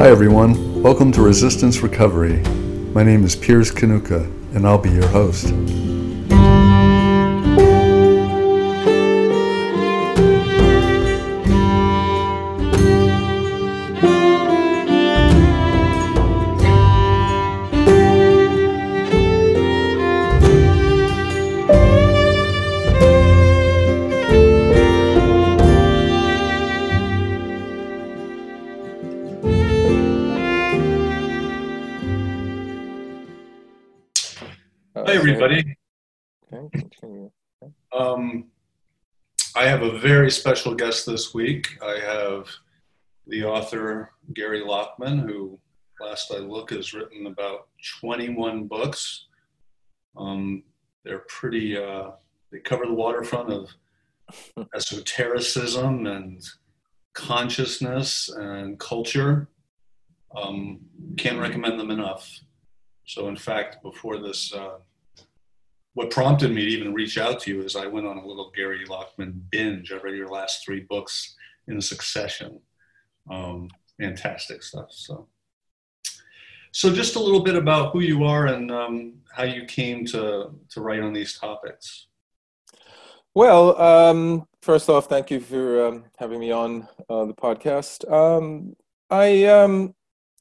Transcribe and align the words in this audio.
Hi, 0.00 0.08
everyone. 0.08 0.82
Welcome 0.82 1.12
to 1.12 1.20
Resistance 1.20 1.82
Recovery. 1.82 2.40
My 2.94 3.02
name 3.02 3.22
is 3.22 3.36
Piers 3.36 3.70
Kanuka, 3.70 4.24
and 4.56 4.66
I'll 4.66 4.78
be 4.78 4.88
your 4.88 5.06
host. 5.08 5.52
Very 40.30 40.38
special 40.38 40.76
guest 40.76 41.06
this 41.06 41.34
week. 41.34 41.76
I 41.82 41.98
have 41.98 42.48
the 43.26 43.42
author 43.42 44.12
Gary 44.32 44.60
Lachman, 44.60 45.18
who, 45.18 45.58
last 46.00 46.32
I 46.32 46.36
look, 46.36 46.70
has 46.70 46.94
written 46.94 47.26
about 47.26 47.66
21 47.98 48.68
books. 48.68 49.26
Um, 50.16 50.62
they're 51.02 51.24
pretty, 51.26 51.76
uh, 51.76 52.10
they 52.52 52.60
cover 52.60 52.86
the 52.86 52.94
waterfront 52.94 53.50
of 53.50 54.68
esotericism 54.76 56.06
and 56.06 56.40
consciousness 57.12 58.28
and 58.28 58.78
culture. 58.78 59.48
Um, 60.36 60.78
can't 61.16 61.40
recommend 61.40 61.80
them 61.80 61.90
enough. 61.90 62.38
So, 63.04 63.26
in 63.26 63.36
fact, 63.36 63.82
before 63.82 64.18
this, 64.18 64.54
uh, 64.54 64.76
what 65.94 66.10
prompted 66.10 66.52
me 66.52 66.64
to 66.64 66.70
even 66.70 66.94
reach 66.94 67.18
out 67.18 67.40
to 67.40 67.50
you 67.50 67.62
is 67.62 67.74
I 67.74 67.86
went 67.86 68.06
on 68.06 68.18
a 68.18 68.26
little 68.26 68.52
Gary 68.54 68.84
Lachman 68.86 69.40
binge. 69.50 69.92
I 69.92 69.96
read 69.96 70.16
your 70.16 70.28
last 70.28 70.64
three 70.64 70.80
books 70.88 71.34
in 71.66 71.80
succession. 71.80 72.60
Um, 73.30 73.68
fantastic 74.00 74.62
stuff. 74.62 74.88
So, 74.90 75.28
so 76.72 76.92
just 76.92 77.16
a 77.16 77.20
little 77.20 77.42
bit 77.42 77.56
about 77.56 77.92
who 77.92 78.00
you 78.00 78.24
are 78.24 78.46
and 78.46 78.70
um, 78.70 79.14
how 79.34 79.42
you 79.42 79.64
came 79.64 80.04
to 80.06 80.50
to 80.70 80.80
write 80.80 81.02
on 81.02 81.12
these 81.12 81.38
topics. 81.38 82.06
Well, 83.34 83.80
um, 83.80 84.46
first 84.62 84.88
off, 84.88 85.08
thank 85.08 85.30
you 85.30 85.40
for 85.40 85.86
um, 85.86 86.04
having 86.18 86.40
me 86.40 86.50
on 86.50 86.88
uh, 87.08 87.24
the 87.26 87.34
podcast. 87.34 88.10
Um, 88.10 88.74
I 89.08 89.44
um, 89.44 89.94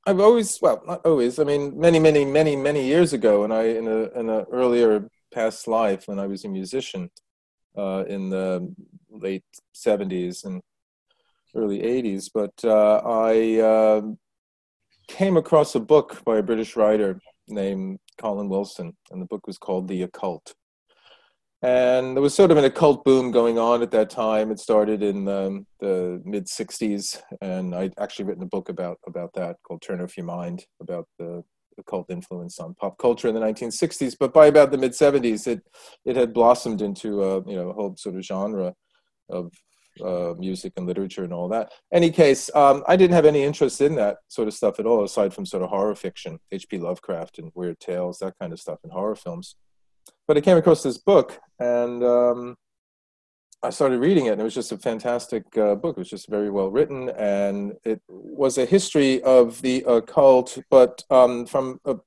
I've 0.06 0.20
always, 0.20 0.60
well, 0.62 0.82
not 0.88 1.06
always. 1.06 1.40
I 1.40 1.44
mean, 1.44 1.80
many, 1.80 2.00
many, 2.00 2.26
many, 2.26 2.56
many 2.56 2.86
years 2.86 3.14
ago, 3.14 3.44
and 3.44 3.54
I 3.54 3.64
in 3.64 3.88
a 3.88 4.20
in 4.20 4.30
an 4.30 4.46
earlier 4.52 5.10
past 5.32 5.68
life 5.68 6.08
when 6.08 6.20
I 6.20 6.28
was 6.28 6.46
a 6.46 6.50
musician 6.50 7.10
uh, 7.78 8.04
in 8.08 8.30
the 8.30 8.74
late 9.10 9.44
'70s 9.76 10.46
and 10.46 10.62
early 11.56 11.80
'80s. 11.80 12.30
But 12.34 12.54
uh, 12.64 13.02
I 13.06 13.60
uh, 13.60 14.02
came 15.08 15.38
across 15.38 15.76
a 15.76 15.80
book 15.80 16.24
by 16.26 16.38
a 16.38 16.44
British 16.44 16.76
writer 16.76 17.20
named 17.48 18.00
Colin 18.18 18.50
Wilson, 18.50 18.96
and 19.12 19.22
the 19.22 19.26
book 19.26 19.48
was 19.48 19.58
called 19.58 19.88
The 19.88 20.04
Occult. 20.04 20.54
And 21.62 22.16
there 22.16 22.22
was 22.22 22.34
sort 22.34 22.52
of 22.52 22.58
an 22.58 22.64
occult 22.64 23.04
boom 23.04 23.32
going 23.32 23.60
on 23.60 23.82
at 23.82 23.92
that 23.92 24.10
time. 24.10 24.50
It 24.50 24.60
started 24.60 25.04
in 25.04 25.28
um, 25.28 25.68
the 25.82 26.22
mid 26.24 26.46
'60s, 26.46 27.22
and 27.42 27.76
I'd 27.76 27.94
actually 28.00 28.26
written 28.26 28.44
a 28.44 28.48
book 28.48 28.70
about 28.70 29.00
about 29.06 29.34
that 29.34 29.58
called 29.64 29.82
"Turn 29.82 30.00
Off 30.00 30.16
Your 30.16 30.26
Mind" 30.26 30.66
about 30.80 31.08
the 31.18 31.44
occult 31.80 32.10
influence 32.10 32.60
on 32.60 32.76
pop 32.76 32.98
culture 32.98 33.28
in 33.28 33.36
the 33.36 33.42
1960s. 33.42 34.16
But 34.20 34.34
by 34.34 34.48
about 34.48 34.72
the 34.72 34.78
mid 34.78 34.92
70s, 34.92 35.48
it 35.48 35.62
it 36.06 36.16
had 36.16 36.34
blossomed 36.34 36.82
into 36.82 37.24
a 37.24 37.44
you 37.50 37.56
know 37.56 37.70
a 37.70 37.74
whole 37.74 37.96
sort 37.98 38.16
of 38.16 38.24
genre 38.24 38.74
of 39.30 39.52
uh, 40.04 40.34
music 40.38 40.74
and 40.78 40.88
literature 40.88 41.24
and 41.24 41.34
all 41.34 41.50
that. 41.50 41.72
Any 41.94 42.10
case, 42.12 42.50
um, 42.56 42.84
I 42.88 42.96
didn't 42.96 43.16
have 43.16 43.26
any 43.26 43.44
interest 43.44 43.82
in 43.82 43.96
that 43.96 44.18
sort 44.28 44.48
of 44.48 44.54
stuff 44.54 44.80
at 44.80 44.86
all, 44.86 45.04
aside 45.04 45.34
from 45.34 45.46
sort 45.46 45.64
of 45.64 45.70
horror 45.70 45.96
fiction, 45.96 46.40
H.P. 46.52 46.78
Lovecraft 46.78 47.40
and 47.40 47.52
weird 47.56 47.80
tales, 47.80 48.20
that 48.20 48.36
kind 48.40 48.54
of 48.54 48.60
stuff, 48.60 48.80
and 48.84 48.94
horror 48.94 49.16
films. 49.16 49.56
But 50.28 50.38
I 50.38 50.42
came 50.42 50.58
across 50.58 50.84
this 50.84 50.98
book 50.98 51.40
and. 51.60 52.04
Um, 52.04 52.56
I 53.62 53.72
started 53.72 54.00
reading 54.00 54.28
it, 54.28 54.32
and 54.32 54.42
it 54.42 54.46
was 54.46 54.54
just 54.54 54.72
a 54.72 54.78
fantastic 54.78 55.44
uh, 55.58 55.76
book. 55.76 55.98
It 55.98 56.00
was 56.00 56.10
just 56.10 56.30
very 56.30 56.50
well 56.50 56.70
written, 56.70 57.10
and 57.10 57.74
it 57.84 58.02
was 58.08 58.58
a 58.58 58.66
history 58.66 59.22
of 59.24 59.62
the 59.62 59.84
occult, 59.86 60.58
but 60.70 61.04
um, 61.10 61.46
from 61.46 61.80
a 61.84 61.98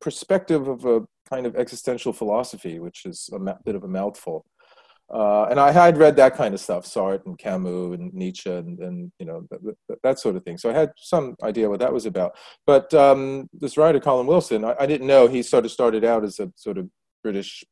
perspective 0.00 0.68
of 0.68 0.86
a 0.86 1.02
kind 1.28 1.46
of 1.46 1.54
existential 1.56 2.12
philosophy, 2.14 2.78
which 2.78 3.04
is 3.04 3.28
a 3.32 3.38
ma- 3.38 3.56
bit 3.64 3.74
of 3.74 3.84
a 3.84 3.88
mouthful. 3.88 4.46
Uh, 5.12 5.44
and 5.50 5.60
I 5.60 5.70
had 5.70 5.98
read 5.98 6.16
that 6.16 6.34
kind 6.34 6.54
of 6.54 6.60
stuff, 6.60 6.86
Sartre 6.86 7.26
and 7.26 7.38
Camus 7.38 7.94
and 7.98 8.14
Nietzsche, 8.14 8.50
and, 8.50 8.78
and 8.78 9.12
you 9.18 9.26
know 9.26 9.46
that, 9.50 9.98
that, 10.02 10.18
sort 10.18 10.36
of 10.36 10.44
thing. 10.44 10.56
So 10.56 10.70
I 10.70 10.72
had 10.72 10.92
some 10.96 11.36
idea 11.42 11.68
what 11.68 11.80
that 11.80 11.92
was 11.92 12.06
about. 12.06 12.32
But 12.66 12.94
um, 12.94 13.50
this 13.52 13.76
writer, 13.76 14.00
Colin 14.00 14.26
Wilson, 14.26 14.64
I, 14.64 14.74
I 14.80 14.86
didn't 14.86 15.06
know 15.06 15.26
he 15.26 15.42
sort 15.42 15.66
of 15.66 15.70
started 15.70 16.04
out 16.04 16.24
as 16.24 16.40
a 16.40 16.50
sort 16.56 16.78
of 16.78 16.88
British 17.22 17.62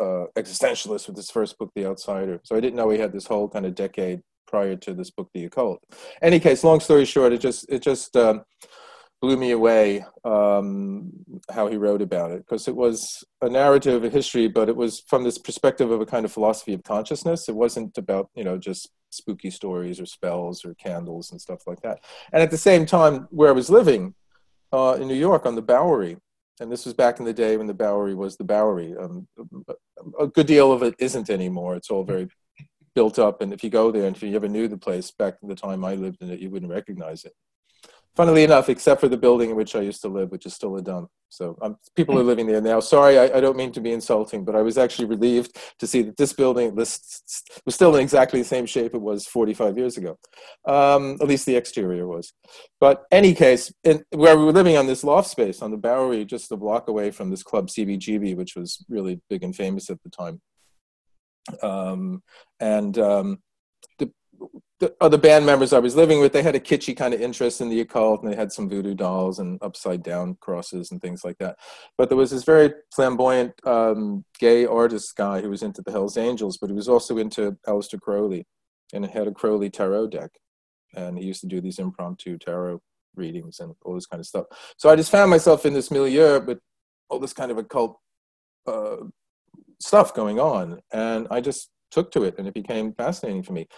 uh, 0.00 0.26
existentialist 0.36 1.06
with 1.06 1.16
his 1.16 1.30
first 1.30 1.58
book, 1.58 1.70
The 1.74 1.86
Outsider. 1.86 2.40
So 2.44 2.56
I 2.56 2.60
didn't 2.60 2.76
know 2.76 2.90
he 2.90 2.98
had 2.98 3.12
this 3.12 3.26
whole 3.26 3.48
kind 3.48 3.66
of 3.66 3.74
decade 3.74 4.22
prior 4.46 4.76
to 4.76 4.94
this 4.94 5.10
book, 5.10 5.28
The 5.34 5.44
Occult. 5.44 5.82
Any 6.22 6.40
case, 6.40 6.64
long 6.64 6.80
story 6.80 7.04
short, 7.04 7.32
it 7.32 7.40
just 7.40 7.66
it 7.68 7.82
just 7.82 8.16
um, 8.16 8.44
blew 9.20 9.36
me 9.36 9.50
away 9.50 10.04
um, 10.24 11.12
how 11.50 11.68
he 11.68 11.76
wrote 11.76 12.02
about 12.02 12.30
it 12.30 12.38
because 12.38 12.66
it 12.66 12.74
was 12.74 13.22
a 13.42 13.48
narrative, 13.48 14.02
a 14.02 14.08
history, 14.08 14.48
but 14.48 14.68
it 14.68 14.76
was 14.76 15.00
from 15.06 15.22
this 15.22 15.38
perspective 15.38 15.90
of 15.90 16.00
a 16.00 16.06
kind 16.06 16.24
of 16.24 16.32
philosophy 16.32 16.72
of 16.72 16.82
consciousness. 16.82 17.48
It 17.48 17.54
wasn't 17.54 17.96
about 17.98 18.30
you 18.34 18.44
know 18.44 18.58
just 18.58 18.90
spooky 19.10 19.50
stories 19.50 20.00
or 20.00 20.06
spells 20.06 20.64
or 20.64 20.74
candles 20.74 21.30
and 21.32 21.40
stuff 21.40 21.66
like 21.66 21.82
that. 21.82 22.00
And 22.32 22.42
at 22.42 22.50
the 22.50 22.58
same 22.58 22.86
time, 22.86 23.28
where 23.30 23.50
I 23.50 23.52
was 23.52 23.68
living 23.68 24.14
uh, 24.72 24.96
in 25.00 25.08
New 25.08 25.14
York 25.14 25.46
on 25.46 25.56
the 25.56 25.62
Bowery, 25.62 26.16
and 26.60 26.70
this 26.70 26.84
was 26.84 26.94
back 26.94 27.18
in 27.18 27.24
the 27.24 27.32
day 27.32 27.56
when 27.56 27.66
the 27.66 27.74
Bowery 27.74 28.14
was 28.14 28.36
the 28.36 28.44
Bowery. 28.44 28.94
Um, 28.96 29.26
a 30.18 30.26
good 30.26 30.46
deal 30.46 30.72
of 30.72 30.82
it 30.82 30.94
isn't 30.98 31.30
anymore. 31.30 31.74
It's 31.74 31.90
all 31.90 32.04
very 32.04 32.28
built 32.94 33.18
up, 33.18 33.40
and 33.40 33.52
if 33.52 33.64
you 33.64 33.70
go 33.70 33.90
there, 33.90 34.06
and 34.06 34.14
if 34.14 34.22
you 34.22 34.34
ever 34.36 34.48
knew 34.48 34.68
the 34.68 34.78
place 34.78 35.10
back 35.10 35.38
in 35.42 35.48
the 35.48 35.54
time 35.54 35.84
I 35.84 35.94
lived 35.94 36.22
in 36.22 36.30
it, 36.30 36.40
you 36.40 36.50
wouldn't 36.50 36.70
recognize 36.70 37.24
it 37.24 37.32
funnily 38.16 38.44
enough, 38.44 38.68
except 38.68 39.00
for 39.00 39.08
the 39.08 39.16
building 39.16 39.50
in 39.50 39.56
which 39.56 39.74
I 39.74 39.80
used 39.80 40.02
to 40.02 40.08
live, 40.08 40.30
which 40.30 40.46
is 40.46 40.54
still 40.54 40.76
a 40.76 40.82
dump. 40.82 41.10
So 41.28 41.56
um, 41.62 41.76
people 41.94 42.18
are 42.18 42.24
living 42.24 42.46
there 42.46 42.60
now. 42.60 42.80
Sorry, 42.80 43.18
I, 43.18 43.36
I, 43.36 43.40
don't 43.40 43.56
mean 43.56 43.70
to 43.72 43.80
be 43.80 43.92
insulting, 43.92 44.44
but 44.44 44.56
I 44.56 44.62
was 44.62 44.76
actually 44.76 45.04
relieved 45.04 45.56
to 45.78 45.86
see 45.86 46.02
that 46.02 46.16
this 46.16 46.32
building 46.32 46.74
was, 46.74 47.22
was 47.64 47.74
still 47.76 47.94
in 47.94 48.02
exactly 48.02 48.40
the 48.40 48.48
same 48.48 48.66
shape 48.66 48.94
it 48.94 49.00
was 49.00 49.28
45 49.28 49.78
years 49.78 49.96
ago. 49.96 50.18
Um, 50.66 51.18
at 51.20 51.28
least 51.28 51.46
the 51.46 51.54
exterior 51.54 52.08
was. 52.08 52.32
But 52.80 53.04
any 53.12 53.32
case, 53.32 53.72
in, 53.84 54.04
where 54.10 54.36
we 54.36 54.44
were 54.44 54.52
living 54.52 54.76
on 54.76 54.88
this 54.88 55.04
loft 55.04 55.30
space 55.30 55.62
on 55.62 55.70
the 55.70 55.76
Bowery, 55.76 56.24
just 56.24 56.50
a 56.50 56.56
block 56.56 56.88
away 56.88 57.12
from 57.12 57.30
this 57.30 57.44
club 57.44 57.68
CBGB, 57.68 58.36
which 58.36 58.56
was 58.56 58.84
really 58.88 59.20
big 59.30 59.44
and 59.44 59.54
famous 59.54 59.88
at 59.88 60.02
the 60.02 60.10
time. 60.10 60.40
Um, 61.62 62.24
and 62.58 62.98
um, 62.98 63.38
the 64.80 64.96
other 65.00 65.18
band 65.18 65.44
members 65.44 65.74
I 65.74 65.78
was 65.78 65.94
living 65.94 66.20
with, 66.20 66.32
they 66.32 66.42
had 66.42 66.54
a 66.54 66.60
kitschy 66.60 66.96
kind 66.96 67.12
of 67.12 67.20
interest 67.20 67.60
in 67.60 67.68
the 67.68 67.80
occult, 67.80 68.22
and 68.22 68.32
they 68.32 68.36
had 68.36 68.50
some 68.50 68.68
voodoo 68.68 68.94
dolls 68.94 69.38
and 69.38 69.62
upside 69.62 70.02
down 70.02 70.38
crosses 70.40 70.90
and 70.90 71.02
things 71.02 71.22
like 71.22 71.36
that. 71.38 71.58
But 71.98 72.08
there 72.08 72.16
was 72.16 72.30
this 72.30 72.44
very 72.44 72.72
flamboyant 72.94 73.52
um, 73.66 74.24
gay 74.38 74.64
artist 74.64 75.14
guy 75.16 75.42
who 75.42 75.50
was 75.50 75.62
into 75.62 75.82
the 75.82 75.92
Hell's 75.92 76.16
Angels, 76.16 76.56
but 76.56 76.70
he 76.70 76.74
was 76.74 76.88
also 76.88 77.18
into 77.18 77.58
Aleister 77.66 78.00
Crowley, 78.00 78.46
and 78.94 79.04
had 79.04 79.28
a 79.28 79.32
Crowley 79.32 79.68
tarot 79.68 80.08
deck, 80.08 80.30
and 80.96 81.18
he 81.18 81.26
used 81.26 81.42
to 81.42 81.46
do 81.46 81.60
these 81.60 81.78
impromptu 81.78 82.38
tarot 82.38 82.80
readings 83.16 83.60
and 83.60 83.74
all 83.84 83.94
this 83.94 84.06
kind 84.06 84.20
of 84.20 84.26
stuff. 84.26 84.46
So 84.78 84.88
I 84.88 84.96
just 84.96 85.10
found 85.10 85.30
myself 85.30 85.66
in 85.66 85.74
this 85.74 85.90
milieu 85.90 86.40
with 86.40 86.58
all 87.10 87.18
this 87.18 87.34
kind 87.34 87.50
of 87.50 87.58
occult 87.58 87.98
uh, 88.66 88.96
stuff 89.78 90.14
going 90.14 90.40
on, 90.40 90.80
and 90.90 91.26
I 91.30 91.42
just 91.42 91.68
took 91.90 92.10
to 92.12 92.24
it 92.24 92.36
and 92.38 92.46
it 92.46 92.54
became 92.54 92.92
fascinating 92.94 93.42
for 93.42 93.52
me. 93.52 93.68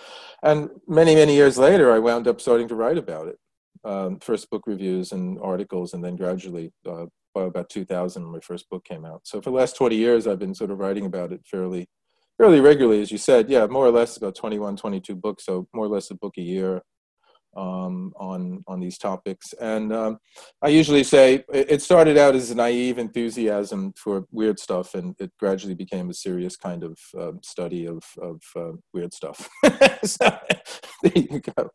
And 0.43 0.71
many, 0.87 1.15
many 1.15 1.35
years 1.35 1.59
later, 1.59 1.93
I 1.93 1.99
wound 1.99 2.29
up 2.29 2.41
starting 2.41 2.69
to 2.69 2.75
write 2.75 2.99
about 2.99 3.29
it. 3.29 3.39
Um, 3.85 4.21
first 4.21 4.49
book 4.51 4.63
reviews 4.67 5.13
and 5.13 5.39
articles, 5.43 5.93
and 5.93 6.05
then 6.05 6.17
gradually, 6.17 6.73
uh, 6.89 7.07
by 7.35 7.45
about 7.45 7.69
2000, 7.69 8.25
my 8.25 8.39
first 8.41 8.69
book 8.71 8.85
came 8.85 9.05
out. 9.05 9.23
So 9.25 9.41
for 9.41 9.51
the 9.51 9.57
last 9.57 9.77
20 9.77 9.97
years, 9.97 10.27
I've 10.27 10.39
been 10.39 10.55
sort 10.55 10.71
of 10.71 10.79
writing 10.79 11.07
about 11.07 11.33
it 11.33 11.41
fairly, 11.45 11.89
fairly 12.39 12.61
regularly, 12.61 13.01
as 13.01 13.11
you 13.11 13.19
said. 13.19 13.51
Yeah, 13.51 13.67
more 13.67 13.87
or 13.87 13.91
less 13.91 14.17
about 14.17 14.37
21, 14.37 14.77
22 14.77 15.17
books, 15.17 15.45
so 15.47 15.67
more 15.75 15.87
or 15.87 15.89
less 15.89 16.11
a 16.11 16.15
book 16.15 16.35
a 16.39 16.43
year 16.43 16.83
um, 17.57 18.13
on 18.17 18.65
on 18.67 18.81
these 18.81 18.99
topics. 18.99 19.53
And 19.61 19.93
um, 19.93 20.19
I 20.61 20.69
usually 20.69 21.05
say 21.05 21.45
it 21.53 21.83
started 21.83 22.17
out 22.17 22.35
as 22.35 22.51
a 22.51 22.55
naive 22.55 22.99
enthusiasm 22.99 23.93
for 23.97 24.27
weird 24.31 24.59
stuff, 24.59 24.95
and 24.95 25.15
it 25.19 25.33
gradually 25.39 25.75
became 25.75 26.11
a 26.11 26.15
serious 26.15 26.57
kind 26.57 26.85
of 26.85 26.99
uh, 27.19 27.33
study 27.43 27.87
of 27.87 28.03
of 28.21 28.43
uh, 28.57 28.73
weird 28.93 29.13
stuff. 29.13 29.49
so, 30.05 30.39
there 31.03 31.13
you 31.15 31.41
go. 31.41 31.71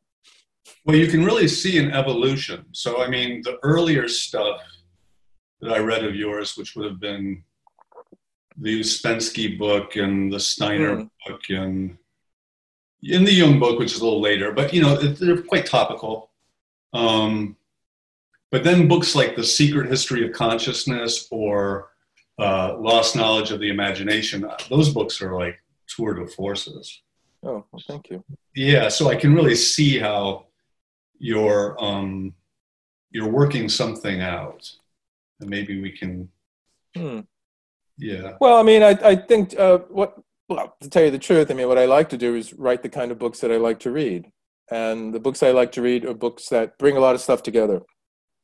Well, 0.85 0.95
you 0.95 1.07
can 1.07 1.23
really 1.23 1.47
see 1.47 1.77
an 1.77 1.91
evolution. 1.91 2.65
So, 2.71 3.01
I 3.01 3.09
mean, 3.09 3.41
the 3.43 3.57
earlier 3.63 4.07
stuff 4.07 4.61
that 5.61 5.71
I 5.71 5.79
read 5.79 6.03
of 6.03 6.15
yours, 6.15 6.55
which 6.55 6.75
would 6.75 6.85
have 6.85 6.99
been 6.99 7.43
the 8.57 8.79
Ouspensky 8.79 9.57
book 9.57 9.95
and 9.95 10.31
the 10.31 10.39
Steiner 10.39 10.97
mm. 10.97 11.09
book 11.25 11.41
and 11.49 11.97
in 13.03 13.23
the 13.23 13.31
Jung 13.31 13.59
book, 13.59 13.79
which 13.79 13.93
is 13.93 14.01
a 14.01 14.03
little 14.03 14.21
later, 14.21 14.51
but 14.51 14.73
you 14.73 14.81
know, 14.81 14.95
they're 14.95 15.41
quite 15.41 15.65
topical. 15.65 16.31
Um, 16.93 17.55
but 18.51 18.63
then 18.63 18.87
books 18.87 19.15
like 19.15 19.35
The 19.35 19.43
Secret 19.43 19.89
History 19.89 20.25
of 20.25 20.33
Consciousness 20.33 21.27
or 21.31 21.89
uh, 22.39 22.77
Lost 22.79 23.15
Knowledge 23.15 23.51
of 23.51 23.59
the 23.59 23.69
Imagination, 23.69 24.45
uh, 24.45 24.57
those 24.69 24.93
books 24.93 25.21
are 25.21 25.37
like 25.37 25.59
tour 25.87 26.13
de 26.13 26.27
forces. 26.27 27.01
Oh, 27.43 27.65
well, 27.71 27.83
thank 27.87 28.09
you. 28.09 28.23
Yeah, 28.55 28.89
so 28.89 29.09
I 29.09 29.15
can 29.15 29.33
really 29.33 29.55
see 29.55 29.99
how 29.99 30.45
you're 31.19 31.75
um, 31.83 32.33
you're 33.11 33.29
working 33.29 33.69
something 33.69 34.21
out, 34.21 34.71
and 35.39 35.49
maybe 35.49 35.81
we 35.81 35.91
can. 35.91 36.29
Hmm. 36.95 37.21
Yeah. 37.97 38.37
Well, 38.39 38.57
I 38.57 38.63
mean, 38.63 38.83
I 38.83 38.89
I 39.03 39.15
think 39.15 39.57
uh, 39.59 39.79
what 39.89 40.17
well 40.49 40.75
to 40.81 40.89
tell 40.89 41.03
you 41.03 41.11
the 41.11 41.19
truth, 41.19 41.51
I 41.51 41.53
mean, 41.53 41.67
what 41.67 41.77
I 41.77 41.85
like 41.85 42.09
to 42.09 42.17
do 42.17 42.35
is 42.35 42.53
write 42.53 42.83
the 42.83 42.89
kind 42.89 43.11
of 43.11 43.19
books 43.19 43.39
that 43.39 43.51
I 43.51 43.57
like 43.57 43.79
to 43.81 43.91
read, 43.91 44.31
and 44.71 45.13
the 45.13 45.19
books 45.19 45.43
I 45.43 45.51
like 45.51 45.71
to 45.73 45.81
read 45.81 46.05
are 46.05 46.13
books 46.13 46.49
that 46.49 46.77
bring 46.77 46.97
a 46.97 46.99
lot 47.01 47.15
of 47.15 47.21
stuff 47.21 47.43
together. 47.43 47.81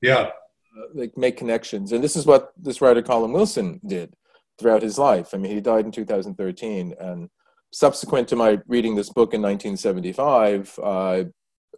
Yeah. 0.01 0.29
Uh, 0.75 0.87
like 0.93 1.17
make 1.17 1.37
connections, 1.37 1.91
and 1.91 2.03
this 2.03 2.15
is 2.15 2.25
what 2.25 2.51
this 2.57 2.81
writer 2.81 3.01
Colin 3.01 3.31
Wilson 3.31 3.79
did 3.85 4.13
throughout 4.59 4.81
his 4.81 4.97
life. 4.97 5.33
I 5.33 5.37
mean, 5.37 5.51
he 5.51 5.61
died 5.61 5.85
in 5.85 5.91
2013, 5.91 6.95
and 6.99 7.29
subsequent 7.71 8.27
to 8.29 8.35
my 8.35 8.59
reading 8.67 8.95
this 8.95 9.09
book 9.09 9.33
in 9.33 9.41
1975, 9.41 10.79
I 10.83 11.27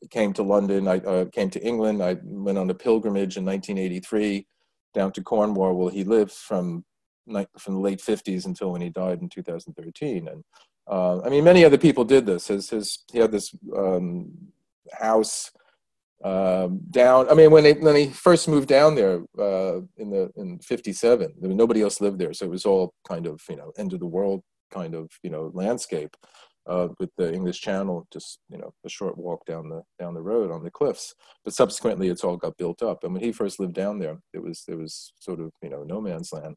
came 0.09 0.33
to 0.33 0.43
London. 0.43 0.87
I 0.87 0.97
uh, 0.99 1.25
came 1.25 1.49
to 1.51 1.65
England. 1.65 2.03
I 2.03 2.17
went 2.23 2.57
on 2.57 2.69
a 2.69 2.75
pilgrimage 2.75 3.37
in 3.37 3.45
1983 3.45 4.45
down 4.93 5.11
to 5.13 5.21
Cornwall, 5.21 5.73
where 5.73 5.91
he 5.91 6.03
lived 6.03 6.31
from 6.31 6.85
from 7.57 7.73
the 7.75 7.79
late 7.79 7.99
50s 7.99 8.45
until 8.45 8.71
when 8.71 8.81
he 8.81 8.89
died 8.89 9.21
in 9.21 9.29
2013. 9.29 10.27
And 10.27 10.43
uh, 10.87 11.21
I 11.21 11.29
mean, 11.29 11.43
many 11.43 11.65
other 11.65 11.77
people 11.77 12.03
did 12.03 12.25
this. 12.25 12.47
His, 12.47 12.69
his 12.69 13.03
he 13.11 13.19
had 13.19 13.31
this 13.31 13.55
um, 13.75 14.31
house 14.93 15.51
um, 16.23 16.81
down. 16.91 17.29
I 17.29 17.33
mean, 17.33 17.51
when, 17.51 17.63
they, 17.63 17.73
when 17.73 17.95
he 17.95 18.07
first 18.07 18.47
moved 18.47 18.67
down 18.67 18.95
there 18.95 19.21
uh, 19.39 19.81
in 19.97 20.09
the 20.09 20.31
in 20.35 20.59
'57, 20.59 21.33
nobody 21.41 21.81
else 21.81 22.01
lived 22.01 22.19
there, 22.19 22.33
so 22.33 22.45
it 22.45 22.51
was 22.51 22.65
all 22.65 22.93
kind 23.07 23.27
of 23.27 23.41
you 23.49 23.55
know 23.55 23.71
end 23.77 23.93
of 23.93 23.99
the 23.99 24.05
world 24.05 24.43
kind 24.71 24.95
of 24.95 25.09
you 25.23 25.29
know 25.29 25.51
landscape 25.53 26.15
uh, 26.67 26.87
with 26.99 27.09
the 27.17 27.33
English 27.33 27.61
Channel, 27.61 28.07
just 28.11 28.39
you 28.49 28.57
know 28.57 28.73
a 28.85 28.89
short 28.89 29.17
walk 29.17 29.45
down 29.45 29.69
the 29.69 29.83
down 29.99 30.13
the 30.13 30.21
road 30.21 30.51
on 30.51 30.63
the 30.63 30.71
cliffs. 30.71 31.13
But 31.43 31.53
subsequently, 31.53 32.09
it's 32.09 32.23
all 32.23 32.37
got 32.37 32.57
built 32.57 32.81
up. 32.81 33.03
And 33.03 33.13
when 33.13 33.23
he 33.23 33.31
first 33.31 33.59
lived 33.59 33.73
down 33.73 33.99
there, 33.99 34.17
it 34.33 34.41
was 34.41 34.63
it 34.67 34.75
was 34.75 35.13
sort 35.19 35.39
of 35.39 35.51
you 35.61 35.69
know 35.69 35.83
no 35.83 36.01
man's 36.01 36.33
land. 36.33 36.55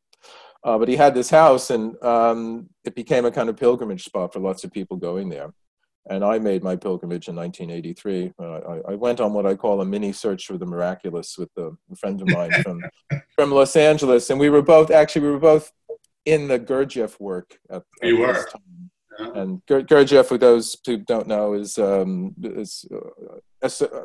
Uh, 0.64 0.78
but 0.78 0.88
he 0.88 0.96
had 0.96 1.14
this 1.14 1.30
house, 1.30 1.70
and 1.70 2.02
um, 2.02 2.68
it 2.84 2.94
became 2.94 3.24
a 3.24 3.30
kind 3.30 3.48
of 3.48 3.56
pilgrimage 3.56 4.04
spot 4.04 4.32
for 4.32 4.40
lots 4.40 4.64
of 4.64 4.72
people 4.72 4.96
going 4.96 5.28
there. 5.28 5.52
And 6.10 6.24
I 6.24 6.38
made 6.38 6.62
my 6.62 6.74
pilgrimage 6.74 7.28
in 7.28 7.36
1983. 7.36 8.32
I, 8.40 8.92
I, 8.92 8.94
went 8.94 9.20
on 9.20 9.34
what 9.34 9.44
I 9.44 9.54
call 9.54 9.82
a 9.82 9.84
mini 9.84 10.10
search 10.10 10.46
for 10.46 10.56
the 10.56 10.64
miraculous 10.64 11.36
with 11.36 11.50
a 11.58 11.72
friend 11.96 12.22
of 12.22 12.28
mine 12.28 12.50
from 12.62 12.82
from 13.36 13.50
Los 13.50 13.76
Angeles, 13.76 14.30
and 14.30 14.40
we 14.40 14.48
were 14.48 14.62
both 14.62 14.90
actually 14.90 15.22
we 15.22 15.30
were 15.30 15.38
both 15.38 15.70
in 16.24 16.48
the 16.48 16.58
Gurdjieff 16.58 17.20
work. 17.20 17.58
At, 17.70 17.82
at 18.02 18.08
you 18.08 18.18
were. 18.18 18.46
And 19.18 19.64
Gurdjieff, 19.66 20.26
for 20.26 20.38
those 20.38 20.76
who 20.86 20.98
don't 20.98 21.26
know, 21.26 21.54
is 21.54 21.76
um, 21.76 22.34
is 22.40 22.84
uh, 23.82 24.04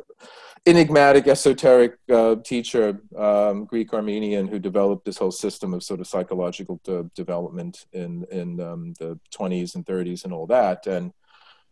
enigmatic, 0.66 1.28
esoteric 1.28 1.94
uh, 2.12 2.36
teacher, 2.44 3.00
um, 3.16 3.64
Greek 3.64 3.94
Armenian, 3.94 4.48
who 4.48 4.58
developed 4.58 5.04
this 5.04 5.18
whole 5.18 5.30
system 5.30 5.72
of 5.72 5.84
sort 5.84 6.00
of 6.00 6.08
psychological 6.08 6.80
de- 6.82 7.08
development 7.14 7.86
in 7.92 8.24
in 8.32 8.60
um, 8.60 8.94
the 8.98 9.18
20s 9.32 9.76
and 9.76 9.86
30s 9.86 10.24
and 10.24 10.32
all 10.32 10.46
that. 10.48 10.86
And 10.86 11.12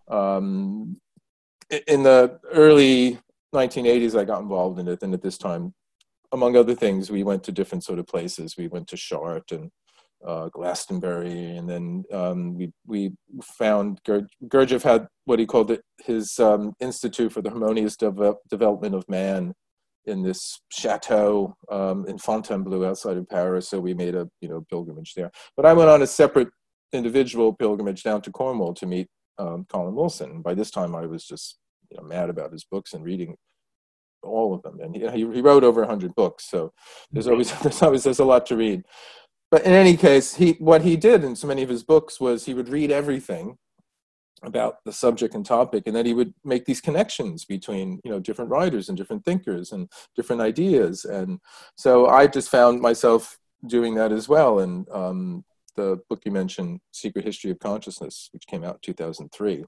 um, 0.09 0.99
in 1.89 2.05
the 2.05 2.39
early 2.53 3.19
1980s, 3.55 4.19
I 4.19 4.25
got 4.25 4.43
involved 4.43 4.79
in 4.79 4.87
it, 4.87 5.03
and 5.03 5.15
at 5.15 5.23
this 5.23 5.39
time, 5.39 5.75
among 6.31 6.57
other 6.57 6.77
things, 6.77 7.11
we 7.11 7.25
went 7.25 7.43
to 7.45 7.53
different 7.53 7.83
sort 7.83 7.99
of 7.99 8.07
places. 8.07 8.57
We 8.57 8.69
went 8.69 8.87
to 8.89 8.97
Chartres 8.97 9.59
and 9.59 9.71
uh, 10.27 10.49
Glastonbury, 10.49 11.57
and 11.57 11.69
then 11.69 12.05
um, 12.13 12.55
we 12.55 12.73
we 12.87 13.13
found 13.43 14.01
Gur- 14.05 14.29
Gurdjieff 14.47 14.83
had 14.83 15.07
what 15.25 15.39
he 15.39 15.47
called 15.47 15.71
it, 15.71 15.83
his 16.05 16.39
um, 16.39 16.75
Institute 16.81 17.33
for 17.33 17.43
the 17.43 17.51
Harmonious 17.51 17.97
De- 17.97 18.35
Development 18.49 18.95
of 18.95 19.09
Man 19.09 19.53
in 20.07 20.23
this 20.23 20.61
chateau 20.71 21.55
um, 21.71 22.07
in 22.07 22.19
Fontainebleau 22.19 22.85
outside 22.85 23.17
of 23.17 23.29
Paris. 23.29 23.69
So 23.69 23.81
we 23.81 23.95
made 23.95 24.15
a 24.15 24.29
you 24.41 24.49
know 24.49 24.65
pilgrimage 24.69 25.15
there. 25.15 25.31
But 25.57 25.67
I 25.67 25.73
went 25.73 25.91
on 25.91 26.03
a 26.03 26.07
separate 26.07 26.49
individual 26.93 27.53
pilgrimage 27.53 28.03
down 28.03 28.23
to 28.23 28.31
Cornwall 28.31 28.75
to 28.75 28.87
meet 28.87 29.09
um, 29.39 29.65
Colin 29.69 29.95
Wilson. 29.95 30.43
By 30.43 30.55
this 30.55 30.71
time, 30.71 30.95
I 30.95 31.07
was 31.07 31.25
just 31.25 31.59
you 31.91 31.97
know 31.97 32.05
mad 32.05 32.31
about 32.31 32.53
his 32.53 32.65
books 32.65 32.93
and 32.93 33.05
reading 33.05 33.37
all 34.23 34.55
of 34.55 34.63
them. 34.63 34.79
And 34.81 34.95
he, 34.95 35.03
he 35.33 35.41
wrote 35.41 35.65
over 35.65 35.81
100 35.81 36.15
books, 36.15 36.49
so 36.49 36.73
there's 37.11 37.27
always 37.29 37.53
there's 37.63 37.83
always 37.83 38.05
there's 38.05 38.21
a 38.21 38.25
lot 38.25 38.47
to 38.47 38.57
read 38.57 38.83
but 39.53 39.67
in 39.67 39.73
any 39.73 39.99
case, 39.99 40.35
he 40.37 40.53
what 40.53 40.81
he 40.81 40.97
did 40.97 41.23
in 41.23 41.37
so 41.37 41.47
many 41.47 41.63
of 41.63 41.69
his 41.69 41.85
books 41.85 42.19
was 42.19 42.47
he 42.47 42.55
would 42.55 42.71
read 42.71 42.91
everything 42.91 43.59
about 44.43 44.77
the 44.87 44.93
subject 44.95 45.35
and 45.35 45.45
topic, 45.45 45.83
and 45.87 45.95
then 45.95 46.07
he 46.07 46.15
would 46.15 46.33
make 46.43 46.65
these 46.65 46.81
connections 46.81 47.45
between 47.45 48.01
you 48.03 48.11
know 48.11 48.19
different 48.19 48.51
writers 48.51 48.89
and 48.89 48.97
different 48.97 49.27
thinkers 49.27 49.71
and 49.71 49.91
different 50.17 50.41
ideas. 50.41 51.05
And 51.05 51.39
so 51.77 52.07
I 52.07 52.29
just 52.29 52.49
found 52.49 52.81
myself 52.81 53.39
doing 53.67 53.95
that 53.97 54.11
as 54.11 54.27
well. 54.27 54.61
And 54.61 54.89
um, 54.89 55.45
the 55.77 56.01
book 56.09 56.23
you 56.25 56.33
mentioned, 56.33 56.81
Secret 56.91 57.27
History 57.27 57.51
of 57.51 57.59
Consciousness, 57.59 58.31
which 58.33 58.47
came 58.47 58.65
out 58.65 58.77
in 58.77 58.81
2003. 58.95 59.67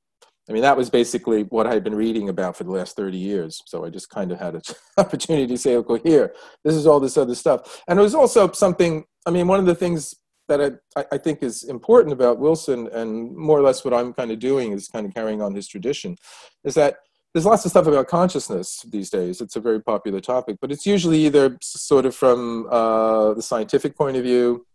I 0.48 0.52
mean, 0.52 0.62
that 0.62 0.76
was 0.76 0.90
basically 0.90 1.44
what 1.44 1.66
I 1.66 1.72
had 1.72 1.84
been 1.84 1.94
reading 1.94 2.28
about 2.28 2.56
for 2.56 2.64
the 2.64 2.70
last 2.70 2.96
30 2.96 3.16
years. 3.16 3.62
So 3.66 3.84
I 3.84 3.90
just 3.90 4.10
kind 4.10 4.30
of 4.30 4.38
had 4.38 4.54
an 4.54 4.62
opportunity 4.98 5.46
to 5.46 5.56
say, 5.56 5.76
okay, 5.76 6.00
here, 6.04 6.34
this 6.64 6.74
is 6.74 6.86
all 6.86 7.00
this 7.00 7.16
other 7.16 7.34
stuff. 7.34 7.82
And 7.88 7.98
it 7.98 8.02
was 8.02 8.14
also 8.14 8.52
something 8.52 9.04
I 9.26 9.30
mean, 9.30 9.46
one 9.46 9.58
of 9.58 9.66
the 9.66 9.74
things 9.74 10.14
that 10.48 10.78
I, 10.96 11.04
I, 11.10 11.18
think 11.18 11.42
is 11.42 11.64
important 11.64 12.12
about 12.12 12.38
Wilson, 12.38 12.88
and 12.92 13.34
more 13.34 13.58
or 13.58 13.62
less 13.62 13.84
what 13.84 13.94
I'm 13.94 14.12
kind 14.12 14.30
of 14.30 14.38
doing 14.38 14.72
is 14.72 14.88
kind 14.88 15.06
of 15.06 15.14
carrying 15.14 15.40
on 15.40 15.54
his 15.54 15.66
tradition, 15.66 16.16
is 16.64 16.74
that 16.74 16.96
there's 17.32 17.46
lots 17.46 17.64
of 17.64 17.70
stuff 17.70 17.86
about 17.86 18.08
consciousness 18.08 18.84
these 18.90 19.08
days. 19.08 19.40
It's 19.40 19.56
a 19.56 19.60
very 19.60 19.80
popular 19.80 20.20
topic, 20.20 20.58
but 20.60 20.70
it's 20.70 20.84
usually 20.84 21.24
either 21.24 21.56
sort 21.62 22.04
of 22.04 22.14
from 22.14 22.68
uh, 22.70 23.32
the 23.34 23.42
scientific 23.42 23.96
point 23.96 24.16
of 24.18 24.24
view, 24.24 24.66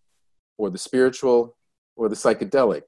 or 0.58 0.72
the 0.72 0.80
spiritual, 0.80 1.56
or 1.96 2.10
the 2.10 2.16
psychedelic. 2.16 2.84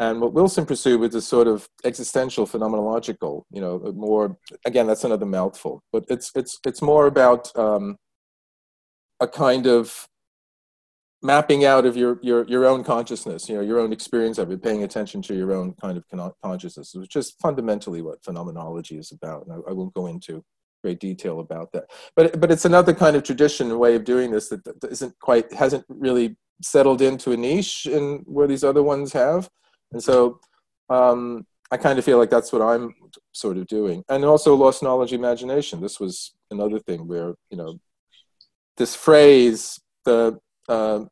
And 0.00 0.20
what 0.20 0.32
Wilson 0.32 0.66
pursued 0.66 0.98
was 0.98 1.14
a 1.14 1.20
sort 1.20 1.46
of 1.46 1.68
existential, 1.84 2.46
phenomenological, 2.46 3.42
you 3.52 3.60
know, 3.60 3.78
more. 3.94 4.36
Again, 4.64 4.86
that's 4.86 5.04
another 5.04 5.26
mouthful, 5.26 5.82
but 5.92 6.04
it's 6.08 6.32
it's 6.34 6.58
it's 6.66 6.82
more 6.82 7.06
about 7.06 7.54
um, 7.56 7.96
a 9.20 9.28
kind 9.28 9.66
of 9.66 10.08
mapping 11.22 11.64
out 11.64 11.84
of 11.84 11.96
your, 11.96 12.18
your, 12.22 12.46
your 12.48 12.64
own 12.64 12.82
consciousness, 12.82 13.48
you 13.48 13.54
know, 13.54 13.60
your 13.60 13.78
own 13.78 13.92
experience 13.92 14.38
of 14.38 14.50
it, 14.50 14.62
paying 14.62 14.84
attention 14.84 15.20
to 15.20 15.34
your 15.34 15.52
own 15.52 15.74
kind 15.74 15.98
of 15.98 16.32
consciousness, 16.42 16.94
which 16.94 17.16
is 17.16 17.32
fundamentally 17.42 18.00
what 18.00 18.24
phenomenology 18.24 18.96
is 18.96 19.12
about. 19.12 19.46
And 19.46 19.52
I, 19.52 19.70
I, 19.70 19.72
won't 19.74 19.92
go 19.92 20.06
into 20.06 20.42
great 20.82 20.98
detail 20.98 21.40
about 21.40 21.72
that. 21.72 21.90
But, 22.16 22.40
but 22.40 22.50
it's 22.50 22.64
another 22.64 22.94
kind 22.94 23.16
of 23.16 23.22
tradition, 23.22 23.78
way 23.78 23.96
of 23.96 24.04
doing 24.04 24.30
this 24.30 24.48
that, 24.48 24.64
that 24.64 24.90
isn't 24.90 25.14
quite, 25.20 25.52
hasn't 25.52 25.84
really 25.90 26.36
settled 26.62 27.02
into 27.02 27.32
a 27.32 27.36
niche 27.36 27.86
in 27.86 28.22
where 28.24 28.46
these 28.46 28.64
other 28.64 28.82
ones 28.82 29.12
have. 29.12 29.50
And 29.92 30.02
so 30.02 30.40
um, 30.88 31.46
I 31.70 31.76
kind 31.76 31.98
of 31.98 32.04
feel 32.04 32.18
like 32.18 32.30
that's 32.30 32.52
what 32.52 32.62
I'm 32.62 32.94
sort 33.32 33.56
of 33.56 33.66
doing. 33.66 34.02
And 34.08 34.24
also 34.24 34.54
lost 34.54 34.82
knowledge 34.82 35.12
imagination. 35.12 35.80
This 35.80 36.00
was 36.00 36.34
another 36.50 36.78
thing 36.78 37.06
where, 37.06 37.34
you 37.50 37.56
know, 37.56 37.78
this 38.76 38.94
phrase, 38.94 39.78
the 40.04 40.38
uh, 40.68 41.04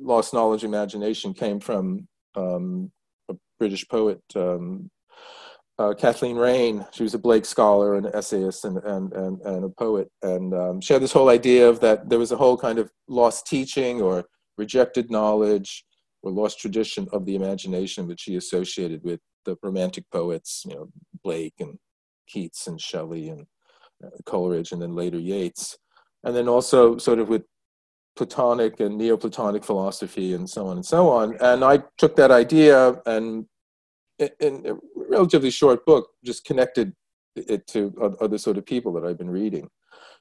lost 0.00 0.32
knowledge 0.32 0.64
imagination 0.64 1.34
came 1.34 1.60
from 1.60 2.06
um, 2.34 2.90
a 3.28 3.34
British 3.58 3.86
poet, 3.88 4.20
um, 4.34 4.90
uh, 5.78 5.92
Kathleen 5.92 6.36
Raine. 6.36 6.86
She 6.92 7.02
was 7.02 7.14
a 7.14 7.18
Blake 7.18 7.44
scholar, 7.44 7.96
and 7.96 8.06
essayist, 8.06 8.64
and, 8.64 8.78
and, 8.78 9.12
and, 9.12 9.40
and 9.42 9.64
a 9.64 9.68
poet. 9.68 10.10
And 10.22 10.54
um, 10.54 10.80
she 10.80 10.92
had 10.92 11.02
this 11.02 11.12
whole 11.12 11.28
idea 11.28 11.68
of 11.68 11.80
that 11.80 12.08
there 12.08 12.18
was 12.18 12.32
a 12.32 12.36
whole 12.36 12.56
kind 12.56 12.78
of 12.78 12.90
lost 13.08 13.46
teaching 13.46 14.00
or 14.00 14.24
rejected 14.56 15.10
knowledge 15.10 15.84
or 16.26 16.32
lost 16.32 16.58
tradition 16.58 17.06
of 17.12 17.24
the 17.24 17.36
imagination, 17.36 18.08
which 18.08 18.22
she 18.22 18.34
associated 18.34 19.00
with 19.04 19.20
the 19.44 19.56
romantic 19.62 20.04
poets, 20.10 20.64
you 20.66 20.74
know, 20.74 20.88
Blake 21.22 21.54
and 21.60 21.78
Keats 22.26 22.66
and 22.66 22.80
Shelley 22.80 23.28
and 23.28 23.46
uh, 24.04 24.08
Coleridge, 24.24 24.72
and 24.72 24.82
then 24.82 24.96
later 24.96 25.20
Yeats. 25.20 25.78
And 26.24 26.34
then 26.34 26.48
also 26.48 26.98
sort 26.98 27.20
of 27.20 27.28
with 27.28 27.44
Platonic 28.16 28.80
and 28.80 28.98
Neoplatonic 28.98 29.64
philosophy 29.64 30.34
and 30.34 30.50
so 30.50 30.66
on 30.66 30.78
and 30.78 30.84
so 30.84 31.08
on. 31.08 31.36
And 31.40 31.62
I 31.62 31.84
took 31.96 32.16
that 32.16 32.32
idea 32.32 33.00
and 33.06 33.46
in 34.18 34.66
a 34.66 34.74
relatively 34.96 35.50
short 35.50 35.86
book 35.86 36.08
just 36.24 36.44
connected 36.44 36.92
it 37.36 37.68
to 37.68 38.16
other 38.20 38.38
sort 38.38 38.58
of 38.58 38.66
people 38.66 38.92
that 38.94 39.04
I've 39.04 39.18
been 39.18 39.30
reading. 39.30 39.68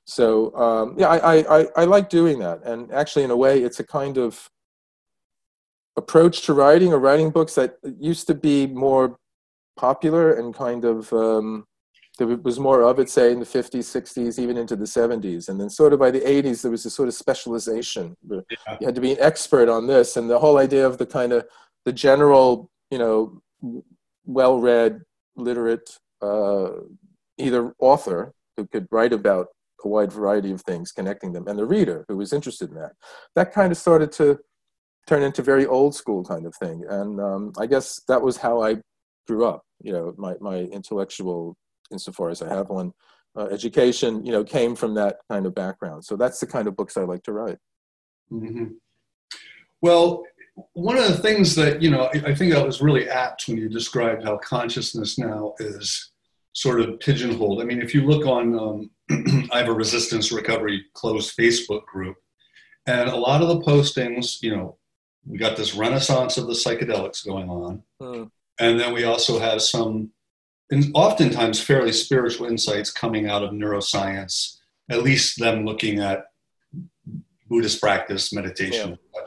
So 0.05 0.55
um, 0.55 0.95
yeah, 0.99 1.07
I, 1.07 1.61
I, 1.61 1.67
I 1.77 1.85
like 1.85 2.09
doing 2.09 2.37
that, 2.39 2.61
and 2.63 2.91
actually, 2.91 3.23
in 3.23 3.31
a 3.31 3.35
way, 3.35 3.63
it's 3.63 3.79
a 3.79 3.83
kind 3.83 4.19
of 4.19 4.47
approach 5.97 6.41
to 6.43 6.53
writing 6.53 6.93
or 6.93 6.99
writing 6.99 7.29
books 7.29 7.55
that 7.55 7.77
used 7.99 8.27
to 8.27 8.35
be 8.35 8.67
more 8.67 9.17
popular 9.77 10.33
and 10.33 10.53
kind 10.53 10.85
of 10.85 11.11
um, 11.13 11.65
there 12.17 12.27
was 12.27 12.59
more 12.59 12.81
of 12.81 12.99
it, 12.99 13.09
say, 13.09 13.31
in 13.31 13.39
the 13.39 13.45
50s, 13.45 13.83
60s, 13.83 14.39
even 14.39 14.57
into 14.57 14.75
the 14.75 14.85
70s. 14.85 15.49
And 15.49 15.59
then, 15.59 15.69
sort 15.69 15.93
of 15.93 15.99
by 15.99 16.11
the 16.11 16.21
80s, 16.21 16.61
there 16.61 16.71
was 16.71 16.85
a 16.85 16.89
sort 16.89 17.07
of 17.07 17.13
specialization. 17.13 18.15
Yeah. 18.29 18.39
You 18.79 18.85
had 18.85 18.95
to 18.95 19.01
be 19.01 19.11
an 19.11 19.17
expert 19.19 19.67
on 19.67 19.87
this. 19.87 20.15
And 20.15 20.29
the 20.29 20.39
whole 20.39 20.57
idea 20.57 20.87
of 20.87 20.97
the 20.97 21.05
kind 21.05 21.33
of 21.33 21.45
the 21.83 21.91
general, 21.91 22.69
you 22.89 22.97
know, 22.97 23.41
well 24.25 24.59
read, 24.59 25.01
literate, 25.35 25.97
uh, 26.21 26.69
either 27.37 27.73
author 27.79 28.33
who 28.55 28.65
could 28.65 28.87
write 28.91 29.11
about 29.11 29.47
a 29.83 29.87
wide 29.87 30.11
variety 30.11 30.51
of 30.51 30.61
things, 30.61 30.91
connecting 30.91 31.33
them, 31.33 31.47
and 31.47 31.59
the 31.59 31.65
reader 31.65 32.05
who 32.07 32.15
was 32.15 32.31
interested 32.31 32.69
in 32.69 32.75
that. 32.75 32.93
That 33.35 33.53
kind 33.53 33.71
of 33.71 33.77
started 33.77 34.11
to 34.13 34.39
turn 35.07 35.23
into 35.23 35.41
very 35.41 35.65
old 35.65 35.95
school 35.95 36.23
kind 36.23 36.45
of 36.45 36.55
thing. 36.55 36.83
And 36.89 37.19
um, 37.19 37.53
I 37.57 37.65
guess 37.65 38.01
that 38.07 38.21
was 38.21 38.37
how 38.37 38.61
I 38.63 38.77
grew 39.27 39.45
up. 39.45 39.63
You 39.81 39.93
know, 39.93 40.13
my, 40.17 40.35
my 40.39 40.57
intellectual 40.57 41.55
insofar 41.91 42.29
as 42.29 42.41
I 42.41 42.49
have 42.49 42.69
one, 42.69 42.91
uh, 43.37 43.47
education, 43.47 44.25
you 44.25 44.31
know, 44.31 44.43
came 44.43 44.75
from 44.75 44.95
that 44.95 45.17
kind 45.29 45.45
of 45.45 45.53
background. 45.53 46.05
So 46.05 46.15
that's 46.15 46.39
the 46.39 46.47
kind 46.47 46.67
of 46.67 46.75
books 46.75 46.97
I 46.97 47.01
like 47.01 47.23
to 47.23 47.33
write. 47.33 47.57
Mm-hmm. 48.31 48.65
Well, 49.81 50.23
one 50.73 50.97
of 50.97 51.07
the 51.07 51.17
things 51.17 51.53
that, 51.55 51.81
you 51.81 51.91
know, 51.91 52.09
I 52.13 52.33
think 52.33 52.53
that 52.53 52.65
was 52.65 52.81
really 52.81 53.09
apt 53.09 53.47
when 53.47 53.57
you 53.57 53.69
described 53.69 54.23
how 54.23 54.37
consciousness 54.37 55.17
now 55.17 55.53
is 55.59 56.11
sort 56.53 56.79
of 56.79 56.99
pigeonholed. 57.01 57.61
I 57.61 57.65
mean, 57.65 57.81
if 57.81 57.93
you 57.93 58.05
look 58.05 58.25
on, 58.25 58.57
um, 58.57 58.89
I 59.51 59.59
have 59.59 59.67
a 59.67 59.73
resistance 59.73 60.31
recovery 60.31 60.85
closed 60.93 61.37
Facebook 61.37 61.85
group, 61.85 62.15
and 62.87 63.09
a 63.09 63.15
lot 63.15 63.41
of 63.41 63.49
the 63.49 63.59
postings, 63.59 64.41
you 64.41 64.55
know, 64.55 64.77
we 65.25 65.37
got 65.37 65.57
this 65.57 65.75
renaissance 65.75 66.37
of 66.37 66.47
the 66.47 66.53
psychedelics 66.53 67.25
going 67.25 67.49
on. 67.49 67.83
Mm. 68.01 68.31
And 68.59 68.79
then 68.79 68.93
we 68.93 69.03
also 69.03 69.39
have 69.39 69.61
some 69.61 70.11
and 70.71 70.91
oftentimes 70.95 71.61
fairly 71.61 71.91
spiritual 71.91 72.47
insights 72.47 72.91
coming 72.91 73.29
out 73.29 73.43
of 73.43 73.51
neuroscience, 73.51 74.57
at 74.89 75.03
least 75.03 75.39
them 75.39 75.65
looking 75.65 75.99
at 75.99 76.25
Buddhist 77.47 77.79
practice, 77.79 78.33
meditation, 78.33 78.97
yeah. 79.13 79.21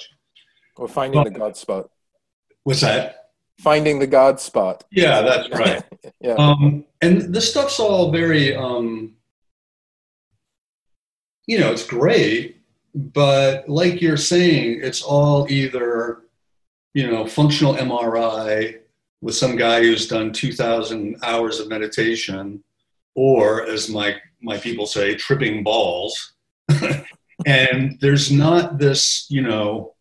or 0.76 0.88
finding 0.88 1.22
the 1.22 1.30
God 1.30 1.56
spot. 1.56 1.90
What's 2.64 2.80
that? 2.80 3.30
Finding 3.60 3.98
the 3.98 4.06
God 4.06 4.40
spot. 4.40 4.84
Yeah, 4.90 5.22
that's 5.22 5.50
right. 5.50 5.82
yeah. 6.20 6.34
Um, 6.34 6.84
and 7.00 7.32
this 7.34 7.50
stuff's 7.50 7.78
all 7.78 8.10
very, 8.10 8.54
um, 8.56 9.14
you 11.46 11.58
know, 11.58 11.72
it's 11.72 11.86
great, 11.86 12.57
but 12.98 13.68
like 13.68 14.00
you're 14.00 14.16
saying, 14.16 14.80
it's 14.82 15.02
all 15.02 15.50
either, 15.50 16.22
you 16.94 17.08
know, 17.08 17.26
functional 17.26 17.74
MRI 17.74 18.80
with 19.20 19.36
some 19.36 19.56
guy 19.56 19.80
who's 19.82 20.08
done 20.08 20.32
2000 20.32 21.16
hours 21.22 21.60
of 21.60 21.68
meditation 21.68 22.62
or 23.14 23.64
as 23.66 23.88
my 23.88 24.16
my 24.40 24.56
people 24.56 24.86
say 24.86 25.14
tripping 25.14 25.62
balls. 25.62 26.34
And 27.46 27.96
there's 28.00 28.32
not 28.32 28.78
this 28.78 29.26
you 29.30 29.42
know 29.42 29.94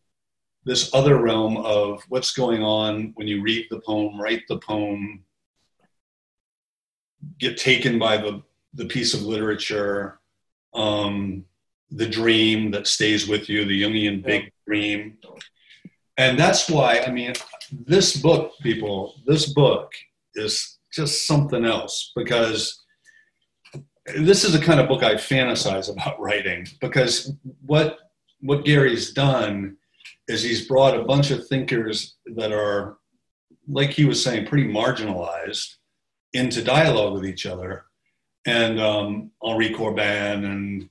this 0.66 0.92
other 0.94 1.18
realm 1.22 1.58
of 1.58 2.04
what's 2.10 2.32
going 2.34 2.63
on 2.63 3.12
when 3.13 3.27
you 3.27 3.44
read 3.44 3.68
the 3.70 3.80
poem 3.82 4.20
write 4.20 4.42
the 4.48 4.58
poem 4.58 5.24
get 7.38 7.58
taken 7.58 8.00
by 8.00 8.18
the 8.18 8.42
the 8.74 8.86
piece 8.86 9.13
of 9.13 9.22
literature. 9.22 10.20
Um, 10.74 11.46
the 11.91 12.08
dream 12.08 12.72
that 12.72 12.88
stays 12.88 13.27
with 13.27 13.50
you 13.50 13.65
the 13.65 13.82
jungian 13.82 14.24
big 14.24 14.51
dream 14.67 15.17
and 16.17 16.39
that's 16.39 16.70
why 16.70 17.00
i 17.00 17.12
mean 17.12 17.34
this 17.72 18.15
book, 18.15 18.53
people, 18.62 19.15
this 19.25 19.51
book 19.53 19.91
is 20.36 20.77
just 20.94 21.27
something 21.27 21.65
else 21.65 22.12
because 22.15 22.84
this 24.17 24.44
is 24.44 24.53
the 24.53 24.65
kind 24.65 24.79
of 24.79 24.88
book 24.88 25.03
I 25.03 25.15
fantasize 25.15 25.91
about 25.91 26.20
writing 26.20 26.67
because 26.79 27.34
what 27.65 28.00
what 28.39 28.65
Gary's 28.65 29.13
done 29.13 29.77
is 30.27 30.44
he's 30.44 30.67
brought 30.67 30.98
a 30.98 31.03
bunch 31.03 31.32
of 31.32 31.48
thinkers 31.48 32.17
that 32.36 32.51
are, 32.51 32.98
like 33.67 33.89
he 33.89 34.06
was 34.06 34.24
saying, 34.24 34.46
pretty 34.46 34.67
marginalized 34.67 35.77
into 36.34 36.63
dialogue 36.63 37.13
with 37.13 37.25
each 37.25 37.48
other. 37.48 37.86
And 38.46 38.79
um, 38.79 39.32
Henri 39.41 39.74
Corbin 39.74 40.46
and 40.46 40.89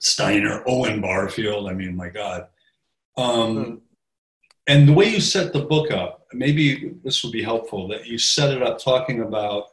Steiner, 0.00 0.62
Owen 0.66 1.00
Barfield, 1.00 1.68
I 1.68 1.74
mean, 1.74 1.96
my 1.96 2.08
God. 2.08 2.48
Um, 3.16 3.56
mm-hmm 3.56 3.74
and 4.70 4.88
the 4.88 4.92
way 4.92 5.08
you 5.08 5.20
set 5.20 5.52
the 5.52 5.62
book 5.62 5.90
up, 5.90 6.28
maybe 6.32 6.94
this 7.02 7.24
would 7.24 7.32
be 7.32 7.42
helpful 7.42 7.88
that 7.88 8.06
you 8.06 8.18
set 8.18 8.54
it 8.54 8.62
up 8.62 8.78
talking 8.78 9.20
about 9.20 9.64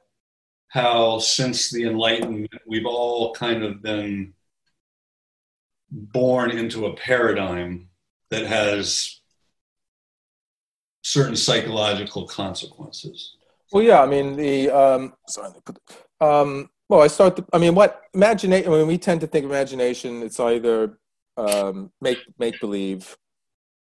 how 0.69 1.19
since 1.19 1.69
the 1.69 1.84
Enlightenment, 1.84 2.51
we've 2.65 2.88
all 2.88 3.31
kind 3.36 3.63
of 3.63 3.84
been 3.84 4.34
born 5.91 6.50
into 6.50 6.88
a 6.88 6.96
paradigm 6.96 7.89
that 8.31 8.48
has 8.48 9.19
certain 11.03 11.36
psychological 11.36 12.25
consequences. 12.25 13.36
Well, 13.72 13.84
yeah, 13.84 14.01
I 14.01 14.07
mean 14.07 14.36
the 14.36 14.72
um, 14.72 15.13
sorry, 15.27 15.51
um, 16.19 16.72
well, 16.89 17.01
I 17.01 17.08
start. 17.08 17.39
I 17.51 17.58
mean, 17.58 17.75
what 17.75 18.01
imagination? 18.13 18.72
When 18.72 18.88
we 18.88 18.98
tend 18.98 19.22
to 19.22 19.27
think 19.27 19.46
imagination, 19.46 20.24
it's 20.24 20.39
either 20.39 20.98
um, 21.36 21.91
make 22.01 22.20
make 22.39 22.60
believe 22.60 23.17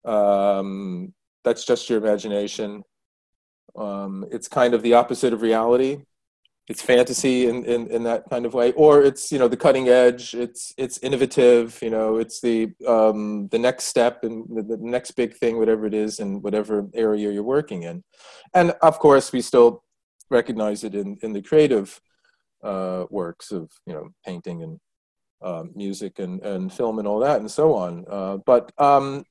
um, 0.05 1.13
that's 1.45 1.65
just 1.65 1.89
your 1.91 1.99
imagination. 1.99 2.83
Um, 3.77 4.25
it's 4.31 4.49
kind 4.49 4.75
of 4.75 4.83
the 4.83 4.95
opposite 4.95 5.33
of 5.33 5.43
reality. 5.43 6.03
It's 6.67 6.81
fantasy 6.81 7.47
in, 7.47 7.67
in, 7.67 7.89
in 7.89 8.05
that 8.05 8.25
kind 8.31 8.47
of 8.47 8.55
way, 8.55 8.73
or 8.73 9.03
it's 9.03 9.31
you 9.31 9.39
know 9.39 9.49
the 9.49 9.57
cutting 9.57 9.89
edge. 9.89 10.33
It's 10.33 10.73
it's 10.79 10.97
innovative. 10.99 11.79
You 11.83 11.91
know, 11.91 12.17
it's 12.17 12.41
the 12.41 12.73
um, 12.89 13.49
the 13.49 13.59
next 13.59 13.85
step 13.85 14.25
and 14.25 14.47
the, 14.49 14.63
the 14.63 14.79
next 14.81 15.11
big 15.11 15.35
thing, 15.35 15.59
whatever 15.59 15.85
it 15.85 15.93
is, 15.93 16.21
in 16.21 16.41
whatever 16.41 16.89
area 16.95 17.31
you're 17.31 17.43
working 17.43 17.83
in. 17.83 18.03
And 18.55 18.71
of 18.81 18.99
course, 18.99 19.31
we 19.31 19.43
still 19.43 19.85
recognize 20.31 20.85
it 20.85 20.95
in 20.95 21.19
in 21.23 21.35
the 21.35 21.43
creative 21.43 22.01
uh, 22.65 23.05
works 23.11 23.53
of 23.53 23.71
you 23.87 23.93
know 23.93 24.09
painting 24.27 24.63
and 24.63 24.81
uh, 25.43 25.65
music 25.75 26.19
and, 26.19 26.41
and 26.43 26.73
film 26.73 26.99
and 26.99 27.07
all 27.07 27.21
that 27.21 27.41
and 27.41 27.51
so 27.51 27.75
on. 27.75 28.05
Uh, 28.11 28.39
but 28.47 28.73
um, 28.79 29.25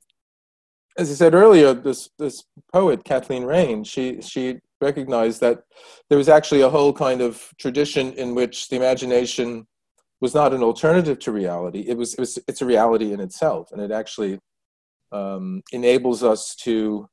as 0.98 1.10
I 1.10 1.16
said 1.16 1.34
earlier, 1.34 1.74
this 1.74 2.10
this 2.20 2.44
poet 2.72 3.04
Kathleen 3.04 3.44
Raine, 3.44 3.84
she 3.84 4.22
she 4.22 4.60
recognized 4.80 5.42
that 5.42 5.64
there 6.10 6.18
was 6.18 6.30
actually 6.30 6.62
a 6.62 6.70
whole 6.70 6.94
kind 6.94 7.22
of 7.22 7.50
tradition 7.58 8.14
in 8.14 8.36
which 8.36 8.70
the 8.70 8.76
imagination 8.76 9.66
was 10.22 10.36
not 10.36 10.54
an 10.54 10.62
alternative 10.62 11.20
to 11.20 11.32
reality. 11.32 11.82
It 11.88 11.98
was, 11.98 12.14
it 12.14 12.20
was 12.20 12.40
it's 12.48 12.62
a 12.62 12.66
reality 12.66 13.12
in 13.12 13.20
itself, 13.20 13.72
and 13.72 13.82
it 13.82 13.92
actually 13.92 14.40
um, 15.12 15.64
enables 15.72 16.24
us 16.24 16.56
to 16.58 17.08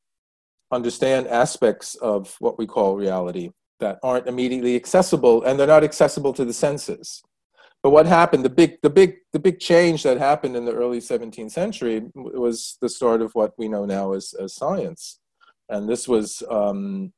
understand 0.73 1.27
aspects 1.27 1.95
of 1.97 2.37
what 2.39 2.59
we 2.59 2.67
call 2.67 2.97
reality 2.97 3.51
that 3.81 3.99
aren't 4.03 4.27
immediately 4.27 4.77
accessible, 4.77 5.43
and 5.43 5.59
they're 5.59 5.67
not 5.67 5.85
accessible 5.85 6.33
to 6.35 6.45
the 6.45 6.53
senses. 6.53 7.23
But 7.83 7.91
what 7.91 8.07
happened? 8.07 8.45
The 8.45 8.51
big, 8.51 8.79
the 8.83 8.91
big, 8.91 9.17
the 9.33 9.39
big 9.39 9.59
change 9.59 10.03
that 10.03 10.19
happened 10.19 10.55
in 10.55 10.65
the 10.65 10.75
early 10.75 10.99
17th 10.99 11.51
century 11.51 12.03
was 12.15 12.77
the 12.81 12.89
start 12.89 13.23
of 13.23 13.35
what 13.35 13.53
we 13.59 13.69
know 13.69 13.85
now 13.85 14.13
as, 14.13 14.35
as 14.35 14.55
science, 14.55 15.19
and 15.69 15.89
this 15.89 16.07
was 16.07 16.43
um, 16.51 17.13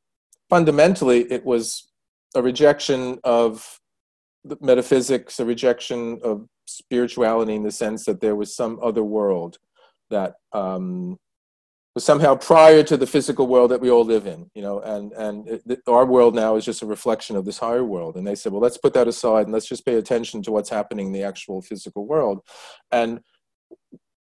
fundamentally 0.49 1.21
it 1.33 1.45
was 1.45 1.91
a 2.35 2.43
rejection 2.43 3.19
of 3.25 3.79
metaphysics, 4.61 5.41
a 5.41 5.45
rejection 5.45 6.19
of 6.23 6.47
spirituality 6.67 7.55
in 7.55 7.63
the 7.63 7.71
sense 7.71 8.05
that 8.05 8.21
there 8.21 8.37
was 8.37 8.55
some 8.55 8.79
other 8.83 9.03
world 9.03 9.59
that 10.11 10.35
um, 10.53 11.19
was 11.95 12.05
somehow 12.05 12.35
prior 12.35 12.83
to 12.83 12.97
the 12.97 13.07
physical 13.07 13.47
world 13.47 13.71
that 13.71 13.81
we 13.81 13.91
all 13.91 14.05
live 14.05 14.27
in, 14.27 14.51
you 14.55 14.63
know, 14.63 14.81
and 14.81 15.13
and 15.13 15.49
it, 15.49 15.81
our 15.87 16.07
world 16.07 16.35
now 16.35 16.57
is 16.57 16.65
just 16.65 16.83
a 16.83 16.87
reflection 16.87 17.37
of 17.37 17.45
this 17.45 17.59
higher 17.59 17.85
world. 17.85 18.17
And 18.17 18.27
they 18.27 18.35
said, 18.35 18.53
well, 18.53 18.63
let's 18.63 18.79
put 18.79 18.95
that 18.95 19.09
aside 19.09 19.45
and 19.45 19.53
let's 19.53 19.69
just 19.69 19.85
pay 19.85 19.97
attention 19.97 20.43
to 20.43 20.53
what's 20.53 20.71
happening 20.71 21.09
in 21.09 21.13
the 21.13 21.23
actual 21.23 21.61
physical 21.61 22.07
world. 22.07 22.41
And 22.91 23.21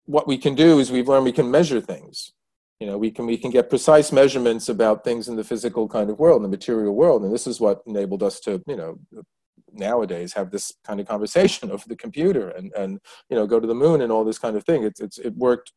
what 0.04 0.28
we 0.28 0.36
can 0.36 0.54
do 0.54 0.78
is 0.78 0.90
we've 0.90 1.08
learned 1.08 1.24
we 1.24 1.32
can 1.32 1.50
measure 1.50 1.80
things. 1.80 2.32
You 2.78 2.88
know, 2.88 2.98
we 2.98 3.10
can 3.10 3.26
we 3.26 3.38
can 3.38 3.50
get 3.50 3.70
precise 3.70 4.12
measurements 4.12 4.68
about 4.68 5.04
things 5.04 5.28
in 5.28 5.36
the 5.36 5.44
physical 5.44 5.88
kind 5.88 6.10
of 6.10 6.18
world, 6.18 6.44
the 6.44 6.48
material 6.48 6.94
world, 6.94 7.22
and 7.22 7.32
this 7.32 7.46
is 7.46 7.60
what 7.60 7.80
enabled 7.86 8.22
us 8.22 8.40
to, 8.40 8.62
you 8.66 8.76
know, 8.76 8.98
nowadays 9.72 10.32
have 10.34 10.50
this 10.50 10.72
kind 10.84 11.00
of 11.00 11.06
conversation 11.06 11.70
over 11.74 11.84
the 11.88 11.96
computer 11.96 12.50
and 12.50 12.72
and 12.72 13.00
you 13.30 13.36
know 13.36 13.46
go 13.46 13.60
to 13.60 13.66
the 13.66 13.74
moon 13.74 14.02
and 14.02 14.12
all 14.12 14.24
this 14.24 14.38
kind 14.38 14.56
of 14.56 14.64
thing. 14.64 14.82
It's 14.82 15.00
it's 15.00 15.18
it 15.18 15.34
worked 15.36 15.72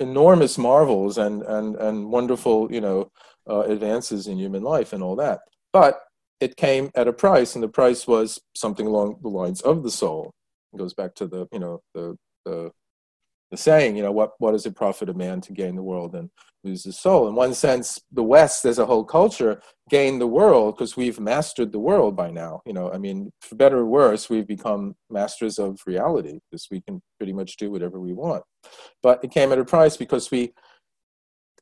enormous 0.00 0.58
marvels 0.58 1.18
and 1.18 1.42
and 1.42 1.76
and 1.76 2.10
wonderful 2.10 2.72
you 2.72 2.80
know 2.80 3.10
uh, 3.48 3.60
advances 3.60 4.26
in 4.26 4.38
human 4.38 4.62
life 4.62 4.92
and 4.92 5.02
all 5.02 5.16
that 5.16 5.40
but 5.72 6.00
it 6.40 6.56
came 6.56 6.90
at 6.94 7.08
a 7.08 7.12
price, 7.12 7.54
and 7.54 7.62
the 7.62 7.68
price 7.68 8.06
was 8.06 8.40
something 8.54 8.86
along 8.86 9.18
the 9.22 9.28
lines 9.28 9.60
of 9.62 9.82
the 9.82 9.90
soul. 9.90 10.34
It 10.72 10.78
goes 10.78 10.94
back 10.94 11.14
to 11.16 11.26
the 11.26 11.46
you 11.52 11.58
know 11.58 11.80
the 11.94 12.16
the, 12.44 12.72
the 13.50 13.56
saying, 13.56 13.96
you 13.96 14.02
know, 14.02 14.12
what 14.12 14.32
what 14.38 14.52
does 14.52 14.66
it 14.66 14.74
profit 14.74 15.08
a 15.08 15.14
man 15.14 15.40
to 15.42 15.52
gain 15.52 15.76
the 15.76 15.82
world 15.82 16.14
and 16.14 16.30
lose 16.64 16.84
his 16.84 16.98
soul? 16.98 17.28
In 17.28 17.34
one 17.34 17.54
sense, 17.54 18.00
the 18.12 18.22
West 18.22 18.64
as 18.64 18.78
a 18.78 18.86
whole 18.86 19.04
culture 19.04 19.60
gained 19.88 20.20
the 20.20 20.26
world 20.26 20.74
because 20.74 20.96
we've 20.96 21.20
mastered 21.20 21.72
the 21.72 21.78
world 21.78 22.16
by 22.16 22.30
now. 22.30 22.60
You 22.66 22.72
know, 22.72 22.90
I 22.92 22.98
mean, 22.98 23.30
for 23.40 23.54
better 23.54 23.78
or 23.78 23.86
worse, 23.86 24.28
we've 24.28 24.46
become 24.46 24.96
masters 25.10 25.58
of 25.58 25.80
reality 25.86 26.40
because 26.50 26.66
we 26.70 26.80
can 26.80 27.00
pretty 27.18 27.32
much 27.32 27.56
do 27.56 27.70
whatever 27.70 28.00
we 28.00 28.12
want. 28.12 28.42
But 29.02 29.22
it 29.22 29.30
came 29.30 29.52
at 29.52 29.58
a 29.58 29.64
price 29.64 29.96
because 29.96 30.30
we, 30.30 30.52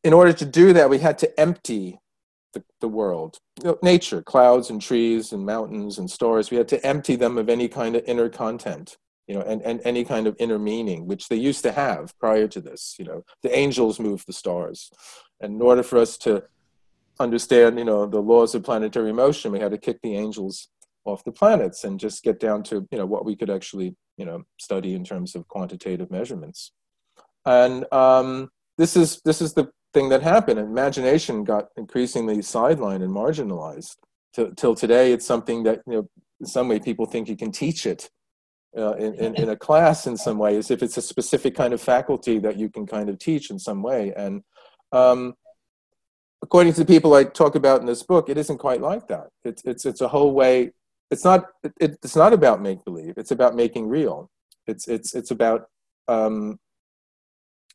in 0.02 0.12
order 0.12 0.32
to 0.32 0.46
do 0.46 0.72
that, 0.72 0.88
we 0.88 0.98
had 0.98 1.18
to 1.18 1.40
empty 1.40 1.98
the, 2.54 2.64
the 2.80 2.88
world, 2.88 3.38
you 3.58 3.64
know, 3.64 3.78
nature, 3.82 4.22
clouds 4.22 4.70
and 4.70 4.80
trees 4.80 5.32
and 5.32 5.44
mountains 5.44 5.98
and 5.98 6.10
stars. 6.10 6.50
We 6.50 6.56
had 6.56 6.68
to 6.68 6.86
empty 6.86 7.16
them 7.16 7.36
of 7.36 7.50
any 7.50 7.68
kind 7.68 7.94
of 7.96 8.04
inner 8.06 8.30
content, 8.30 8.96
you 9.26 9.34
know, 9.34 9.42
and, 9.42 9.62
and 9.62 9.80
any 9.84 10.04
kind 10.04 10.26
of 10.26 10.36
inner 10.38 10.58
meaning, 10.58 11.06
which 11.06 11.28
they 11.28 11.36
used 11.36 11.62
to 11.62 11.72
have 11.72 12.16
prior 12.18 12.46
to 12.48 12.60
this. 12.60 12.96
You 12.98 13.06
know, 13.06 13.24
the 13.42 13.56
angels 13.56 13.98
moved 13.98 14.26
the 14.26 14.32
stars. 14.32 14.90
And 15.40 15.54
in 15.54 15.62
order 15.62 15.82
for 15.82 15.98
us 15.98 16.16
to 16.18 16.44
understand, 17.18 17.78
you 17.78 17.84
know, 17.84 18.06
the 18.06 18.20
laws 18.20 18.54
of 18.54 18.64
planetary 18.64 19.12
motion, 19.12 19.52
we 19.52 19.60
had 19.60 19.70
to 19.70 19.78
kick 19.78 19.98
the 20.02 20.16
angels 20.16 20.68
off 21.04 21.24
the 21.24 21.32
planets 21.32 21.84
and 21.84 22.00
just 22.00 22.22
get 22.22 22.40
down 22.40 22.62
to, 22.64 22.86
you 22.90 22.98
know, 22.98 23.06
what 23.06 23.24
we 23.24 23.36
could 23.36 23.50
actually, 23.50 23.94
you 24.16 24.24
know, 24.24 24.42
study 24.58 24.94
in 24.94 25.04
terms 25.04 25.34
of 25.34 25.48
quantitative 25.48 26.10
measurements. 26.10 26.72
And 27.46 27.90
um, 27.92 28.50
this 28.78 28.96
is 28.96 29.20
this 29.24 29.40
is 29.40 29.54
the 29.54 29.70
thing 29.92 30.08
that 30.08 30.22
happened. 30.22 30.58
Imagination 30.58 31.44
got 31.44 31.68
increasingly 31.76 32.38
sidelined 32.38 33.02
and 33.02 33.14
marginalized. 33.14 33.96
Till, 34.34 34.52
till 34.54 34.74
today, 34.74 35.12
it's 35.12 35.26
something 35.26 35.62
that 35.62 35.82
you 35.86 35.92
know, 35.92 36.08
in 36.40 36.46
some 36.46 36.68
way, 36.68 36.80
people 36.80 37.06
think 37.06 37.28
you 37.28 37.36
can 37.36 37.52
teach 37.52 37.86
it 37.86 38.10
uh, 38.76 38.94
in, 38.94 39.14
in, 39.14 39.34
in, 39.36 39.48
a 39.50 39.56
class 39.56 40.06
in 40.06 40.16
some 40.16 40.38
way, 40.38 40.56
as 40.56 40.70
if 40.70 40.82
it's 40.82 40.96
a 40.96 41.02
specific 41.02 41.54
kind 41.54 41.72
of 41.72 41.80
faculty 41.80 42.38
that 42.38 42.56
you 42.56 42.68
can 42.68 42.86
kind 42.86 43.08
of 43.08 43.18
teach 43.18 43.50
in 43.50 43.58
some 43.58 43.82
way. 43.82 44.12
And 44.16 44.42
um, 44.92 45.34
according 46.42 46.72
to 46.74 46.80
the 46.80 46.86
people 46.86 47.14
I 47.14 47.24
talk 47.24 47.54
about 47.54 47.80
in 47.80 47.86
this 47.86 48.02
book, 48.02 48.28
it 48.28 48.38
isn't 48.38 48.58
quite 48.58 48.80
like 48.80 49.08
that. 49.08 49.28
It's 49.44 49.62
it's 49.64 49.84
it's 49.84 50.00
a 50.00 50.08
whole 50.08 50.32
way. 50.32 50.72
It's 51.10 51.24
not 51.24 51.46
it, 51.80 51.96
it's 52.02 52.16
not 52.16 52.32
about 52.32 52.60
make 52.60 52.84
believe. 52.84 53.14
It's 53.16 53.30
about 53.30 53.54
making 53.54 53.88
real. 53.88 54.30
It's 54.66 54.88
it's 54.88 55.14
it's 55.14 55.30
about 55.30 55.68
um, 56.08 56.58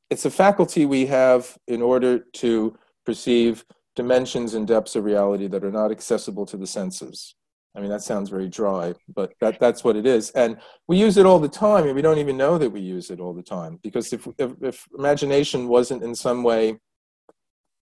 it's 0.10 0.26
a 0.26 0.32
faculty 0.32 0.86
we 0.86 1.06
have 1.06 1.58
in 1.68 1.82
order 1.82 2.20
to 2.34 2.78
perceive 3.06 3.64
dimensions 3.96 4.54
and 4.54 4.68
depths 4.68 4.96
of 4.96 5.04
reality 5.04 5.48
that 5.48 5.64
are 5.64 5.72
not 5.72 5.92
accessible 5.92 6.46
to 6.46 6.58
the 6.58 6.68
senses. 6.68 7.36
I 7.76 7.82
mean, 7.82 7.90
that 7.90 8.02
sounds 8.02 8.30
very 8.30 8.50
dry, 8.50 8.94
but 9.14 9.34
that, 9.42 9.60
that's 9.60 9.84
what 9.84 9.96
it 9.96 10.06
is. 10.06 10.32
And 10.32 10.58
we 10.88 10.98
use 10.98 11.18
it 11.18 11.26
all 11.26 11.40
the 11.40 11.48
time, 11.48 11.86
and 11.86 11.96
we 11.96 12.02
don't 12.02 12.18
even 12.18 12.36
know 12.36 12.58
that 12.58 12.72
we 12.72 12.82
use 12.82 13.12
it 13.12 13.20
all 13.20 13.34
the 13.34 13.44
time. 13.44 13.80
Because 13.84 14.12
if, 14.12 14.28
if, 14.38 14.52
if 14.62 14.88
imagination 14.98 15.68
wasn't 15.68 16.04
in 16.04 16.16
some 16.16 16.44
way 16.44 16.80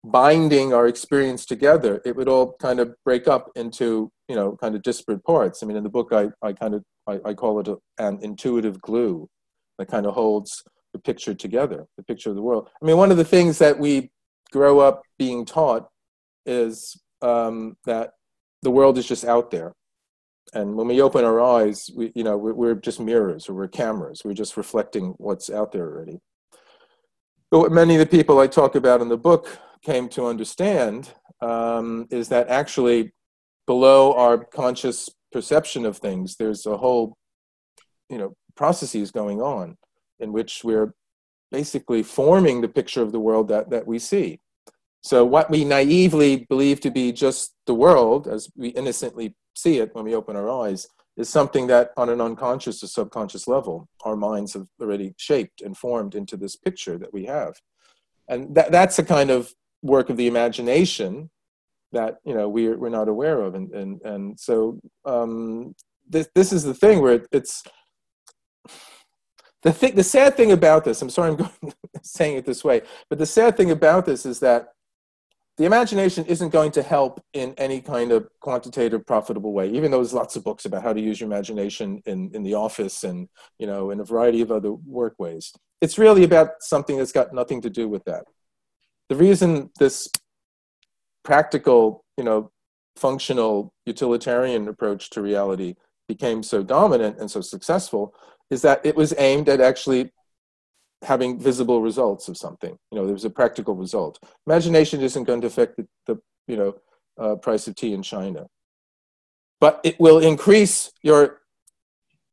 binding 0.03 0.73
our 0.73 0.87
experience 0.87 1.45
together, 1.45 2.01
it 2.05 2.15
would 2.15 2.27
all 2.27 2.53
kind 2.59 2.79
of 2.79 2.93
break 3.05 3.27
up 3.27 3.49
into, 3.55 4.11
you 4.27 4.35
know, 4.35 4.57
kind 4.57 4.75
of 4.75 4.81
disparate 4.81 5.23
parts. 5.23 5.63
I 5.63 5.65
mean, 5.65 5.77
in 5.77 5.83
the 5.83 5.89
book, 5.89 6.09
I, 6.11 6.29
I 6.41 6.53
kind 6.53 6.75
of, 6.75 6.83
I, 7.07 7.19
I 7.25 7.33
call 7.33 7.59
it 7.59 7.67
a, 7.67 7.77
an 7.97 8.19
intuitive 8.21 8.81
glue 8.81 9.27
that 9.77 9.87
kind 9.87 10.05
of 10.05 10.13
holds 10.13 10.63
the 10.93 10.99
picture 10.99 11.33
together, 11.33 11.87
the 11.97 12.03
picture 12.03 12.29
of 12.29 12.35
the 12.35 12.41
world. 12.41 12.69
I 12.81 12.85
mean, 12.85 12.97
one 12.97 13.11
of 13.11 13.17
the 13.17 13.25
things 13.25 13.57
that 13.59 13.79
we 13.79 14.11
grow 14.51 14.79
up 14.79 15.01
being 15.17 15.45
taught 15.45 15.87
is 16.45 17.01
um, 17.21 17.77
that 17.85 18.11
the 18.67 18.71
world 18.71 18.97
is 18.97 19.07
just 19.07 19.23
out 19.23 19.49
there. 19.49 19.71
And 20.53 20.75
when 20.75 20.89
we 20.89 21.01
open 21.01 21.23
our 21.23 21.39
eyes, 21.39 21.89
we, 21.95 22.11
you 22.15 22.25
know, 22.25 22.35
we're, 22.35 22.75
just 22.75 22.99
mirrors 22.99 23.47
or 23.47 23.53
we're 23.53 23.69
cameras. 23.69 24.23
We're 24.25 24.33
just 24.33 24.57
reflecting 24.57 25.15
what's 25.19 25.49
out 25.49 25.71
there 25.71 25.85
already. 25.85 26.19
But 27.49 27.59
what 27.59 27.71
many 27.71 27.95
of 27.95 28.01
the 28.01 28.17
people 28.17 28.39
I 28.39 28.47
talk 28.47 28.75
about 28.75 28.99
in 28.99 29.07
the 29.07 29.23
book 29.29 29.57
came 29.85 30.09
to 30.09 30.25
understand 30.25 31.13
um, 31.39 32.07
is 32.11 32.27
that 32.27 32.49
actually 32.49 33.13
below 33.67 34.13
our 34.15 34.37
conscious 34.37 35.09
perception 35.31 35.85
of 35.85 35.95
things, 35.95 36.35
there's 36.35 36.65
a 36.65 36.75
whole, 36.75 37.15
you 38.09 38.17
know, 38.17 38.35
processes 38.57 39.11
going 39.11 39.39
on 39.41 39.77
in 40.19 40.33
which 40.33 40.61
we're 40.61 40.93
basically 41.51 42.03
forming 42.03 42.59
the 42.59 42.67
picture 42.67 43.01
of 43.01 43.13
the 43.13 43.19
world 43.27 43.47
that, 43.47 43.69
that 43.69 43.87
we 43.87 43.97
see. 43.97 44.41
So, 45.01 45.23
what 45.23 45.49
we 45.49 45.63
naively 45.63 46.45
believe 46.49 46.79
to 46.81 46.91
be 46.91 47.11
just 47.11 47.53
the 47.65 47.73
world, 47.73 48.27
as 48.27 48.49
we 48.55 48.69
innocently 48.69 49.35
see 49.55 49.79
it 49.79 49.93
when 49.93 50.05
we 50.05 50.15
open 50.15 50.35
our 50.35 50.49
eyes, 50.49 50.87
is 51.15 51.29
something 51.29 51.67
that, 51.67 51.91
on 51.97 52.09
an 52.09 52.21
unconscious 52.21 52.83
or 52.83 52.87
subconscious 52.87 53.47
level, 53.47 53.87
our 54.03 54.15
minds 54.15 54.53
have 54.53 54.67
already 54.81 55.13
shaped 55.17 55.61
and 55.61 55.77
formed 55.77 56.15
into 56.15 56.37
this 56.37 56.55
picture 56.55 56.97
that 56.97 57.13
we 57.13 57.25
have. 57.25 57.53
And 58.27 58.53
that, 58.55 58.71
that's 58.71 58.99
a 58.99 59.03
kind 59.03 59.31
of 59.31 59.53
work 59.81 60.09
of 60.09 60.17
the 60.17 60.27
imagination 60.27 61.29
that 61.93 62.17
you 62.25 62.33
know 62.33 62.49
we're, 62.49 62.77
we're 62.77 62.89
not 62.89 63.07
aware 63.07 63.41
of. 63.41 63.55
And, 63.55 63.71
and, 63.71 64.01
and 64.01 64.39
so, 64.39 64.79
um, 65.05 65.73
this, 66.09 66.29
this 66.35 66.53
is 66.53 66.63
the 66.63 66.73
thing 66.73 67.01
where 67.01 67.25
it's 67.31 67.63
the 69.63 69.73
thing, 69.73 69.95
the 69.95 70.03
sad 70.03 70.37
thing 70.37 70.51
about 70.51 70.83
this, 70.83 71.01
I'm 71.01 71.09
sorry 71.09 71.31
I'm 71.31 71.35
going, 71.61 71.73
saying 72.03 72.37
it 72.37 72.45
this 72.45 72.63
way, 72.63 72.81
but 73.09 73.19
the 73.19 73.25
sad 73.25 73.57
thing 73.57 73.71
about 73.71 74.05
this 74.05 74.25
is 74.25 74.39
that 74.39 74.69
the 75.57 75.65
imagination 75.65 76.23
isn't 76.25 76.49
going 76.49 76.71
to 76.71 76.83
help 76.83 77.23
in 77.33 77.53
any 77.57 77.81
kind 77.81 78.11
of 78.11 78.27
quantitative 78.39 79.05
profitable 79.05 79.53
way 79.53 79.69
even 79.69 79.91
though 79.91 79.97
there's 79.97 80.13
lots 80.13 80.35
of 80.35 80.43
books 80.43 80.65
about 80.65 80.83
how 80.83 80.93
to 80.93 81.01
use 81.01 81.19
your 81.19 81.27
imagination 81.27 82.01
in, 82.05 82.31
in 82.33 82.43
the 82.43 82.53
office 82.53 83.03
and 83.03 83.27
you 83.59 83.67
know 83.67 83.91
in 83.91 83.99
a 83.99 84.03
variety 84.03 84.41
of 84.41 84.51
other 84.51 84.71
work 84.71 85.15
ways. 85.19 85.53
It's 85.81 85.97
really 85.97 86.23
about 86.23 86.61
something 86.61 86.97
that's 86.97 87.11
got 87.11 87.33
nothing 87.33 87.61
to 87.61 87.69
do 87.69 87.87
with 87.87 88.03
that. 88.05 88.25
The 89.09 89.15
reason 89.15 89.71
this 89.79 90.09
practical 91.23 92.03
you 92.17 92.23
know 92.23 92.51
functional 92.95 93.73
utilitarian 93.85 94.67
approach 94.67 95.09
to 95.11 95.21
reality 95.21 95.75
became 96.07 96.41
so 96.41 96.63
dominant 96.63 97.19
and 97.19 97.29
so 97.29 97.41
successful 97.41 98.13
is 98.49 98.61
that 98.61 98.83
it 98.85 98.95
was 98.95 99.13
aimed 99.17 99.49
at 99.49 99.61
actually 99.61 100.11
having 101.03 101.39
visible 101.39 101.81
results 101.81 102.27
of 102.27 102.37
something. 102.37 102.77
You 102.91 102.97
know, 102.97 103.05
there 103.05 103.13
was 103.13 103.25
a 103.25 103.29
practical 103.29 103.75
result. 103.75 104.19
Imagination 104.45 105.01
isn't 105.01 105.23
going 105.23 105.41
to 105.41 105.47
affect 105.47 105.77
the, 105.77 105.87
the 106.05 106.21
you 106.47 106.57
know 106.57 106.75
uh, 107.19 107.35
price 107.35 107.67
of 107.67 107.75
tea 107.75 107.93
in 107.93 108.03
China, 108.03 108.47
but 109.59 109.79
it 109.83 109.99
will 109.99 110.19
increase 110.19 110.91
your 111.01 111.41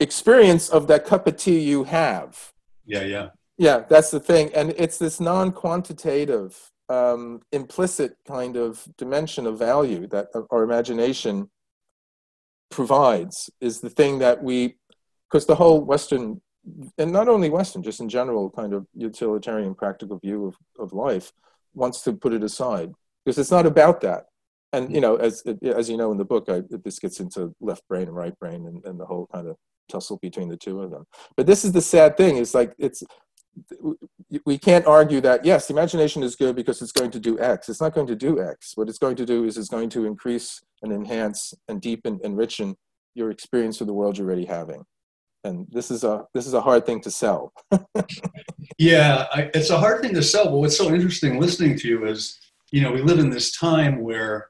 experience 0.01 0.69
of 0.69 0.87
that 0.89 1.05
cup 1.05 1.27
of 1.27 1.37
tea 1.37 1.61
you 1.61 1.85
have. 1.85 2.53
Yeah, 2.87 3.05
yeah, 3.05 3.29
yeah. 3.59 3.85
That's 3.89 4.11
the 4.11 4.21
thing, 4.21 4.51
and 4.55 4.75
it's 4.77 4.99
this 4.99 5.21
non-quantitative, 5.21 6.59
um, 6.89 7.41
implicit 7.53 8.17
kind 8.27 8.57
of 8.57 8.87
dimension 8.97 9.47
of 9.47 9.59
value 9.59 10.07
that 10.09 10.29
our 10.51 10.63
imagination 10.63 11.51
provides 12.71 13.49
is 13.61 13.81
the 13.81 13.91
thing 13.91 14.19
that 14.19 14.43
we 14.43 14.77
because 15.35 15.47
the 15.47 15.55
whole 15.57 15.81
Western, 15.81 16.41
and 16.99 17.13
not 17.13 17.29
only 17.29 17.51
Western, 17.51 17.83
just 17.83 18.01
in 18.01 18.09
general, 18.09 18.51
kind 18.51 18.73
of 18.73 18.87
utilitarian, 18.95 19.75
practical 19.75 20.19
view 20.19 20.47
of, 20.47 20.57
of 20.79 20.93
life 20.93 21.33
wants 21.75 22.03
to 22.03 22.13
put 22.13 22.33
it 22.33 22.43
aside 22.43 22.93
because 23.25 23.39
it's 23.39 23.51
not 23.51 23.67
about 23.67 24.01
that. 24.01 24.27
And 24.73 24.91
you 24.91 24.99
mm. 24.99 25.03
know, 25.03 25.17
as 25.17 25.43
as 25.63 25.89
you 25.89 25.97
know 25.97 26.11
in 26.13 26.19
the 26.19 26.25
book, 26.25 26.49
I, 26.49 26.63
this 26.71 26.99
gets 26.99 27.21
into 27.21 27.55
left 27.61 27.87
brain 27.89 28.09
and 28.09 28.17
right 28.17 28.37
brain, 28.39 28.67
and, 28.67 28.85
and 28.85 28.99
the 28.99 29.07
whole 29.07 29.29
kind 29.33 29.49
of 29.49 29.57
tussle 29.89 30.19
between 30.21 30.49
the 30.49 30.57
two 30.57 30.81
of 30.81 30.91
them. 30.91 31.05
But 31.37 31.47
this 31.47 31.65
is 31.65 31.73
the 31.73 31.81
sad 31.81 32.17
thing: 32.17 32.39
is 32.39 32.55
like 32.55 32.75
it's 32.79 33.03
we 34.45 34.59
can't 34.59 34.87
argue 34.87 35.21
that 35.21 35.45
yes, 35.45 35.69
the 35.69 35.75
imagination 35.75 36.23
is 36.23 36.35
good 36.35 36.57
because 36.57 36.83
it's 36.83 36.93
going 36.93 37.13
to 37.13 37.21
do 37.21 37.39
X. 37.39 37.69
It's 37.69 37.81
not 37.81 37.95
going 37.95 38.09
to 38.09 38.17
do 38.17 38.43
X. 38.43 38.73
What 38.75 38.89
it's 38.89 38.99
going 38.99 39.17
to 39.17 39.27
do 39.27 39.45
is 39.45 39.57
it's 39.57 39.69
going 39.69 39.91
to 39.91 40.07
increase 40.07 40.61
and 40.83 40.93
enhance 40.93 41.55
and 41.69 41.81
deepen, 41.81 42.19
and 42.25 42.37
enrichen 42.37 42.75
your 43.15 43.31
experience 43.31 43.81
of 43.81 43.87
the 43.87 43.95
world 43.95 44.19
you're 44.19 44.27
already 44.27 44.47
having 44.47 44.85
and 45.45 45.67
this 45.71 45.91
is 45.91 46.05
a 46.05 46.27
this 46.35 46.47
is 46.47 46.55
a 46.55 46.61
hard 46.61 46.85
thing 46.87 47.01
to 47.01 47.11
sell 47.11 47.53
yeah 48.79 49.27
I, 49.33 49.51
it's 49.55 49.71
a 49.71 49.79
hard 49.79 50.03
thing 50.03 50.15
to 50.15 50.23
sell 50.23 50.47
but 50.47 50.59
what's 50.59 50.77
so 50.77 50.93
interesting 50.93 51.39
listening 51.39 51.79
to 51.79 51.89
you 51.89 52.07
is 52.07 52.39
you 52.73 52.81
know 52.83 52.93
we 52.93 53.03
live 53.03 53.19
in 53.19 53.31
this 53.31 53.57
time 53.57 54.01
where 54.01 54.49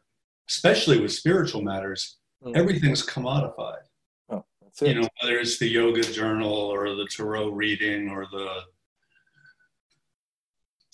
especially 0.48 1.00
with 1.00 1.12
spiritual 1.12 1.62
matters 1.62 2.18
mm. 2.42 2.56
everything's 2.56 3.04
commodified 3.04 3.82
oh, 4.30 4.44
you 4.80 4.94
know 4.94 5.08
whether 5.20 5.38
it's 5.38 5.58
the 5.58 5.68
yoga 5.68 6.02
journal 6.02 6.52
or 6.52 6.94
the 6.94 7.06
tarot 7.10 7.50
reading 7.50 8.08
or 8.08 8.26
the 8.30 8.62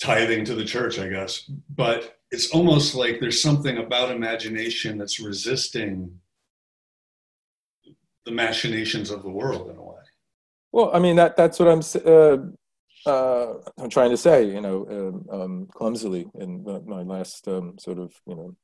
tithing 0.00 0.44
to 0.44 0.54
the 0.54 0.64
church 0.64 0.98
i 0.98 1.08
guess 1.08 1.50
but 1.68 2.16
it's 2.30 2.50
almost 2.52 2.94
like 2.94 3.20
there's 3.20 3.42
something 3.42 3.78
about 3.78 4.10
imagination 4.10 4.96
that's 4.96 5.20
resisting 5.20 6.18
the 8.24 8.30
machinations 8.30 9.10
of 9.10 9.22
the 9.22 9.30
world 9.30 9.70
in 9.70 9.76
a 9.76 9.82
way. 9.82 9.89
Well, 10.72 10.90
I 10.94 10.98
mean 10.98 11.16
that 11.16 11.37
that's 11.37 11.59
what 11.59 11.68
I'm 11.68 11.83
uh, 12.06 12.38
uh, 13.06 13.54
I'm 13.78 13.90
trying 13.90 14.11
to 14.11 14.16
say, 14.16 14.44
you 14.46 14.61
know, 14.61 14.87
um, 14.90 15.40
um, 15.40 15.68
clumsily 15.74 16.26
in 16.35 16.64
my 16.87 17.02
last 17.02 17.48
um, 17.48 17.76
sort 17.78 17.98
of 17.98 18.12
you 18.26 18.37
know 18.37 18.56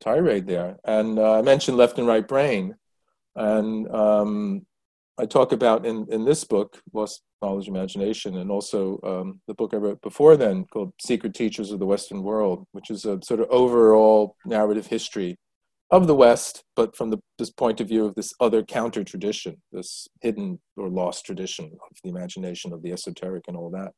tirade 0.00 0.46
there. 0.46 0.76
And 0.84 1.18
uh, 1.18 1.38
I 1.38 1.42
mentioned 1.42 1.76
left 1.76 1.98
and 1.98 2.06
right 2.06 2.26
brain. 2.26 2.76
And 3.36 3.88
um, 3.94 4.66
I 5.16 5.26
talk 5.26 5.52
about 5.52 5.86
in, 5.86 6.06
in 6.10 6.24
this 6.24 6.44
book, 6.44 6.80
Lost 6.92 7.22
Knowledge 7.40 7.68
Imagination, 7.68 8.38
and 8.38 8.50
also 8.50 9.00
um, 9.04 9.40
the 9.46 9.54
book 9.54 9.74
I 9.74 9.76
wrote 9.76 10.00
before 10.02 10.36
then 10.36 10.64
called 10.64 10.92
Secret 11.00 11.34
Teachers 11.34 11.70
of 11.70 11.78
the 11.78 11.86
Western 11.86 12.22
World, 12.22 12.66
which 12.72 12.90
is 12.90 13.04
a 13.04 13.20
sort 13.22 13.40
of 13.40 13.48
overall 13.50 14.36
narrative 14.44 14.86
history 14.86 15.38
of 15.90 16.06
the 16.06 16.14
West, 16.14 16.64
but 16.76 16.94
from 16.94 17.10
the, 17.10 17.18
this 17.38 17.50
point 17.50 17.80
of 17.80 17.88
view 17.88 18.04
of 18.04 18.14
this 18.14 18.32
other 18.40 18.62
counter 18.62 19.02
tradition, 19.02 19.56
this 19.72 20.06
hidden 20.20 20.60
or 20.76 20.88
lost 20.88 21.24
tradition 21.24 21.66
of 21.66 21.96
the 22.02 22.10
imagination, 22.10 22.72
of 22.72 22.82
the 22.82 22.92
esoteric, 22.92 23.44
and 23.48 23.56
all 23.56 23.70
that. 23.70 23.92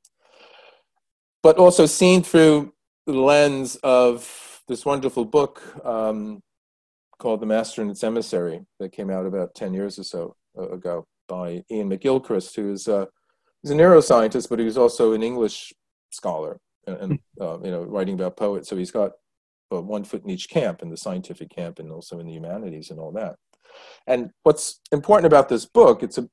But 1.42 1.58
also 1.58 1.86
seen 1.86 2.22
through 2.22 2.74
the 3.06 3.14
lens 3.14 3.76
of 3.82 4.62
this 4.68 4.84
wonderful 4.84 5.24
book 5.24 5.62
um, 5.84 6.40
called 7.18 7.40
The 7.40 7.46
Master 7.46 7.80
and 7.80 7.90
His 7.90 8.04
Emissary 8.04 8.60
that 8.78 8.92
came 8.92 9.10
out 9.10 9.26
about 9.26 9.54
10 9.54 9.74
years 9.74 9.98
or 9.98 10.04
so 10.04 10.36
uh, 10.56 10.68
ago 10.68 11.06
by 11.28 11.62
Iain 11.70 11.90
McGilchrist, 11.90 12.54
who 12.54 12.72
is 12.72 12.86
uh, 12.86 13.06
he's 13.62 13.72
a 13.72 13.74
neuroscientist, 13.74 14.48
but 14.48 14.58
he's 14.58 14.76
also 14.76 15.12
an 15.12 15.22
English 15.22 15.72
scholar 16.10 16.60
and, 16.86 16.96
and 16.96 17.18
uh, 17.40 17.58
you 17.62 17.70
know 17.70 17.82
writing 17.82 18.14
about 18.14 18.36
poets. 18.36 18.68
So 18.68 18.76
he's 18.76 18.90
got 18.90 19.12
uh, 19.72 19.80
one 19.80 20.04
foot 20.04 20.24
in 20.24 20.30
each 20.30 20.48
camp, 20.48 20.82
in 20.82 20.90
the 20.90 20.96
scientific 20.96 21.50
camp 21.50 21.78
and 21.78 21.90
also 21.90 22.18
in 22.18 22.26
the 22.26 22.32
humanities 22.32 22.90
and 22.90 22.98
all 22.98 23.12
that. 23.12 23.36
And 24.06 24.30
what's 24.42 24.80
important 24.92 25.26
about 25.26 25.48
this 25.48 25.64
book, 25.64 26.02
it's 26.02 26.18
a 26.18 26.28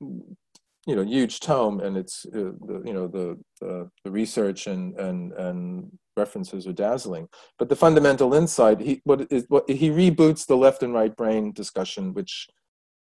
you 0.87 0.95
know 0.95 1.03
huge 1.03 1.39
tome, 1.41 1.81
and 1.81 1.97
it's 1.97 2.25
uh, 2.33 2.51
the, 2.65 2.81
you 2.85 2.93
know 2.93 3.07
the, 3.07 3.37
the, 3.59 3.89
the 4.03 4.11
research 4.11 4.67
and 4.67 4.97
and 4.99 5.33
and 5.33 5.91
references 6.15 6.65
are 6.65 6.73
dazzling. 6.73 7.27
But 7.59 7.69
the 7.69 7.75
fundamental 7.75 8.33
insight, 8.33 8.79
he 8.79 9.01
what 9.03 9.27
is 9.31 9.45
what 9.49 9.69
he 9.69 9.89
reboots 9.89 10.47
the 10.47 10.57
left 10.57 10.81
and 10.83 10.93
right 10.93 11.15
brain 11.15 11.51
discussion, 11.51 12.13
which 12.13 12.47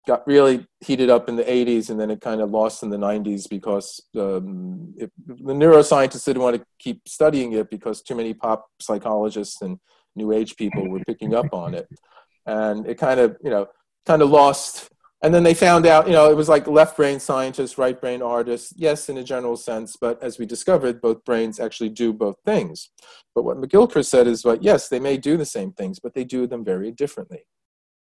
got 0.09 0.27
really 0.27 0.67
heated 0.81 1.11
up 1.11 1.29
in 1.29 1.37
the 1.37 1.45
80s 1.45 1.91
and 1.91 2.01
then 2.01 2.11
it 2.11 2.23
kind 2.23 2.41
of 2.41 2.51
lost 2.51 2.83
in 2.83 2.88
the 2.88 2.97
90s 2.97 3.47
because 3.47 4.01
um, 4.19 4.95
it, 4.97 5.12
the 5.27 5.53
neuroscientists 5.53 6.25
didn't 6.25 6.41
want 6.41 6.57
to 6.57 6.64
keep 6.79 7.07
studying 7.07 7.53
it 7.53 7.69
because 7.69 8.01
too 8.01 8.14
many 8.14 8.33
pop 8.33 8.67
psychologists 8.81 9.61
and 9.61 9.79
new 10.18 10.33
age 10.33 10.57
people 10.57 10.88
were 10.88 11.02
picking 11.07 11.35
up 11.35 11.52
on 11.52 11.74
it. 11.74 11.88
And 12.46 12.87
it 12.87 12.96
kind 12.96 13.20
of 13.20 13.37
you 13.42 13.50
know 13.50 13.68
kind 14.07 14.22
of 14.22 14.31
lost. 14.31 14.90
And 15.22 15.35
then 15.35 15.42
they 15.42 15.54
found 15.54 15.87
out 15.87 16.07
you 16.07 16.12
know 16.12 16.31
it 16.31 16.37
was 16.37 16.48
like 16.48 16.66
left 16.66 16.96
brain 16.96 17.18
scientists 17.20 17.78
right 17.78 18.00
brain 18.00 18.22
artists 18.22 18.72
yes 18.76 19.09
in 19.09 19.18
a 19.18 19.24
general 19.24 19.57
sense 19.57 19.96
but 20.00 20.22
as 20.22 20.38
we 20.38 20.46
discovered 20.46 21.00
both 21.00 21.24
brains 21.24 21.59
actually 21.59 21.88
do 21.88 22.12
both 22.12 22.37
things. 22.44 22.90
But 23.35 23.44
what 23.44 23.57
mcgilchrist 23.57 24.07
said 24.07 24.26
is 24.26 24.44
well 24.44 24.59
yes 24.61 24.88
they 24.88 25.00
may 25.00 25.16
do 25.16 25.37
the 25.37 25.52
same 25.57 25.72
things 25.72 25.98
but 25.98 26.14
they 26.14 26.24
do 26.24 26.46
them 26.46 26.64
very 26.64 26.92
differently. 26.92 27.44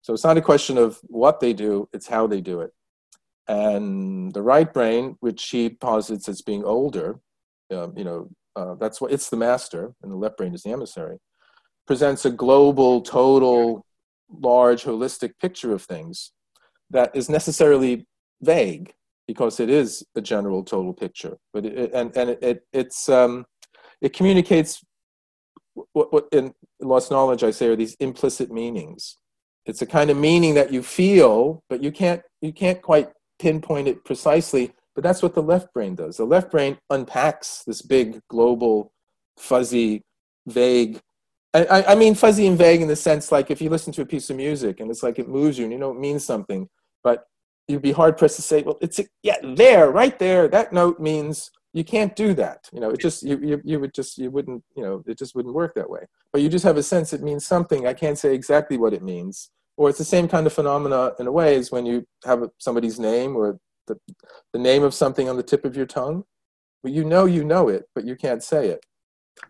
So 0.02 0.14
it's 0.14 0.24
not 0.24 0.38
a 0.38 0.42
question 0.42 0.78
of 0.78 1.00
what 1.04 1.40
they 1.40 1.52
do, 1.52 1.88
it's 1.92 2.06
how 2.06 2.26
they 2.26 2.40
do 2.40 2.60
it. 2.60 2.70
And 3.48 4.32
the 4.32 4.42
right 4.42 4.72
brain, 4.72 5.16
which 5.20 5.48
he 5.48 5.70
posits 5.70 6.28
as 6.28 6.42
being 6.42 6.64
older, 6.64 7.20
um, 7.70 7.94
you 7.96 8.04
know, 8.04 8.28
uh, 8.56 8.74
that's 8.74 9.00
what 9.00 9.12
it's 9.12 9.30
the 9.30 9.36
master, 9.36 9.94
and 10.02 10.10
the 10.10 10.16
left 10.16 10.36
brain 10.36 10.54
is 10.54 10.62
the 10.62 10.70
emissary, 10.70 11.18
presents 11.88 12.26
a 12.26 12.30
global, 12.30 13.00
total, 13.00 13.84
large, 14.30 14.84
holistic 14.84 15.32
picture 15.40 15.72
of 15.72 15.82
things 15.82 16.32
that 16.90 17.10
is 17.14 17.28
necessarily 17.28 18.06
vague 18.42 18.92
because 19.26 19.58
it 19.58 19.70
is 19.70 20.04
a 20.14 20.20
general, 20.20 20.62
total 20.62 20.92
picture. 20.92 21.36
But 21.52 21.66
it, 21.66 21.90
and 21.92 22.16
and 22.16 22.30
it, 22.30 22.42
it 22.42 22.62
it's 22.72 23.08
um, 23.08 23.46
it 24.00 24.12
communicates 24.12 24.80
what, 25.92 26.12
what 26.12 26.28
in 26.30 26.52
lost 26.80 27.10
knowledge 27.10 27.42
I 27.42 27.50
say 27.50 27.66
are 27.68 27.76
these 27.76 27.96
implicit 28.00 28.52
meanings. 28.52 29.16
It's 29.66 29.82
a 29.82 29.86
kind 29.86 30.10
of 30.10 30.16
meaning 30.16 30.54
that 30.54 30.72
you 30.72 30.82
feel 30.82 31.62
but 31.68 31.82
you 31.82 31.90
can't 31.90 32.22
you 32.42 32.52
can't 32.52 32.80
quite 32.82 33.08
pinpoint 33.38 33.88
it 33.88 34.04
precisely 34.04 34.72
but 34.94 35.04
that's 35.04 35.22
what 35.22 35.34
the 35.34 35.42
left 35.42 35.72
brain 35.72 35.94
does. 35.94 36.16
The 36.16 36.24
left 36.24 36.50
brain 36.50 36.76
unpacks 36.90 37.62
this 37.66 37.82
big 37.82 38.20
global 38.28 38.92
fuzzy 39.38 40.02
vague 40.46 41.00
I, 41.54 41.84
I 41.88 41.94
mean 41.94 42.14
fuzzy 42.14 42.46
and 42.46 42.58
vague 42.58 42.82
in 42.82 42.88
the 42.88 42.96
sense 42.96 43.32
like 43.32 43.50
if 43.50 43.60
you 43.60 43.70
listen 43.70 43.92
to 43.94 44.02
a 44.02 44.06
piece 44.06 44.28
of 44.28 44.36
music 44.36 44.80
and 44.80 44.90
it's 44.90 45.02
like 45.02 45.18
it 45.18 45.28
moves 45.28 45.58
you 45.58 45.64
and 45.64 45.72
you 45.72 45.78
know 45.78 45.90
it 45.90 45.98
means 45.98 46.24
something 46.24 46.68
but 47.02 47.24
you'd 47.68 47.82
be 47.82 47.92
hard 47.92 48.18
pressed 48.18 48.36
to 48.36 48.42
say 48.42 48.62
well 48.62 48.78
it's 48.80 49.00
yeah 49.22 49.36
there 49.42 49.90
right 49.90 50.18
there. 50.18 50.48
That 50.48 50.72
note 50.72 50.98
means 50.98 51.50
you 51.72 51.84
can't 51.84 52.16
do 52.16 52.34
that. 52.34 52.68
You 52.72 52.80
know 52.80 52.90
it 52.90 53.00
just 53.00 53.22
you, 53.22 53.38
you 53.38 53.60
you 53.64 53.78
would 53.80 53.94
just 53.94 54.18
you 54.18 54.30
wouldn't 54.30 54.64
you 54.76 54.82
know 54.82 55.02
it 55.06 55.18
just 55.18 55.34
wouldn't 55.34 55.54
work 55.54 55.74
that 55.74 55.88
way. 55.88 56.00
But 56.32 56.42
you 56.42 56.48
just 56.48 56.64
have 56.64 56.76
a 56.76 56.82
sense 56.82 57.12
it 57.12 57.22
means 57.22 57.46
something. 57.46 57.86
I 57.86 57.94
can't 57.94 58.18
say 58.18 58.34
exactly 58.34 58.78
what 58.78 58.94
it 58.94 59.02
means. 59.02 59.50
Or 59.76 59.88
it's 59.88 59.98
the 59.98 60.04
same 60.04 60.26
kind 60.26 60.46
of 60.46 60.52
phenomena 60.52 61.12
in 61.20 61.28
a 61.28 61.32
way 61.32 61.54
as 61.54 61.70
when 61.70 61.86
you 61.86 62.04
have 62.24 62.42
somebody's 62.58 62.98
name 62.98 63.36
or 63.36 63.60
the, 63.86 63.96
the 64.52 64.58
name 64.58 64.82
of 64.82 64.92
something 64.92 65.28
on 65.28 65.36
the 65.36 65.42
tip 65.42 65.64
of 65.64 65.76
your 65.76 65.86
tongue. 65.86 66.24
But 66.82 66.92
you 66.92 67.04
know 67.04 67.26
you 67.26 67.44
know 67.44 67.68
it 67.68 67.84
but 67.94 68.04
you 68.04 68.16
can't 68.16 68.42
say 68.42 68.68
it 68.68 68.84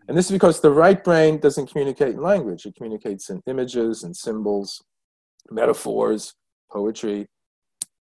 and 0.07 0.17
this 0.17 0.25
is 0.25 0.31
because 0.31 0.59
the 0.59 0.71
right 0.71 1.03
brain 1.03 1.39
doesn't 1.39 1.71
communicate 1.71 2.15
in 2.15 2.21
language. 2.21 2.65
It 2.65 2.75
communicates 2.75 3.29
in 3.29 3.41
images 3.47 4.03
and 4.03 4.15
symbols 4.15 4.83
metaphors 5.51 6.33
poetry 6.71 7.27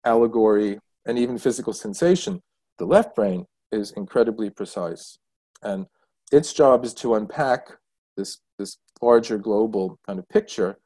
allegory 0.06 0.80
and 1.06 1.18
even 1.18 1.38
physical 1.38 1.74
sensation. 1.74 2.42
The 2.78 2.86
left 2.86 3.16
brain 3.16 3.46
is 3.72 3.92
incredibly 3.92 4.50
precise. 4.50 5.18
And 5.64 5.88
its 6.32 6.54
job 6.54 6.86
is 6.86 6.94
to 6.96 7.16
unpack 7.16 7.70
this 8.18 8.40
this 8.58 8.78
larger 9.02 9.38
global 9.38 10.00
kind 10.06 10.20
of 10.20 10.28
picture. 10.30 10.78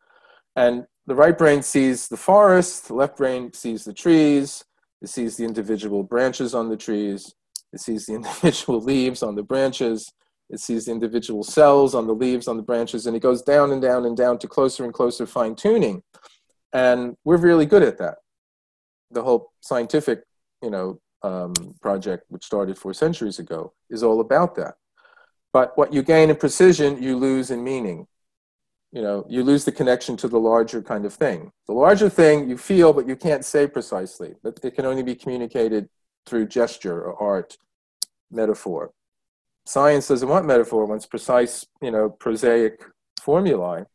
And 0.56 0.86
the 1.06 1.15
right 1.15 1.38
brain 1.38 1.62
sees 1.62 2.08
the 2.08 2.17
forest, 2.17 2.88
the 2.88 2.95
left 2.95 3.17
brain 3.17 3.54
sees 3.54 3.84
the 3.86 3.93
trees, 3.93 4.63
it 5.02 5.10
sees 5.10 5.38
the 5.38 5.45
individual 5.45 6.04
branches 6.04 6.54
on 6.54 6.69
the 6.69 6.78
trees, 6.78 7.34
it 7.73 7.80
sees 7.80 8.06
the 8.06 8.13
individual 8.19 8.82
leaves 8.82 9.23
on 9.23 9.36
the 9.36 9.43
branches, 9.43 10.12
it 10.50 10.60
sees 10.60 10.86
the 10.86 10.92
individual 10.92 11.44
cells 11.44 11.94
on 11.94 12.08
the 12.08 12.14
leaves 12.14 12.48
on 12.48 12.58
the 12.58 12.64
branches, 12.64 13.06
and 13.06 13.16
it 13.16 13.22
goes 13.22 13.42
down 13.42 13.72
and 13.72 13.82
down 13.82 14.06
and 14.06 14.18
down 14.18 14.40
to 14.40 14.48
closer 14.48 14.84
and 14.84 14.94
closer 14.94 15.26
fine 15.26 15.56
tuning. 15.56 16.04
And 16.74 17.16
we're 17.24 17.38
really 17.38 17.66
good 17.66 17.84
at 17.84 17.98
that. 18.00 18.18
The 19.12 19.24
whole 19.24 19.52
scientific, 19.62 20.24
you 20.62 20.70
know, 20.70 21.00
um, 21.24 21.54
project, 21.82 22.26
which 22.30 22.46
started 22.46 22.78
four 22.78 22.94
centuries 22.94 23.40
ago, 23.40 23.74
is 23.90 24.04
all 24.04 24.22
about 24.22 24.56
that. 24.56 24.76
But 25.52 25.78
what 25.78 25.94
you 25.94 26.04
gain 26.04 26.30
in 26.30 26.36
precision, 26.36 27.02
you 27.02 27.18
lose 27.18 27.52
in 27.52 27.64
meaning 27.64 28.08
you 28.92 29.02
know 29.02 29.26
you 29.30 29.44
lose 29.44 29.66
the 29.66 29.72
connection 29.72 30.18
to 30.18 30.28
the 30.28 30.40
larger 30.40 30.82
kind 30.82 31.06
of 31.06 31.14
thing 31.14 31.52
the 31.68 31.74
larger 31.74 32.10
thing 32.10 32.50
you 32.50 32.58
feel 32.58 32.94
but 32.94 33.08
you 33.08 33.16
can't 33.16 33.46
say 33.46 33.68
precisely 33.68 34.34
but 34.44 34.60
it 34.64 34.76
can 34.76 34.86
only 34.86 35.04
be 35.04 35.16
communicated 35.16 35.88
through 36.26 36.48
gesture 36.48 37.02
or 37.04 37.22
art 37.22 37.58
metaphor 38.32 38.92
science 39.69 40.08
doesn't 40.08 40.29
want 40.29 40.45
metaphor. 40.45 40.86
Wants 40.86 41.05
precise 41.05 41.65
you 41.82 41.91
know 41.91 42.10
prosaic 42.10 42.84
formulae 43.21 43.86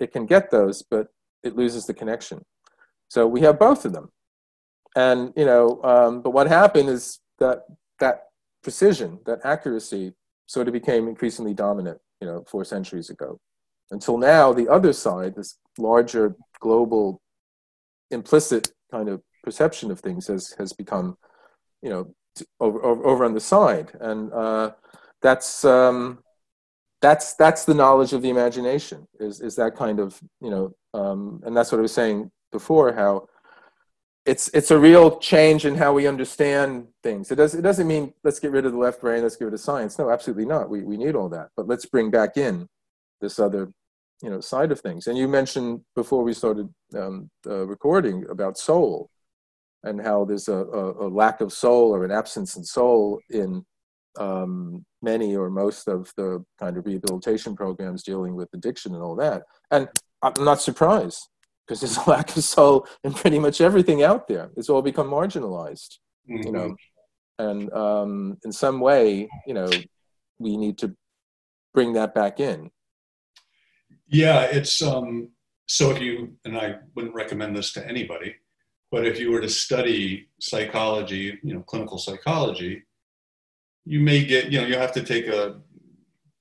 it 0.00 0.12
can 0.12 0.26
get 0.26 0.50
those 0.50 0.82
but 0.82 1.08
it 1.42 1.56
loses 1.56 1.86
the 1.86 1.94
connection. 1.94 2.44
So 3.08 3.26
we 3.26 3.40
have 3.42 3.58
both 3.58 3.84
of 3.84 3.92
them. 3.92 4.10
And 4.96 5.32
you 5.36 5.44
know 5.44 5.80
um, 5.84 6.22
but 6.22 6.30
what 6.30 6.48
happened 6.48 6.88
is 6.88 7.20
that 7.38 7.64
that 8.00 8.16
precision 8.62 9.18
that 9.26 9.40
accuracy 9.44 10.14
sort 10.46 10.66
of 10.68 10.72
became 10.72 11.08
increasingly 11.08 11.54
dominant 11.54 11.98
you 12.20 12.26
know 12.26 12.44
four 12.48 12.64
centuries 12.64 13.10
ago. 13.10 13.38
Until 13.90 14.18
now, 14.18 14.52
the 14.52 14.68
other 14.68 14.92
side, 14.92 15.34
this 15.34 15.58
larger 15.78 16.36
global 16.60 17.22
implicit 18.10 18.72
kind 18.90 19.08
of 19.08 19.22
perception 19.42 19.90
of 19.90 20.00
things 20.00 20.26
has, 20.26 20.54
has 20.58 20.72
become, 20.72 21.16
you 21.82 21.88
know, 21.88 22.14
over, 22.60 22.82
over, 22.84 23.06
over 23.06 23.24
on 23.24 23.34
the 23.34 23.40
side. 23.40 23.92
And 24.00 24.32
uh, 24.32 24.72
that's, 25.22 25.64
um, 25.64 26.18
that's, 27.00 27.34
that's 27.34 27.64
the 27.64 27.74
knowledge 27.74 28.12
of 28.12 28.22
the 28.22 28.30
imagination 28.30 29.06
is, 29.20 29.40
is 29.40 29.56
that 29.56 29.76
kind 29.76 30.00
of, 30.00 30.20
you 30.40 30.50
know, 30.50 30.74
um, 30.94 31.40
and 31.44 31.56
that's 31.56 31.70
what 31.70 31.78
I 31.78 31.82
was 31.82 31.92
saying 31.92 32.30
before, 32.50 32.92
how 32.92 33.28
it's, 34.26 34.48
it's 34.48 34.70
a 34.70 34.78
real 34.78 35.18
change 35.18 35.64
in 35.64 35.74
how 35.74 35.92
we 35.92 36.06
understand 36.06 36.88
things. 37.02 37.30
It, 37.30 37.36
does, 37.36 37.54
it 37.54 37.62
doesn't 37.62 37.86
mean 37.86 38.12
let's 38.24 38.40
get 38.40 38.50
rid 38.50 38.66
of 38.66 38.72
the 38.72 38.78
left 38.78 39.00
brain, 39.00 39.22
let's 39.22 39.36
get 39.36 39.46
rid 39.46 39.54
of 39.54 39.60
science. 39.60 39.98
No, 39.98 40.10
absolutely 40.10 40.44
not. 40.44 40.68
We, 40.68 40.82
we 40.82 40.96
need 40.96 41.14
all 41.14 41.28
that. 41.30 41.48
But 41.56 41.68
let's 41.68 41.86
bring 41.86 42.10
back 42.10 42.36
in 42.36 42.68
this 43.20 43.38
other 43.38 43.72
you 44.22 44.30
know 44.30 44.40
side 44.40 44.72
of 44.72 44.80
things. 44.80 45.06
And 45.06 45.16
you 45.16 45.28
mentioned 45.28 45.80
before 45.94 46.22
we 46.22 46.32
started 46.32 46.68
um, 46.96 47.30
uh, 47.46 47.66
recording 47.66 48.26
about 48.30 48.58
soul 48.58 49.10
and 49.84 50.00
how 50.00 50.24
there's 50.24 50.48
a, 50.48 50.56
a, 50.56 51.06
a, 51.06 51.08
lack 51.08 51.40
of 51.40 51.52
soul 51.52 51.94
or 51.94 52.04
an 52.04 52.10
absence 52.10 52.56
in 52.56 52.64
soul 52.64 53.20
in 53.30 53.64
um, 54.18 54.84
many 55.02 55.36
or 55.36 55.50
most 55.50 55.88
of 55.88 56.12
the 56.16 56.44
kind 56.58 56.76
of 56.76 56.86
rehabilitation 56.86 57.56
programs 57.56 58.02
dealing 58.02 58.34
with 58.34 58.48
addiction 58.54 58.94
and 58.94 59.02
all 59.02 59.16
that. 59.16 59.42
And 59.70 59.88
I'm 60.22 60.44
not 60.44 60.60
surprised 60.60 61.28
because 61.66 61.80
there's 61.80 61.96
a 62.06 62.10
lack 62.10 62.36
of 62.36 62.44
soul 62.44 62.86
in 63.04 63.12
pretty 63.12 63.38
much 63.38 63.60
everything 63.60 64.02
out 64.02 64.28
there. 64.28 64.50
It's 64.56 64.68
all 64.68 64.82
become 64.82 65.08
marginalized, 65.08 65.98
mm-hmm. 66.30 66.46
you 66.46 66.52
know. 66.52 66.76
And 67.38 67.72
um, 67.72 68.38
in 68.44 68.50
some 68.50 68.80
way, 68.80 69.28
you 69.46 69.54
know, 69.54 69.70
we 70.38 70.56
need 70.56 70.78
to 70.78 70.96
bring 71.72 71.92
that 71.92 72.14
back 72.14 72.40
in 72.40 72.70
yeah, 74.08 74.42
it's 74.42 74.80
um, 74.82 75.30
so 75.66 75.90
if 75.90 76.00
you, 76.00 76.36
and 76.44 76.56
I 76.56 76.76
wouldn't 76.94 77.14
recommend 77.14 77.54
this 77.54 77.72
to 77.74 77.86
anybody, 77.86 78.34
but 78.90 79.06
if 79.06 79.20
you 79.20 79.30
were 79.30 79.40
to 79.40 79.50
study 79.50 80.28
psychology, 80.40 81.38
you 81.42 81.54
know, 81.54 81.60
clinical 81.60 81.98
psychology, 81.98 82.84
you 83.84 84.00
may 84.00 84.24
get, 84.24 84.50
you 84.50 84.60
know, 84.60 84.66
you 84.66 84.76
have 84.76 84.92
to 84.92 85.02
take 85.02 85.26
a 85.26 85.60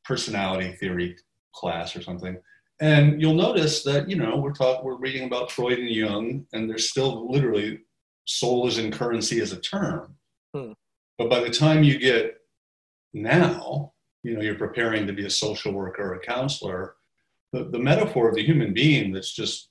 personality 0.03 0.71
theory 0.73 1.17
class 1.53 1.95
or 1.95 2.01
something. 2.01 2.37
And 2.79 3.19
you'll 3.19 3.33
notice 3.33 3.83
that, 3.83 4.09
you 4.09 4.15
know, 4.15 4.37
we're 4.37 4.53
talking, 4.53 4.85
we're 4.85 4.97
reading 4.97 5.25
about 5.25 5.51
Freud 5.51 5.79
and 5.79 5.89
Jung, 5.89 6.45
and 6.53 6.69
there's 6.69 6.89
still 6.89 7.31
literally 7.31 7.79
soul 8.25 8.67
is 8.67 8.77
in 8.77 8.91
currency 8.91 9.41
as 9.41 9.51
a 9.51 9.59
term. 9.59 10.15
Hmm. 10.53 10.73
But 11.17 11.29
by 11.29 11.39
the 11.39 11.49
time 11.49 11.83
you 11.83 11.97
get 11.97 12.37
now, 13.13 13.93
you 14.23 14.35
know, 14.35 14.41
you're 14.41 14.55
preparing 14.55 15.07
to 15.07 15.13
be 15.13 15.25
a 15.25 15.29
social 15.29 15.71
worker 15.73 16.11
or 16.11 16.15
a 16.15 16.19
counselor, 16.19 16.95
the, 17.53 17.63
the 17.65 17.79
metaphor 17.79 18.29
of 18.29 18.35
the 18.35 18.45
human 18.45 18.73
being 18.73 19.11
that's 19.11 19.33
just 19.33 19.69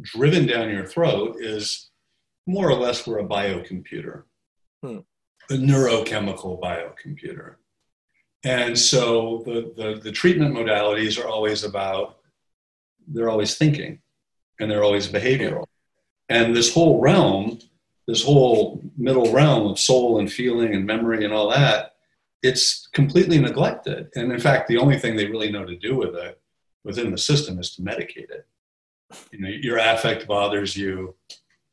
driven 0.00 0.46
down 0.46 0.70
your 0.70 0.86
throat 0.86 1.36
is 1.40 1.90
more 2.46 2.70
or 2.70 2.74
less 2.74 3.06
we're 3.06 3.18
a 3.18 3.24
biocomputer, 3.24 4.22
hmm. 4.82 4.98
A 5.50 5.54
neurochemical 5.54 6.60
biocomputer. 6.60 7.56
And 8.44 8.78
so 8.78 9.42
the, 9.44 9.72
the, 9.76 10.00
the 10.00 10.12
treatment 10.12 10.54
modalities 10.54 11.22
are 11.22 11.28
always 11.28 11.64
about, 11.64 12.18
they're 13.06 13.28
always 13.28 13.56
thinking 13.56 14.00
and 14.58 14.70
they're 14.70 14.84
always 14.84 15.08
behavioral. 15.08 15.66
And 16.28 16.54
this 16.54 16.72
whole 16.72 17.00
realm, 17.00 17.58
this 18.06 18.24
whole 18.24 18.82
middle 18.96 19.32
realm 19.32 19.66
of 19.66 19.78
soul 19.78 20.20
and 20.20 20.32
feeling 20.32 20.74
and 20.74 20.86
memory 20.86 21.24
and 21.24 21.34
all 21.34 21.50
that, 21.50 21.96
it's 22.42 22.86
completely 22.92 23.38
neglected. 23.38 24.08
And 24.14 24.32
in 24.32 24.40
fact, 24.40 24.68
the 24.68 24.78
only 24.78 24.98
thing 24.98 25.16
they 25.16 25.26
really 25.26 25.52
know 25.52 25.66
to 25.66 25.76
do 25.76 25.96
with 25.96 26.14
it 26.14 26.40
within 26.84 27.10
the 27.10 27.18
system 27.18 27.58
is 27.58 27.74
to 27.74 27.82
medicate 27.82 28.30
it. 28.30 28.46
You 29.32 29.40
know, 29.40 29.48
your 29.48 29.78
affect 29.78 30.26
bothers 30.26 30.76
you, 30.76 31.16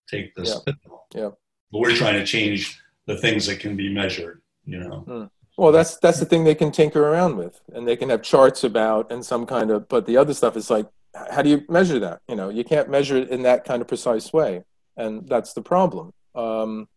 take 0.10 0.34
this 0.36 0.60
yeah. 0.66 0.74
Yeah. 1.14 1.30
But 1.72 1.80
we're 1.80 1.96
trying 1.96 2.16
to 2.16 2.26
change 2.26 2.80
the 3.08 3.18
things 3.18 3.48
that 3.48 3.60
can 3.60 3.76
be 3.76 3.92
measured, 3.92 4.42
you 4.66 4.80
know. 4.80 5.00
Hmm. 5.00 5.24
Well, 5.58 5.72
that's 5.72 5.98
that's 5.98 6.20
the 6.20 6.26
thing 6.26 6.44
they 6.44 6.54
can 6.54 6.72
tinker 6.72 7.02
around 7.02 7.38
with, 7.38 7.60
and 7.74 7.88
they 7.88 7.96
can 7.96 8.10
have 8.10 8.22
charts 8.22 8.64
about 8.64 9.12
and 9.12 9.26
some 9.26 9.46
kind 9.48 9.72
of. 9.72 9.90
But 9.90 10.06
the 10.06 10.18
other 10.18 10.36
stuff 10.36 10.56
is 10.56 10.70
like, 10.70 10.88
how 11.32 11.42
do 11.42 11.50
you 11.50 11.64
measure 11.68 11.98
that? 12.00 12.22
You 12.30 12.36
know, 12.36 12.50
you 12.50 12.64
can't 12.64 12.90
measure 12.90 13.18
it 13.18 13.30
in 13.30 13.42
that 13.42 13.66
kind 13.66 13.82
of 13.82 13.88
precise 13.88 14.32
way, 14.32 14.64
and 14.98 15.28
that's 15.28 15.54
the 15.54 15.64
problem. 15.64 16.14
Um, 16.36 16.88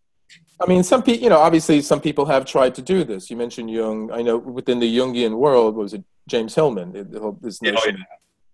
I 0.60 0.66
mean, 0.66 0.82
some 0.82 1.02
people, 1.02 1.22
you 1.22 1.30
know, 1.30 1.38
obviously 1.38 1.80
some 1.80 2.02
people 2.02 2.26
have 2.26 2.44
tried 2.44 2.74
to 2.74 2.82
do 2.82 3.02
this. 3.02 3.30
You 3.30 3.36
mentioned 3.36 3.70
Jung. 3.70 4.10
I 4.12 4.20
know 4.20 4.36
within 4.36 4.78
the 4.78 4.98
Jungian 4.98 5.38
world, 5.38 5.74
was 5.74 5.94
it 5.94 6.04
James 6.28 6.54
Hillman? 6.54 6.92
This 7.40 7.62
notion, 7.62 7.96
oh, 7.96 7.98
yeah. 7.98 8.04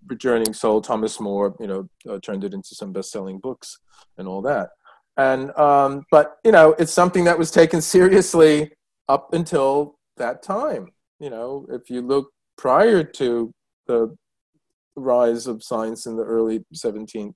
returning 0.06 0.54
soul. 0.54 0.80
Thomas 0.80 1.18
Moore, 1.18 1.56
you 1.58 1.66
know, 1.66 1.88
uh, 2.08 2.20
turned 2.20 2.44
it 2.44 2.54
into 2.54 2.76
some 2.76 2.92
best-selling 2.92 3.40
books 3.40 3.80
and 4.16 4.28
all 4.28 4.40
that. 4.42 4.70
And 5.16 5.56
um, 5.56 6.04
but 6.10 6.36
you 6.44 6.52
know, 6.52 6.74
it's 6.78 6.92
something 6.92 7.24
that 7.24 7.38
was 7.38 7.50
taken 7.50 7.80
seriously 7.80 8.72
up 9.08 9.32
until 9.32 9.98
that 10.16 10.42
time. 10.42 10.88
You 11.18 11.30
know, 11.30 11.66
if 11.70 11.88
you 11.88 12.02
look 12.02 12.30
prior 12.58 13.02
to 13.02 13.52
the 13.86 14.14
rise 14.94 15.46
of 15.46 15.62
science 15.62 16.06
in 16.06 16.16
the 16.16 16.24
early 16.24 16.64
17th 16.74 17.34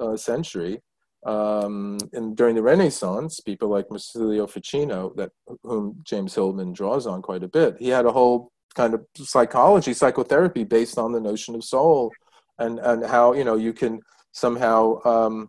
uh, 0.00 0.16
century, 0.16 0.80
um, 1.24 1.98
and 2.12 2.36
during 2.36 2.54
the 2.54 2.62
Renaissance, 2.62 3.40
people 3.40 3.68
like 3.68 3.90
Marsilio 3.90 4.46
Ficino, 4.46 5.12
that 5.16 5.32
whom 5.64 5.96
James 6.04 6.34
Hillman 6.34 6.72
draws 6.72 7.06
on 7.06 7.20
quite 7.22 7.42
a 7.42 7.48
bit, 7.48 7.76
he 7.78 7.88
had 7.88 8.06
a 8.06 8.12
whole 8.12 8.52
kind 8.76 8.94
of 8.94 9.04
psychology, 9.16 9.92
psychotherapy 9.92 10.62
based 10.62 10.98
on 10.98 11.10
the 11.10 11.20
notion 11.20 11.56
of 11.56 11.64
soul, 11.64 12.12
and 12.58 12.78
and 12.78 13.04
how 13.04 13.32
you 13.32 13.42
know 13.42 13.56
you 13.56 13.72
can 13.72 14.00
somehow 14.32 15.00
um, 15.04 15.48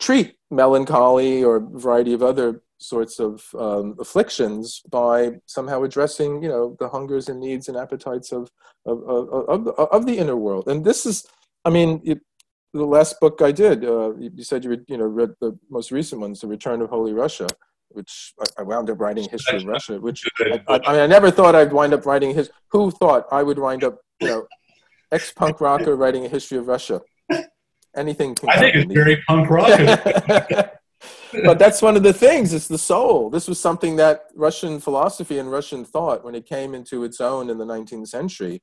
treat 0.00 0.34
melancholy 0.50 1.44
or 1.44 1.56
a 1.56 1.60
variety 1.60 2.12
of 2.12 2.22
other 2.22 2.62
sorts 2.78 3.20
of 3.20 3.44
um, 3.58 3.94
afflictions 4.00 4.80
by 4.90 5.32
somehow 5.46 5.82
addressing 5.82 6.42
you 6.42 6.48
know 6.48 6.76
the 6.80 6.88
hungers 6.88 7.28
and 7.28 7.38
needs 7.38 7.68
and 7.68 7.76
appetites 7.76 8.32
of 8.32 8.50
of, 8.86 9.02
of, 9.02 9.48
of, 9.48 9.68
of 9.78 10.06
the 10.06 10.16
inner 10.16 10.36
world 10.36 10.66
and 10.66 10.82
this 10.84 11.04
is 11.04 11.26
i 11.66 11.70
mean 11.70 12.00
it, 12.04 12.20
the 12.72 12.84
last 12.84 13.20
book 13.20 13.42
i 13.42 13.52
did 13.52 13.84
uh, 13.84 14.14
you 14.16 14.42
said 14.42 14.64
you 14.64 14.82
you 14.88 14.96
know 14.96 15.04
read 15.04 15.30
the 15.42 15.56
most 15.68 15.92
recent 15.92 16.20
ones 16.20 16.40
the 16.40 16.46
return 16.46 16.80
of 16.80 16.88
holy 16.88 17.12
russia 17.12 17.46
which 17.92 18.34
I 18.56 18.62
wound 18.62 18.88
up 18.88 19.00
writing 19.00 19.28
history 19.28 19.58
of 19.58 19.64
Russia, 19.64 20.00
which 20.00 20.24
I, 20.38 20.60
I, 20.68 20.80
I, 20.86 20.92
mean, 20.92 21.00
I 21.00 21.06
never 21.06 21.30
thought 21.30 21.54
I'd 21.54 21.72
wind 21.72 21.92
up 21.92 22.06
writing 22.06 22.34
his. 22.34 22.50
Who 22.70 22.90
thought 22.90 23.26
I 23.32 23.42
would 23.42 23.58
wind 23.58 23.84
up, 23.84 23.98
you 24.20 24.28
know, 24.28 24.46
ex-punk 25.10 25.60
rocker 25.60 25.96
writing 25.96 26.24
a 26.24 26.28
history 26.28 26.58
of 26.58 26.68
Russia? 26.68 27.00
Anything. 27.96 28.36
I 28.48 28.58
think 28.58 28.76
it's 28.76 28.92
very 28.92 29.22
punk 29.26 29.50
rock. 29.50 29.78
but 31.32 31.58
that's 31.58 31.82
one 31.82 31.96
of 31.96 32.02
the 32.02 32.12
things 32.12 32.52
it's 32.52 32.68
the 32.68 32.78
soul 32.78 33.30
this 33.30 33.48
was 33.48 33.58
something 33.58 33.96
that 33.96 34.24
russian 34.34 34.80
philosophy 34.80 35.38
and 35.38 35.50
russian 35.50 35.84
thought 35.84 36.24
when 36.24 36.34
it 36.34 36.46
came 36.46 36.74
into 36.74 37.04
its 37.04 37.20
own 37.20 37.48
in 37.48 37.58
the 37.58 37.64
19th 37.64 38.08
century 38.08 38.60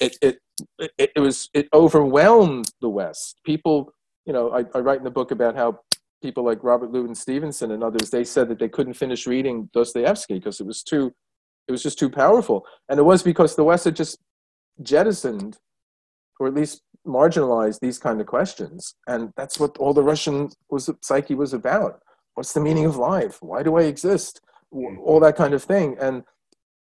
it 0.00 0.16
it 0.20 0.38
it, 0.78 1.12
it 1.16 1.20
was 1.20 1.48
it 1.54 1.68
overwhelmed 1.72 2.70
the 2.80 2.88
west 2.88 3.40
people 3.44 3.92
you 4.26 4.32
know 4.32 4.50
I, 4.50 4.64
I 4.74 4.80
write 4.80 4.98
in 4.98 5.04
the 5.04 5.10
book 5.10 5.30
about 5.30 5.56
how 5.56 5.80
people 6.22 6.44
like 6.44 6.62
robert 6.62 6.90
louis 6.90 7.18
stevenson 7.18 7.70
and 7.70 7.82
others 7.82 8.10
they 8.10 8.24
said 8.24 8.48
that 8.48 8.58
they 8.58 8.68
couldn't 8.68 8.94
finish 8.94 9.26
reading 9.26 9.70
dostoevsky 9.72 10.34
because 10.34 10.60
it 10.60 10.66
was 10.66 10.82
too 10.82 11.12
it 11.68 11.72
was 11.72 11.82
just 11.82 11.98
too 11.98 12.10
powerful 12.10 12.66
and 12.88 12.98
it 12.98 13.04
was 13.04 13.22
because 13.22 13.56
the 13.56 13.64
west 13.64 13.84
had 13.84 13.96
just 13.96 14.18
jettisoned 14.82 15.58
or 16.38 16.46
at 16.46 16.54
least 16.54 16.82
marginalize 17.06 17.78
these 17.80 17.98
kind 17.98 18.20
of 18.20 18.26
questions. 18.26 18.94
And 19.06 19.32
that's 19.36 19.58
what 19.58 19.76
all 19.78 19.94
the 19.94 20.02
russian 20.02 20.50
was 20.70 20.90
psyche 21.02 21.34
was 21.34 21.52
about. 21.52 22.02
What's 22.34 22.52
the 22.52 22.60
meaning 22.60 22.86
of 22.86 22.96
life? 22.96 23.38
Why 23.40 23.62
do 23.62 23.76
i 23.76 23.82
exist? 23.82 24.40
All 24.72 25.20
that 25.20 25.36
kind 25.36 25.54
of 25.54 25.62
thing. 25.62 25.96
And 26.00 26.24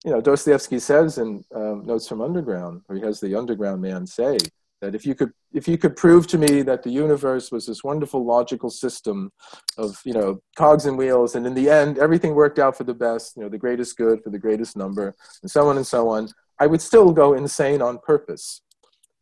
you 0.04 0.10
know 0.10 0.20
dostoevsky 0.20 0.78
says 0.78 1.18
in 1.18 1.44
um, 1.54 1.84
notes 1.84 2.06
from 2.08 2.20
underground 2.20 2.82
where 2.86 2.98
he 2.98 3.04
has 3.04 3.20
the 3.20 3.34
underground 3.34 3.82
man 3.82 4.06
say 4.06 4.38
that 4.80 4.94
if 4.94 5.04
you 5.04 5.14
could 5.14 5.32
if 5.52 5.66
you 5.66 5.76
could 5.76 5.96
prove 5.96 6.26
to 6.28 6.38
me 6.38 6.62
that 6.62 6.82
the 6.82 6.90
universe 6.90 7.50
was 7.50 7.66
this 7.66 7.82
wonderful 7.82 8.24
logical 8.24 8.70
system 8.70 9.32
of 9.76 10.00
you 10.04 10.12
know 10.12 10.40
cogs 10.56 10.86
and 10.86 10.96
wheels 10.96 11.34
and 11.34 11.46
in 11.46 11.54
the 11.54 11.68
end 11.68 11.98
everything 11.98 12.34
worked 12.34 12.58
out 12.58 12.76
for 12.76 12.84
the 12.84 12.94
best 12.94 13.36
you 13.36 13.42
know 13.42 13.48
the 13.48 13.58
greatest 13.58 13.96
good 13.96 14.22
for 14.22 14.30
the 14.30 14.38
greatest 14.38 14.76
number 14.76 15.14
and 15.42 15.50
so 15.50 15.68
on 15.68 15.76
and 15.76 15.86
so 15.86 16.08
on 16.08 16.28
i 16.60 16.66
would 16.66 16.80
still 16.80 17.12
go 17.12 17.34
insane 17.34 17.82
on 17.82 17.98
purpose 17.98 18.62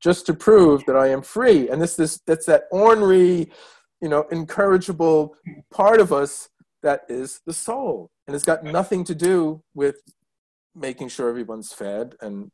just 0.01 0.27
to 0.27 0.35
prove 0.35 0.85
that 0.87 0.97
I 0.97 1.09
am 1.09 1.23
free. 1.23 1.69
And 1.69 1.81
this, 1.81 1.99
is 1.99 2.21
that's 2.27 2.47
that 2.47 2.65
ornery, 2.71 3.51
you 4.01 4.09
know, 4.09 4.27
incorrigible 4.31 5.37
part 5.71 6.01
of 6.01 6.13
us 6.13 6.49
that 6.83 7.03
is 7.09 7.41
the 7.47 7.53
soul. 7.53 8.11
And 8.27 8.35
it's 8.35 8.45
got 8.45 8.65
nothing 8.65 9.05
to 9.05 9.15
do 9.15 9.63
with 9.75 9.97
making 10.75 11.09
sure 11.09 11.29
everyone's 11.29 11.73
fed 11.73 12.15
and 12.21 12.51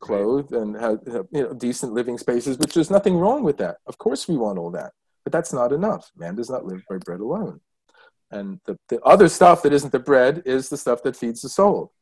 clothed 0.00 0.52
and 0.52 0.76
have 0.76 1.00
you 1.06 1.42
know, 1.42 1.52
decent 1.52 1.92
living 1.92 2.18
spaces, 2.18 2.58
which 2.58 2.74
there's 2.74 2.90
nothing 2.90 3.16
wrong 3.16 3.42
with 3.42 3.58
that. 3.58 3.76
Of 3.86 3.98
course, 3.98 4.28
we 4.28 4.36
want 4.36 4.58
all 4.58 4.70
that, 4.70 4.92
but 5.24 5.32
that's 5.32 5.52
not 5.52 5.72
enough. 5.72 6.10
Man 6.16 6.36
does 6.36 6.50
not 6.50 6.64
live 6.64 6.82
by 6.88 6.98
bread 6.98 7.20
alone. 7.20 7.60
And 8.30 8.60
the, 8.66 8.76
the 8.88 9.00
other 9.02 9.28
stuff 9.28 9.62
that 9.62 9.72
isn't 9.72 9.92
the 9.92 9.98
bread 9.98 10.42
is 10.44 10.68
the 10.68 10.76
stuff 10.76 11.02
that 11.02 11.16
feeds 11.16 11.40
the 11.40 11.48
soul. 11.48 11.92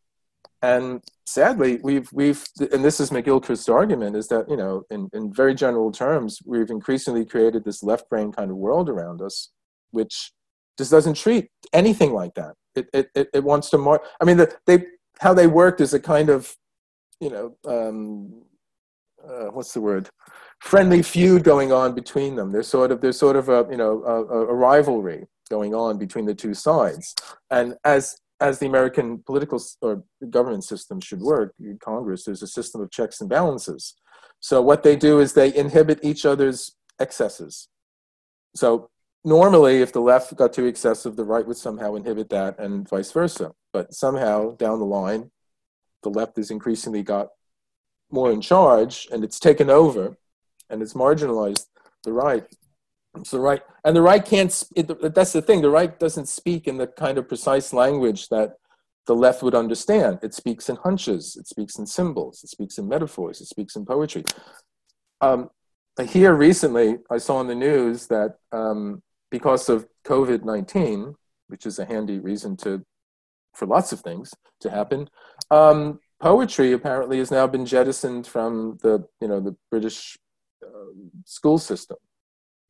And 0.63 1.03
sadly, 1.27 1.79
we've 1.83 2.09
we've 2.13 2.45
and 2.73 2.85
this 2.85 3.01
is 3.01 3.11
McGilchrist's 3.11 3.69
argument 3.69 4.17
is 4.17 4.29
that 4.29 4.49
you 4.49 4.57
know 4.57 4.85
in, 4.91 5.09
in 5.13 5.33
very 5.33 5.55
general 5.55 5.93
terms 5.93 6.41
we've 6.45 6.71
increasingly 6.71 7.25
created 7.25 7.65
this 7.65 7.83
left 7.83 8.09
brain 8.09 8.33
kind 8.33 8.51
of 8.51 8.57
world 8.57 8.89
around 8.89 9.21
us, 9.21 9.51
which 9.91 10.33
just 10.79 10.91
doesn't 10.91 11.15
treat 11.15 11.51
anything 11.73 12.13
like 12.13 12.35
that. 12.35 12.55
It 12.75 12.89
it 12.93 13.11
it, 13.15 13.29
it 13.35 13.45
wants 13.45 13.71
to 13.71 13.79
more. 13.79 14.01
I 14.21 14.25
mean, 14.25 14.39
the, 14.39 14.55
they 14.67 14.85
how 15.21 15.35
they 15.35 15.47
worked 15.47 15.81
is 15.81 15.95
a 15.95 16.01
kind 16.01 16.31
of 16.31 16.55
you 17.21 17.31
know 17.31 17.57
um, 17.67 18.43
uh, 19.27 19.47
what's 19.47 19.75
the 19.75 19.81
word 19.81 20.09
friendly 20.61 21.03
feud 21.03 21.45
going 21.45 21.73
on 21.73 21.95
between 21.95 22.35
them. 22.35 22.53
There's 22.53 22.69
sort 22.69 22.91
of 22.91 23.01
there's 23.01 23.19
sort 23.19 23.37
of 23.37 23.49
a 23.49 23.67
you 23.71 23.77
know 23.77 24.03
a, 24.05 24.23
a 24.25 24.55
rivalry 24.55 25.27
going 25.51 25.75
on 25.75 25.99
between 25.99 26.27
the 26.27 26.35
two 26.35 26.55
sides, 26.55 27.15
and 27.51 27.75
as 27.85 28.17
as 28.41 28.59
the 28.59 28.67
American 28.67 29.19
political 29.25 29.63
or 29.81 30.05
government 30.31 30.65
system 30.65 31.01
should 31.01 31.21
work, 31.21 31.55
Congress, 31.81 32.25
there's 32.25 32.43
a 32.43 32.47
system 32.47 32.81
of 32.81 32.91
checks 32.91 33.21
and 33.21 33.31
balances. 33.31 33.95
So 34.41 34.61
what 34.61 34.83
they 34.83 34.97
do 34.97 35.21
is 35.21 35.33
they 35.33 35.55
inhibit 35.55 36.01
each 36.03 36.27
other's 36.27 36.77
excesses. 37.01 37.69
So 38.55 38.91
normally, 39.25 39.81
if 39.81 39.93
the 39.93 40.01
left 40.01 40.35
got 40.37 40.53
too 40.53 40.67
excessive, 40.67 41.17
the 41.17 41.25
right 41.25 41.47
would 41.47 41.57
somehow 41.57 41.95
inhibit 41.95 42.29
that, 42.31 42.59
and 42.59 42.89
vice 42.89 43.11
versa. 43.13 43.53
But 43.73 43.95
somehow 43.95 44.57
down 44.57 44.79
the 44.79 44.87
line, 44.87 45.31
the 46.03 46.11
left 46.11 46.37
has 46.37 46.51
increasingly 46.51 47.03
got 47.03 47.29
more 48.11 48.31
in 48.31 48.41
charge, 48.41 49.09
and 49.11 49.25
it's 49.25 49.41
taken 49.41 49.71
over, 49.71 50.17
and 50.71 50.83
it's 50.83 50.95
marginalized 50.95 51.67
the 52.05 52.13
right. 52.13 52.45
So 53.25 53.37
the 53.37 53.43
right, 53.43 53.63
and 53.85 53.97
the 53.97 54.03
right 54.03 54.25
can't. 54.25 54.63
It, 54.75 55.15
that's 55.15 55.33
the 55.33 55.43
thing. 55.43 55.63
The 55.63 55.71
right 55.71 55.99
doesn't 55.99 56.29
speak 56.29 56.67
in 56.67 56.77
the 56.77 56.87
kind 56.87 57.19
of 57.19 57.29
precise 57.29 57.73
language 57.73 58.29
that 58.29 58.57
the 59.07 59.15
left 59.15 59.43
would 59.43 59.55
understand. 59.55 60.19
It 60.23 60.35
speaks 60.35 60.69
in 60.69 60.77
hunches. 60.77 61.37
It 61.37 61.47
speaks 61.47 61.79
in 61.79 61.87
symbols. 61.87 62.43
It 62.43 62.51
speaks 62.51 62.79
in 62.79 62.89
metaphors. 62.89 63.41
It 63.41 63.47
speaks 63.47 63.77
in 63.77 63.87
poetry. 63.87 64.25
Um, 65.21 65.51
here 66.05 66.35
recently, 66.35 66.99
I 67.11 67.19
saw 67.19 67.41
in 67.41 67.47
the 67.47 67.55
news 67.55 68.07
that 68.09 68.37
um, 68.53 69.03
because 69.31 69.69
of 69.69 69.87
COVID 70.05 70.45
19, 70.45 71.15
which 71.49 71.67
is 71.67 71.79
a 71.79 71.85
handy 71.85 72.19
reason 72.19 72.57
to, 72.59 72.85
for 73.55 73.67
lots 73.67 73.93
of 73.93 74.01
things 74.01 74.35
to 74.61 74.71
happen, 74.71 75.09
um, 75.51 76.01
poetry 76.21 76.73
apparently 76.73 77.19
has 77.19 77.31
now 77.31 77.47
been 77.47 77.65
jettisoned 77.65 78.27
from 78.27 78.79
the, 78.83 79.07
you 79.21 79.29
know, 79.29 79.41
the 79.41 79.57
British 79.71 80.19
uh, 80.63 80.93
school 81.25 81.59
system. 81.59 81.97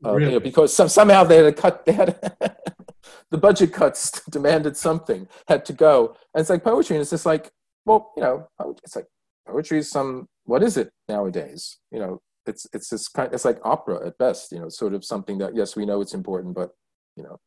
Uh, 0.05 0.15
really? 0.15 0.27
you 0.27 0.33
know, 0.33 0.41
because 0.41 0.75
some, 0.75 0.89
somehow 0.89 1.25
they 1.25 1.37
had 1.37 1.57
to 1.57 1.63
cut, 1.63 1.85
they 1.87 1.93
had 1.93 2.19
the 3.31 3.39
budget 3.39 3.73
cuts 3.73 4.23
demanded 4.31 4.77
something, 4.77 5.29
had 5.49 5.65
to 5.65 5.73
go. 5.73 6.17
And 6.35 6.41
it's 6.41 6.51
like 6.51 6.65
poetry, 6.65 6.97
and 6.97 7.03
it's 7.03 7.11
just 7.11 7.27
like, 7.27 7.51
well, 7.85 8.13
you 8.17 8.23
know, 8.23 8.49
it's 8.85 8.97
like 8.97 9.07
poetry 9.47 9.79
is 9.79 9.91
some, 9.91 10.29
what 10.45 10.63
is 10.63 10.77
it 10.77 10.91
nowadays? 11.09 11.79
You 11.91 12.01
know, 12.01 12.21
it's 12.47 12.67
it's 12.73 12.89
this 12.89 13.09
kind 13.09 13.33
it's 13.33 13.45
like 13.45 13.59
opera 13.65 14.07
at 14.07 14.19
best 14.19 14.53
you 14.53 14.61
know 14.61 14.69
sort 14.69 14.95
of 14.95 15.05
something 15.05 15.39
that 15.39 15.55
yes 15.55 15.77
we 15.77 15.85
know 15.85 16.01
it's 16.01 16.15
important 16.15 16.55
but 16.55 16.71
you 17.17 17.23
know 17.23 17.39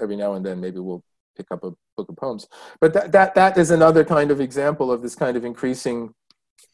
every 0.00 0.16
now 0.16 0.34
and 0.34 0.44
then 0.44 0.60
maybe 0.60 0.78
we'll 0.78 1.02
pick 1.36 1.46
up 1.50 1.62
a 1.62 1.70
book 1.96 2.08
of 2.08 2.16
poems 2.16 2.46
but 2.80 2.92
that 2.92 3.12
that 3.12 3.34
that 3.34 3.56
is 3.56 3.70
another 3.70 4.04
kind 4.04 4.30
of 4.30 4.40
example 4.40 4.90
of 4.90 5.02
this 5.02 5.14
kind 5.14 5.36
of 5.36 5.44
increasing 5.44 6.12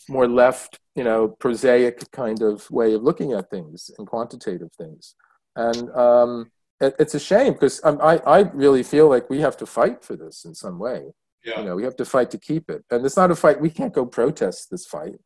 more 0.08 0.28
left 0.28 0.78
you 0.94 1.04
know 1.04 1.28
prosaic 1.28 2.10
kind 2.10 2.42
of 2.42 2.70
way 2.70 2.94
of 2.94 3.02
looking 3.02 3.32
at 3.32 3.50
things 3.50 3.90
and 3.98 4.06
quantitative 4.06 4.72
things 4.72 5.14
and 5.56 5.90
um 5.92 6.50
it, 6.80 6.94
it's 6.98 7.14
a 7.14 7.20
shame 7.20 7.52
because 7.52 7.80
I, 7.84 8.16
I 8.26 8.40
really 8.52 8.82
feel 8.82 9.08
like 9.08 9.30
we 9.30 9.40
have 9.40 9.56
to 9.58 9.66
fight 9.66 10.04
for 10.04 10.16
this 10.16 10.44
in 10.44 10.54
some 10.54 10.78
way 10.78 11.12
yeah. 11.44 11.60
you 11.60 11.64
know 11.64 11.76
we 11.76 11.84
have 11.84 11.96
to 11.96 12.04
fight 12.04 12.30
to 12.32 12.38
keep 12.38 12.68
it 12.68 12.84
and 12.90 13.04
it's 13.06 13.16
not 13.16 13.30
a 13.30 13.36
fight 13.36 13.60
we 13.60 13.70
can't 13.70 13.94
go 13.94 14.04
protest 14.04 14.70
this 14.70 14.84
fight 14.86 15.16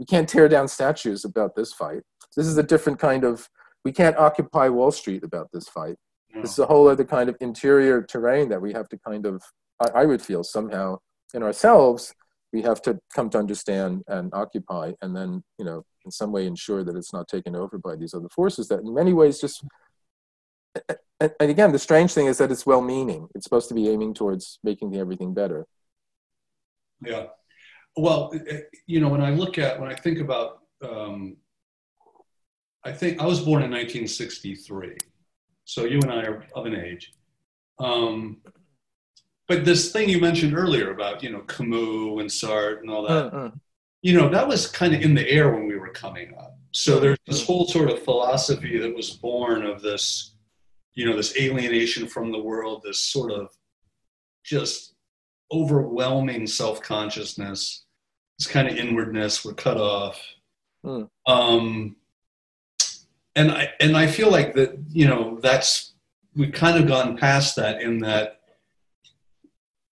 we 0.00 0.06
can't 0.06 0.26
tear 0.26 0.48
down 0.48 0.66
statues 0.66 1.26
about 1.26 1.54
this 1.54 1.74
fight. 1.74 2.00
This 2.34 2.46
is 2.46 2.56
a 2.56 2.62
different 2.62 2.98
kind 2.98 3.22
of, 3.22 3.46
we 3.84 3.92
can't 3.92 4.16
occupy 4.16 4.70
Wall 4.70 4.90
Street 4.90 5.22
about 5.22 5.48
this 5.52 5.68
fight. 5.68 5.96
No. 6.34 6.40
This 6.40 6.52
is 6.52 6.58
a 6.58 6.64
whole 6.64 6.88
other 6.88 7.04
kind 7.04 7.28
of 7.28 7.36
interior 7.40 8.02
terrain 8.02 8.48
that 8.48 8.62
we 8.62 8.72
have 8.72 8.88
to 8.88 8.98
kind 8.98 9.26
of, 9.26 9.42
I, 9.78 10.00
I 10.00 10.06
would 10.06 10.22
feel 10.22 10.42
somehow 10.42 11.00
in 11.34 11.42
ourselves, 11.42 12.14
we 12.52 12.62
have 12.62 12.82
to 12.82 12.98
come 13.14 13.30
to 13.30 13.38
understand 13.38 14.02
and 14.08 14.32
occupy 14.34 14.92
and 15.02 15.14
then, 15.14 15.42
you 15.58 15.64
know, 15.64 15.84
in 16.04 16.10
some 16.10 16.32
way 16.32 16.46
ensure 16.46 16.82
that 16.82 16.96
it's 16.96 17.12
not 17.12 17.28
taken 17.28 17.54
over 17.54 17.78
by 17.78 17.94
these 17.96 18.14
other 18.14 18.28
forces 18.28 18.68
that 18.68 18.80
in 18.80 18.94
many 18.94 19.12
ways 19.12 19.40
just 19.40 19.64
and 21.20 21.32
again 21.40 21.72
the 21.72 21.78
strange 21.78 22.14
thing 22.14 22.26
is 22.26 22.38
that 22.38 22.50
it's 22.50 22.64
well 22.64 22.80
meaning 22.80 23.28
it's 23.34 23.44
supposed 23.44 23.68
to 23.68 23.74
be 23.74 23.88
aiming 23.90 24.14
towards 24.14 24.58
making 24.64 24.96
everything 24.96 25.34
better 25.34 25.66
yeah 27.04 27.26
well, 27.96 28.32
you 28.86 29.00
know, 29.00 29.08
when 29.08 29.20
I 29.20 29.30
look 29.30 29.58
at, 29.58 29.80
when 29.80 29.90
I 29.90 29.94
think 29.94 30.18
about, 30.20 30.60
um, 30.82 31.36
I 32.84 32.92
think 32.92 33.20
I 33.20 33.26
was 33.26 33.40
born 33.40 33.62
in 33.62 33.70
1963. 33.70 34.96
So 35.64 35.84
you 35.84 36.00
and 36.00 36.10
I 36.10 36.22
are 36.22 36.46
of 36.54 36.66
an 36.66 36.74
age. 36.74 37.12
Um, 37.78 38.38
but 39.50 39.64
this 39.64 39.90
thing 39.90 40.08
you 40.08 40.20
mentioned 40.20 40.56
earlier 40.56 40.92
about, 40.92 41.24
you 41.24 41.30
know, 41.30 41.40
Camus 41.40 42.20
and 42.20 42.30
Sartre 42.30 42.78
and 42.78 42.88
all 42.88 43.02
that, 43.02 43.34
uh-uh. 43.34 43.50
you 44.00 44.16
know, 44.16 44.28
that 44.28 44.46
was 44.46 44.68
kind 44.68 44.94
of 44.94 45.02
in 45.02 45.12
the 45.12 45.28
air 45.28 45.52
when 45.52 45.66
we 45.66 45.76
were 45.76 45.88
coming 45.88 46.32
up. 46.38 46.56
So 46.70 47.00
there's 47.00 47.18
this 47.26 47.44
whole 47.44 47.66
sort 47.66 47.90
of 47.90 48.00
philosophy 48.04 48.78
that 48.78 48.94
was 48.94 49.10
born 49.10 49.66
of 49.66 49.82
this, 49.82 50.36
you 50.94 51.04
know, 51.04 51.16
this 51.16 51.36
alienation 51.36 52.06
from 52.06 52.30
the 52.30 52.38
world, 52.38 52.82
this 52.84 53.00
sort 53.00 53.32
of 53.32 53.48
just 54.44 54.94
overwhelming 55.50 56.46
self 56.46 56.80
consciousness, 56.80 57.86
this 58.38 58.46
kind 58.46 58.68
of 58.68 58.76
inwardness. 58.76 59.44
We're 59.44 59.54
cut 59.54 59.78
off. 59.78 60.22
Hmm. 60.84 61.02
Um, 61.26 61.96
and 63.34 63.50
I 63.50 63.72
and 63.80 63.96
I 63.96 64.06
feel 64.06 64.30
like 64.30 64.54
that 64.54 64.78
you 64.90 65.08
know 65.08 65.40
that's 65.42 65.94
we've 66.36 66.52
kind 66.52 66.80
of 66.80 66.86
gone 66.86 67.16
past 67.16 67.56
that 67.56 67.82
in 67.82 67.98
that 67.98 68.39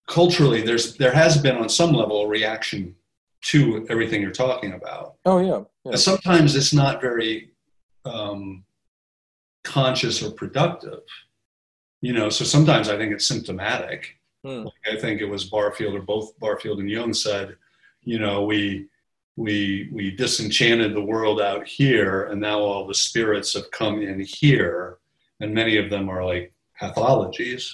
culturally 0.08 0.62
there's 0.62 0.96
there 0.98 1.12
has 1.12 1.40
been 1.40 1.58
on 1.58 1.70
some 1.70 1.92
level 1.92 2.24
a 2.24 2.28
reaction 2.28 2.96
to 3.42 3.86
everything 3.90 4.22
you're 4.22 4.32
talking 4.32 4.74
about. 4.74 5.16
Oh 5.26 5.40
yeah. 5.40 5.64
yeah. 5.86 5.96
Sometimes 5.96 6.56
it's 6.56 6.74
not 6.74 7.02
very 7.02 7.52
um, 8.06 8.64
conscious 9.64 10.24
or 10.24 10.32
productive. 10.32 11.02
You 12.02 12.14
know, 12.14 12.30
so 12.30 12.46
sometimes 12.46 12.90
I 12.90 12.98
think 12.98 13.12
it's 13.14 13.28
symptomatic. 13.28 14.18
Hmm. 14.44 14.66
Like 14.66 14.74
I 14.92 14.98
think 14.98 15.22
it 15.22 15.26
was 15.26 15.46
Barfield 15.46 15.96
or 15.96 16.02
both 16.02 16.38
Barfield 16.40 16.80
and 16.80 16.90
Jung 16.90 17.14
said, 17.14 17.56
you 18.04 18.20
know, 18.20 18.44
we 18.44 18.88
we 19.36 19.90
we 19.92 20.12
disenchanted 20.12 20.94
the 20.94 21.02
world 21.02 21.42
out 21.42 21.68
here, 21.68 22.24
and 22.26 22.42
now 22.42 22.60
all 22.60 22.88
the 22.88 22.94
spirits 22.94 23.54
have 23.54 23.70
come 23.72 24.02
in 24.02 24.20
here, 24.20 24.98
and 25.40 25.54
many 25.54 25.78
of 25.78 25.90
them 25.90 26.10
are 26.10 26.26
like 26.26 26.54
pathologies. 26.82 27.72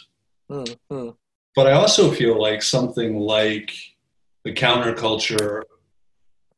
Hmm. 0.49 1.09
But 1.55 1.67
I 1.67 1.73
also 1.73 2.11
feel 2.11 2.39
like 2.39 2.61
something 2.63 3.19
like 3.19 3.71
the 4.43 4.53
counterculture, 4.53 5.63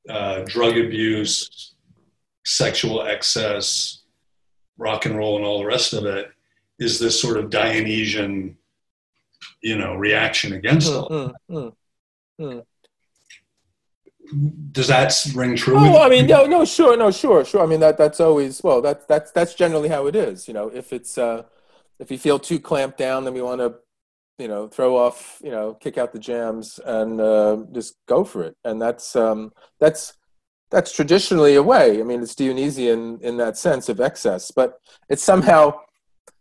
uh, 0.10 0.44
drug 0.46 0.78
abuse, 0.78 1.74
sexual 2.46 3.04
excess, 3.04 4.04
rock 4.78 5.06
and 5.06 5.18
roll, 5.18 5.38
and 5.38 5.46
all 5.46 5.60
the 5.60 5.66
rest 5.66 5.94
of 5.94 6.06
it 6.06 6.32
is 6.80 7.00
this 7.00 7.20
sort 7.20 7.38
of 7.38 7.50
Dionysian 7.50 8.58
you 9.62 9.78
know 9.78 9.96
reaction 9.96 10.54
against 10.54 10.92
mm, 10.92 10.96
all 10.96 11.34
mm, 11.50 11.74
mm, 12.40 12.64
does 14.72 14.88
that 14.88 15.14
ring 15.34 15.56
true 15.56 15.76
oh, 15.78 16.02
i 16.02 16.10
mean 16.10 16.28
no 16.28 16.46
no 16.46 16.66
sure 16.66 16.96
no 16.98 17.12
sure 17.12 17.44
sure. 17.46 17.64
I 17.64 17.66
mean 17.66 17.80
that 17.80 17.98
that's 17.98 18.20
always 18.20 18.64
well 18.64 18.82
that's 18.82 19.06
that's 19.06 19.32
that's 19.32 19.54
generally 19.56 19.90
how 19.90 20.08
it 20.08 20.16
is 20.16 20.48
you 20.48 20.54
know. 20.54 20.70
If 20.70 20.94
it's 20.94 21.18
uh 21.18 21.44
if 22.00 22.12
you 22.12 22.18
feel 22.18 22.40
too 22.40 22.60
clamped 22.60 22.98
down 22.98 23.24
then 23.24 23.34
we 23.34 23.42
want 23.42 23.62
to 23.62 23.76
you 24.38 24.48
know 24.48 24.68
throw 24.68 24.98
off 24.98 25.40
you 25.44 25.52
know 25.52 25.74
kick 25.74 25.98
out 25.98 26.12
the 26.12 26.20
jams 26.20 26.80
and 26.86 27.22
uh, 27.22 27.58
just 27.72 27.96
go 28.08 28.24
for 28.24 28.44
it 28.44 28.56
and 28.64 28.82
that's 28.82 29.16
um 29.16 29.52
that's 29.80 30.14
that's 30.72 30.92
traditionally 30.92 31.56
a 31.56 31.64
way 31.64 32.00
i 32.00 32.04
mean 32.04 32.22
it's 32.22 32.36
dionysian 32.36 33.18
in 33.22 33.38
that 33.38 33.58
sense 33.58 33.88
of 33.90 34.02
excess 34.02 34.52
but 34.52 34.80
it's 35.10 35.24
somehow 35.24 35.74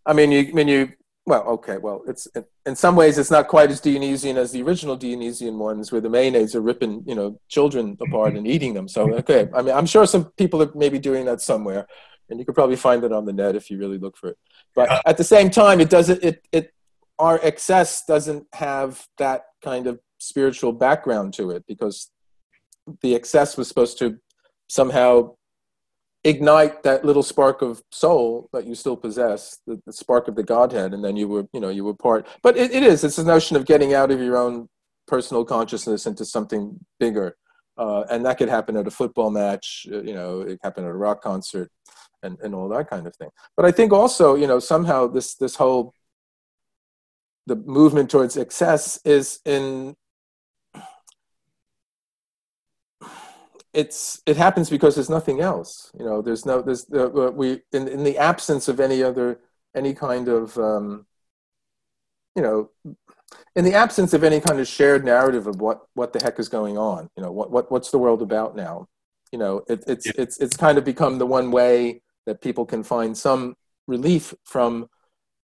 i 0.07 0.13
mean 0.13 0.33
you 0.33 0.41
I 0.41 0.53
mean 0.53 0.69
you 0.69 0.93
well, 1.27 1.43
okay, 1.45 1.79
well, 1.79 2.03
it's 2.07 2.29
in 2.67 2.77
some 2.77 2.97
ways 2.97 3.17
it's 3.17 3.31
not 3.31 3.49
quite 3.49 3.71
as 3.71 3.81
Dionysian 3.81 4.37
as 4.37 4.53
the 4.53 4.63
original 4.63 4.95
Dionysian 4.95 5.59
ones, 5.59 5.91
where 5.91 6.01
the 6.01 6.09
Maenads 6.09 6.55
are 6.55 6.61
ripping, 6.61 7.03
you 7.07 7.15
know, 7.15 7.41
children 7.49 7.97
apart 8.01 8.37
and 8.37 8.47
eating 8.47 8.75
them. 8.75 8.89
So, 8.89 9.11
okay, 9.15 9.49
I 9.55 9.63
mean, 9.63 9.75
I'm 9.75 9.87
sure 9.87 10.07
some 10.07 10.27
people 10.37 10.63
are 10.63 10.71
maybe 10.75 10.99
doing 10.99 11.25
that 11.25 11.41
somewhere, 11.41 11.87
and 12.29 12.39
you 12.39 12.45
could 12.45 12.55
probably 12.55 12.77
find 12.77 13.05
it 13.05 13.13
on 13.13 13.25
the 13.25 13.33
net 13.33 13.57
if 13.57 13.71
you 13.71 13.79
really 13.79 13.97
look 13.97 14.19
for 14.19 14.29
it. 14.29 14.39
But 14.75 15.01
at 15.07 15.17
the 15.17 15.25
same 15.25 15.49
time, 15.49 15.81
it 15.81 15.89
doesn't. 15.89 16.23
It 16.23 16.47
it 16.53 16.74
our 17.19 17.39
excess 17.43 18.05
doesn't 18.05 18.47
have 18.55 19.07
that 19.19 19.43
kind 19.63 19.87
of 19.87 20.01
spiritual 20.19 20.73
background 20.73 21.35
to 21.35 21.51
it 21.51 21.65
because 21.67 22.11
the 23.03 23.15
excess 23.15 23.57
was 23.57 23.69
supposed 23.69 23.99
to 23.99 24.19
somehow 24.69 25.35
ignite 26.25 26.83
that 26.83 27.05
little 27.05 27.23
spark 27.23 27.61
of 27.61 27.83
soul 27.93 28.49
that 28.53 28.67
you 28.67 28.75
still 28.75 28.97
possess 28.97 29.59
the, 29.67 29.81
the, 29.87 29.93
spark 29.93 30.27
of 30.27 30.35
the 30.35 30.43
godhead 30.43 30.95
and 30.95 31.05
then 31.05 31.17
you 31.17 31.29
were 31.29 31.47
you 31.53 31.61
know 31.61 31.69
you 31.69 31.85
were 31.85 31.95
part. 31.95 32.27
But 32.43 32.57
it, 32.57 32.73
it 32.73 32.83
is. 32.83 33.05
It's 33.05 33.19
a 33.19 33.25
notion 33.25 33.57
of 33.57 33.67
getting 33.67 33.93
out 33.93 34.11
of 34.11 34.21
your 34.21 34.37
own 34.37 34.69
personal 35.07 35.45
consciousness 35.45 36.07
into 36.07 36.25
something 36.25 36.79
bigger. 36.99 37.37
Uh, 37.77 38.05
and 38.11 38.25
that 38.25 38.39
could 38.39 38.49
happen 38.49 38.77
at 38.77 38.87
a 38.87 38.91
football 38.91 39.31
match 39.31 39.87
uh, 39.93 40.01
you 40.03 40.15
know 40.15 40.41
it 40.41 40.59
happened 40.63 40.87
at 40.87 40.91
a 40.91 40.97
rock 40.97 41.23
concert 41.23 41.71
and, 42.23 42.39
and 42.43 42.55
all 42.55 42.69
that 42.69 42.89
kind 42.89 43.07
of 43.07 43.15
thing. 43.17 43.29
But 43.57 43.67
i 43.67 43.71
think 43.71 43.93
also 43.93 44.35
you 44.35 44.47
know 44.47 44.59
somehow 44.59 45.07
this 45.07 45.35
this 45.35 45.57
whole 45.57 45.93
the 47.47 47.57
movement 47.57 48.11
towards 48.11 48.37
excess 48.37 48.99
is 49.05 49.41
in 49.45 49.97
it's 53.75 54.23
it 54.25 54.37
happens 54.37 54.71
because 54.71 54.95
there's 54.95 55.11
nothing 55.11 55.41
else 55.41 55.91
you 55.99 56.05
know 56.05 56.23
there's 56.23 56.47
no 56.47 56.63
there's 56.63 56.87
uh, 56.93 57.09
we 57.35 57.61
in, 57.73 57.89
in 57.89 58.05
the 58.05 58.17
absence 58.17 58.69
of 58.69 58.79
any 58.81 59.03
other 59.03 59.41
any 59.75 59.93
kind 59.93 60.29
of 60.29 60.57
um, 60.59 61.07
you 62.37 62.43
know 62.43 62.71
in 63.57 63.65
the 63.65 63.75
absence 63.75 64.15
of 64.15 64.23
any 64.23 64.41
kind 64.41 64.61
of 64.61 64.69
shared 64.69 65.05
narrative 65.05 65.47
of 65.47 65.61
what 65.61 65.83
what 65.95 66.13
the 66.13 66.23
heck 66.23 66.39
is 66.39 66.49
going 66.49 66.79
on 66.79 67.11
you 67.17 67.23
know 67.23 67.33
what, 67.33 67.51
what 67.51 67.71
what's 67.71 67.91
the 67.91 67.99
world 67.99 68.23
about 68.23 68.55
now 68.55 68.87
you 69.33 69.39
know 69.39 69.63
it, 69.69 69.83
it's 69.89 70.07
yeah. 70.07 70.13
it's 70.19 70.39
it's 70.39 70.57
kind 70.57 70.79
of 70.79 70.85
become 70.85 71.19
the 71.19 71.27
one 71.27 71.51
way 71.51 72.01
that 72.27 72.41
people 72.41 72.65
can 72.65 72.83
find 72.83 73.17
some 73.19 73.57
relief 73.87 74.33
from 74.45 74.89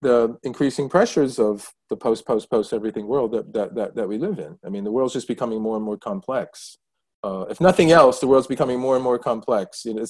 the 0.02 0.36
increasing 0.42 0.88
pressures 0.88 1.38
of 1.38 1.72
the 1.88 1.96
post 1.96 2.26
post 2.26 2.50
post 2.50 2.72
everything 2.72 3.06
world 3.06 3.32
that, 3.32 3.52
that 3.52 3.74
that 3.74 3.94
that 3.94 4.08
we 4.08 4.18
live 4.18 4.38
in 4.38 4.58
i 4.66 4.68
mean 4.68 4.84
the 4.84 4.92
world's 4.92 5.14
just 5.14 5.28
becoming 5.28 5.62
more 5.62 5.76
and 5.76 5.84
more 5.84 5.96
complex 5.96 6.78
uh, 7.24 7.46
if 7.48 7.60
nothing 7.60 7.92
else, 7.92 8.18
the 8.18 8.26
world's 8.26 8.48
becoming 8.48 8.80
more 8.80 8.96
and 8.96 9.04
more 9.04 9.18
complex. 9.18 9.84
You 9.84 9.94
know, 9.94 10.04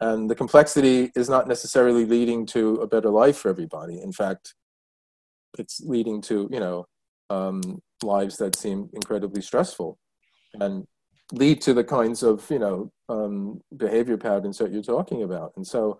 and 0.00 0.28
the 0.28 0.34
complexity 0.34 1.10
is 1.16 1.28
not 1.28 1.48
necessarily 1.48 2.04
leading 2.04 2.44
to 2.46 2.74
a 2.76 2.86
better 2.86 3.08
life 3.08 3.38
for 3.38 3.48
everybody. 3.48 4.00
In 4.00 4.12
fact, 4.12 4.54
it's 5.58 5.80
leading 5.80 6.20
to 6.22 6.48
you 6.52 6.60
know 6.60 6.86
um, 7.30 7.80
lives 8.02 8.36
that 8.36 8.56
seem 8.56 8.90
incredibly 8.92 9.40
stressful 9.40 9.98
and 10.54 10.86
lead 11.32 11.62
to 11.62 11.72
the 11.72 11.84
kinds 11.84 12.22
of 12.22 12.48
you 12.50 12.58
know 12.58 12.92
um, 13.08 13.62
behavior 13.76 14.18
patterns 14.18 14.58
that 14.58 14.70
you're 14.70 14.82
talking 14.82 15.22
about. 15.22 15.52
And 15.56 15.66
so, 15.66 15.98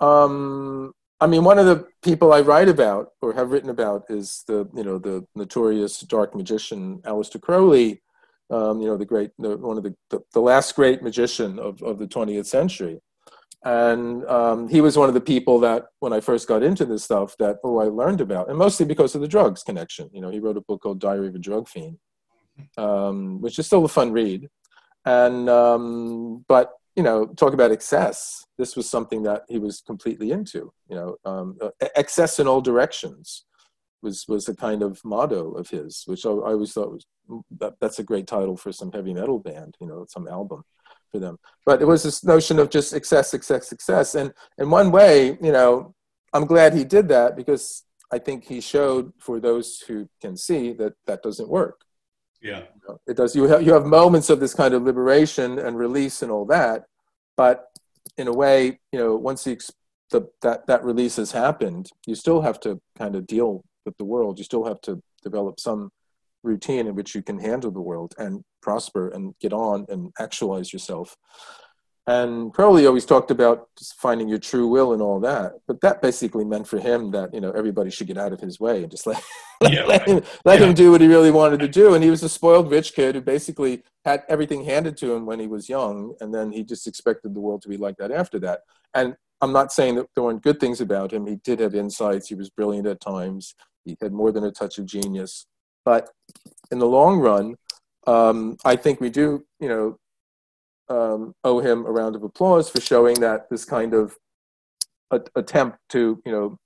um, 0.00 0.92
I 1.22 1.28
mean, 1.28 1.44
one 1.44 1.60
of 1.60 1.66
the 1.66 1.86
people 2.02 2.32
I 2.32 2.40
write 2.40 2.68
about 2.68 3.12
or 3.22 3.32
have 3.32 3.52
written 3.52 3.70
about 3.70 4.06
is 4.08 4.42
the, 4.48 4.68
you 4.74 4.82
know, 4.82 4.98
the 4.98 5.24
notorious 5.36 6.00
dark 6.00 6.34
magician 6.34 6.98
Aleister 7.02 7.40
Crowley, 7.40 8.02
um, 8.50 8.80
you 8.80 8.88
know, 8.88 8.96
the 8.96 9.04
great, 9.04 9.30
the, 9.38 9.56
one 9.56 9.76
of 9.76 9.84
the, 9.84 9.94
the, 10.10 10.18
the, 10.32 10.40
last 10.40 10.74
great 10.74 11.00
magician 11.00 11.60
of, 11.60 11.80
of 11.80 12.00
the 12.00 12.08
20th 12.08 12.46
century. 12.46 13.00
And 13.64 14.26
um, 14.26 14.68
he 14.68 14.80
was 14.80 14.98
one 14.98 15.06
of 15.06 15.14
the 15.14 15.20
people 15.20 15.60
that, 15.60 15.84
when 16.00 16.12
I 16.12 16.18
first 16.18 16.48
got 16.48 16.64
into 16.64 16.84
this 16.84 17.04
stuff, 17.04 17.36
that, 17.38 17.58
oh, 17.62 17.78
I 17.78 17.84
learned 17.84 18.20
about, 18.20 18.48
and 18.48 18.58
mostly 18.58 18.84
because 18.84 19.14
of 19.14 19.20
the 19.20 19.28
drugs 19.28 19.62
connection. 19.62 20.10
You 20.12 20.22
know, 20.22 20.30
he 20.30 20.40
wrote 20.40 20.56
a 20.56 20.62
book 20.62 20.82
called 20.82 20.98
Diary 20.98 21.28
of 21.28 21.36
a 21.36 21.38
Drug 21.38 21.68
Fiend, 21.68 21.98
um, 22.76 23.40
which 23.40 23.60
is 23.60 23.66
still 23.66 23.84
a 23.84 23.88
fun 23.88 24.10
read. 24.10 24.48
And, 25.04 25.48
um, 25.48 26.44
but, 26.48 26.72
you 26.96 27.02
know, 27.02 27.26
talk 27.26 27.54
about 27.54 27.72
excess. 27.72 28.44
This 28.58 28.76
was 28.76 28.88
something 28.88 29.22
that 29.22 29.44
he 29.48 29.58
was 29.58 29.80
completely 29.80 30.30
into, 30.30 30.72
you 30.88 30.96
know, 30.96 31.16
um, 31.24 31.58
excess 31.96 32.38
in 32.38 32.46
all 32.46 32.60
directions 32.60 33.44
was 34.02 34.26
was 34.28 34.48
a 34.48 34.54
kind 34.54 34.82
of 34.82 35.00
motto 35.04 35.52
of 35.52 35.70
his, 35.70 36.02
which 36.06 36.26
I, 36.26 36.30
I 36.30 36.52
always 36.52 36.72
thought 36.72 36.92
was 36.92 37.06
that, 37.58 37.74
that's 37.80 37.98
a 37.98 38.04
great 38.04 38.26
title 38.26 38.56
for 38.56 38.72
some 38.72 38.92
heavy 38.92 39.14
metal 39.14 39.38
band, 39.38 39.76
you 39.80 39.86
know, 39.86 40.04
some 40.08 40.28
album 40.28 40.64
for 41.10 41.18
them. 41.18 41.38
But 41.64 41.80
it 41.80 41.86
was 41.86 42.02
this 42.02 42.24
notion 42.24 42.58
of 42.58 42.68
just 42.68 42.92
excess, 42.92 43.30
success, 43.30 43.68
success, 43.68 44.14
and 44.14 44.32
in 44.58 44.70
one 44.70 44.90
way, 44.90 45.38
you 45.40 45.52
know, 45.52 45.94
I'm 46.32 46.46
glad 46.46 46.74
he 46.74 46.84
did 46.84 47.08
that 47.08 47.36
because 47.36 47.84
I 48.10 48.18
think 48.18 48.44
he 48.44 48.60
showed 48.60 49.12
for 49.18 49.40
those 49.40 49.80
who 49.86 50.08
can 50.20 50.36
see 50.36 50.72
that 50.74 50.94
that 51.06 51.22
doesn't 51.22 51.48
work. 51.48 51.84
Yeah, 52.42 52.62
it 53.06 53.16
does. 53.16 53.36
You 53.36 53.44
have 53.44 53.62
you 53.62 53.72
have 53.72 53.86
moments 53.86 54.28
of 54.28 54.40
this 54.40 54.52
kind 54.52 54.74
of 54.74 54.82
liberation 54.82 55.58
and 55.58 55.78
release 55.78 56.22
and 56.22 56.30
all 56.30 56.44
that, 56.46 56.84
but 57.36 57.66
in 58.18 58.26
a 58.26 58.32
way, 58.32 58.80
you 58.90 58.98
know, 58.98 59.14
once 59.14 59.44
the, 59.44 59.58
the 60.10 60.28
that 60.42 60.66
that 60.66 60.84
release 60.84 61.16
has 61.16 61.32
happened, 61.32 61.88
you 62.06 62.14
still 62.14 62.42
have 62.42 62.58
to 62.60 62.80
kind 62.98 63.14
of 63.14 63.26
deal 63.26 63.64
with 63.86 63.96
the 63.96 64.04
world. 64.04 64.38
You 64.38 64.44
still 64.44 64.64
have 64.64 64.80
to 64.82 65.00
develop 65.22 65.60
some 65.60 65.90
routine 66.42 66.88
in 66.88 66.94
which 66.94 67.14
you 67.14 67.22
can 67.22 67.38
handle 67.38 67.70
the 67.70 67.80
world 67.80 68.14
and 68.18 68.42
prosper 68.60 69.08
and 69.08 69.34
get 69.40 69.52
on 69.52 69.86
and 69.88 70.12
actualize 70.18 70.72
yourself. 70.72 71.16
And 72.08 72.52
Crowley 72.52 72.86
always 72.86 73.06
talked 73.06 73.30
about 73.30 73.68
finding 73.96 74.28
your 74.28 74.38
true 74.38 74.66
will 74.66 74.92
and 74.92 75.00
all 75.00 75.20
that, 75.20 75.52
but 75.68 75.80
that 75.82 76.02
basically 76.02 76.44
meant 76.44 76.66
for 76.66 76.80
him 76.80 77.12
that 77.12 77.32
you 77.32 77.40
know 77.40 77.52
everybody 77.52 77.90
should 77.90 78.08
get 78.08 78.18
out 78.18 78.32
of 78.32 78.40
his 78.40 78.58
way 78.58 78.82
and 78.82 78.90
just 78.90 79.06
let 79.06 79.22
yeah, 79.62 79.84
let, 79.84 80.08
him, 80.08 80.20
let 80.44 80.58
yeah. 80.58 80.66
him 80.66 80.74
do 80.74 80.90
what 80.90 81.00
he 81.00 81.06
really 81.06 81.30
wanted 81.30 81.60
to 81.60 81.68
do. 81.68 81.94
And 81.94 82.02
he 82.02 82.10
was 82.10 82.24
a 82.24 82.28
spoiled 82.28 82.72
rich 82.72 82.94
kid 82.94 83.14
who 83.14 83.20
basically 83.20 83.84
had 84.04 84.24
everything 84.28 84.64
handed 84.64 84.96
to 84.96 85.14
him 85.14 85.26
when 85.26 85.38
he 85.38 85.46
was 85.46 85.68
young, 85.68 86.14
and 86.20 86.34
then 86.34 86.50
he 86.50 86.64
just 86.64 86.88
expected 86.88 87.34
the 87.34 87.40
world 87.40 87.62
to 87.62 87.68
be 87.68 87.76
like 87.76 87.96
that 87.98 88.10
after 88.10 88.40
that. 88.40 88.62
And 88.94 89.14
I'm 89.40 89.52
not 89.52 89.72
saying 89.72 89.94
that 89.96 90.06
there 90.14 90.24
weren't 90.24 90.42
good 90.42 90.58
things 90.58 90.80
about 90.80 91.12
him. 91.12 91.26
He 91.26 91.36
did 91.36 91.60
have 91.60 91.74
insights. 91.74 92.28
He 92.28 92.34
was 92.34 92.50
brilliant 92.50 92.88
at 92.88 93.00
times. 93.00 93.54
He 93.84 93.96
had 94.00 94.12
more 94.12 94.32
than 94.32 94.44
a 94.44 94.50
touch 94.50 94.78
of 94.78 94.86
genius. 94.86 95.46
But 95.84 96.10
in 96.70 96.78
the 96.78 96.86
long 96.86 97.18
run, 97.18 97.56
um, 98.06 98.56
I 98.64 98.76
think 98.76 99.00
we 99.00 99.10
do, 99.10 99.44
you 99.60 99.68
know, 99.68 99.98
um, 100.92 101.34
owe 101.42 101.60
him 101.60 101.86
a 101.86 101.90
round 101.90 102.14
of 102.14 102.22
applause 102.22 102.68
for 102.68 102.80
showing 102.80 103.18
that 103.20 103.48
this 103.50 103.64
kind 103.64 103.94
of 103.94 104.14
a, 105.10 105.20
attempt 105.34 105.78
to, 105.90 106.20
you 106.26 106.32
know, 106.32 106.58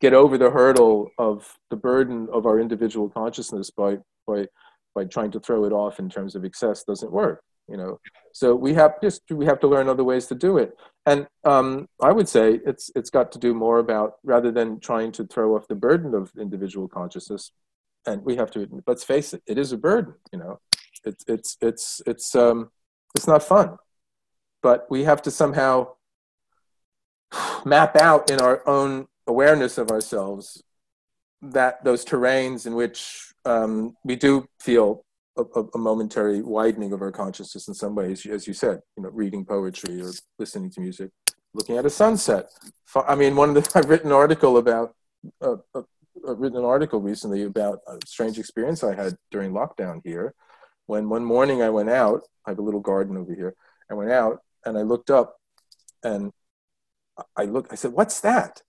get 0.00 0.14
over 0.14 0.38
the 0.38 0.50
hurdle 0.50 1.10
of 1.18 1.52
the 1.70 1.76
burden 1.76 2.28
of 2.32 2.46
our 2.46 2.60
individual 2.60 3.08
consciousness 3.08 3.70
by 3.70 3.98
by 4.26 4.46
by 4.94 5.04
trying 5.04 5.30
to 5.32 5.40
throw 5.40 5.64
it 5.64 5.72
off 5.72 5.98
in 5.98 6.08
terms 6.08 6.34
of 6.34 6.44
excess 6.44 6.84
doesn't 6.84 7.10
work. 7.10 7.42
You 7.68 7.76
know, 7.76 8.00
so 8.32 8.54
we 8.54 8.74
have 8.74 9.00
just 9.02 9.22
we 9.30 9.46
have 9.46 9.60
to 9.60 9.68
learn 9.68 9.88
other 9.88 10.04
ways 10.04 10.26
to 10.26 10.34
do 10.34 10.58
it. 10.58 10.76
And 11.06 11.26
um, 11.44 11.88
I 12.00 12.12
would 12.12 12.28
say 12.28 12.60
it's 12.66 12.90
it's 12.94 13.10
got 13.10 13.32
to 13.32 13.38
do 13.38 13.52
more 13.54 13.78
about 13.78 14.14
rather 14.22 14.52
than 14.52 14.78
trying 14.80 15.12
to 15.12 15.26
throw 15.26 15.56
off 15.56 15.66
the 15.68 15.74
burden 15.74 16.14
of 16.14 16.30
individual 16.38 16.88
consciousness. 16.88 17.50
And 18.06 18.22
we 18.24 18.36
have 18.36 18.50
to 18.52 18.68
let's 18.86 19.04
face 19.04 19.32
it, 19.32 19.42
it 19.46 19.58
is 19.58 19.72
a 19.72 19.78
burden. 19.78 20.14
You 20.32 20.38
know, 20.40 20.60
it's 21.04 21.24
it's 21.26 21.56
it's 21.60 22.02
it's 22.06 22.34
um 22.34 22.70
it's 23.14 23.26
not 23.26 23.42
fun, 23.42 23.76
but 24.62 24.86
we 24.90 25.04
have 25.04 25.22
to 25.22 25.30
somehow 25.30 25.88
map 27.64 27.96
out 27.96 28.30
in 28.30 28.40
our 28.40 28.66
own 28.68 29.06
awareness 29.26 29.78
of 29.78 29.90
ourselves 29.90 30.62
that 31.40 31.82
those 31.84 32.04
terrains 32.04 32.66
in 32.66 32.74
which 32.74 33.32
um, 33.44 33.96
we 34.04 34.16
do 34.16 34.46
feel 34.60 35.04
a, 35.36 35.42
a, 35.74 35.78
momentary 35.78 36.42
widening 36.42 36.92
of 36.92 37.00
our 37.00 37.10
consciousness 37.10 37.66
in 37.66 37.74
some 37.74 37.94
ways, 37.94 38.24
as 38.26 38.46
you 38.46 38.52
said, 38.52 38.80
you 38.96 39.02
know, 39.02 39.08
reading 39.10 39.44
poetry 39.44 40.00
or 40.00 40.10
listening 40.38 40.70
to 40.70 40.80
music, 40.80 41.10
looking 41.54 41.76
at 41.78 41.86
a 41.86 41.90
sunset. 41.90 42.50
I 42.94 43.14
mean, 43.14 43.34
one 43.34 43.48
of 43.48 43.54
the 43.54 43.72
I've 43.78 43.88
written 43.88 44.08
an 44.08 44.16
article 44.16 44.58
about 44.58 44.94
uh, 45.40 45.56
uh, 45.74 45.82
I've 46.28 46.38
written 46.38 46.58
an 46.58 46.64
article 46.64 47.00
recently 47.00 47.44
about 47.44 47.80
a 47.86 47.98
strange 48.06 48.38
experience 48.38 48.84
I 48.84 48.94
had 48.94 49.16
during 49.30 49.52
lockdown 49.52 50.00
here, 50.04 50.34
when 50.92 51.08
one 51.08 51.24
morning 51.24 51.62
I 51.62 51.70
went 51.78 51.90
out. 51.90 52.20
I 52.44 52.50
have 52.50 52.58
a 52.58 52.66
little 52.68 52.84
garden 52.92 53.16
over 53.16 53.34
here. 53.34 53.54
I 53.90 53.94
went 53.94 54.10
out 54.10 54.36
and 54.64 54.76
I 54.76 54.82
looked 54.82 55.10
up, 55.10 55.28
and 56.02 56.32
I 57.42 57.44
looked. 57.54 57.72
I 57.72 57.76
said, 57.76 57.92
"What's 57.98 58.20
that?" 58.20 58.62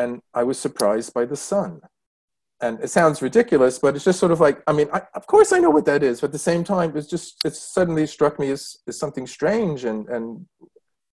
And 0.00 0.10
I 0.40 0.42
was 0.44 0.58
surprised 0.66 1.12
by 1.12 1.24
the 1.24 1.36
sun 1.36 1.80
and 2.60 2.78
it 2.80 2.90
sounds 2.90 3.22
ridiculous, 3.22 3.78
but 3.78 3.96
it's 3.96 4.04
just 4.04 4.20
sort 4.20 4.32
of 4.32 4.40
like, 4.40 4.62
I 4.66 4.72
mean, 4.72 4.88
I, 4.92 5.02
of 5.14 5.26
course 5.26 5.52
I 5.52 5.58
know 5.58 5.70
what 5.70 5.86
that 5.86 6.02
is, 6.02 6.20
but 6.20 6.26
at 6.26 6.32
the 6.32 6.38
same 6.50 6.62
time, 6.62 6.94
it's 6.94 7.08
just, 7.08 7.38
it 7.44 7.54
suddenly 7.54 8.06
struck 8.06 8.38
me 8.38 8.50
as, 8.50 8.76
as 8.86 8.98
something 8.98 9.26
strange 9.26 9.84
and, 9.84 10.08
and 10.08 10.46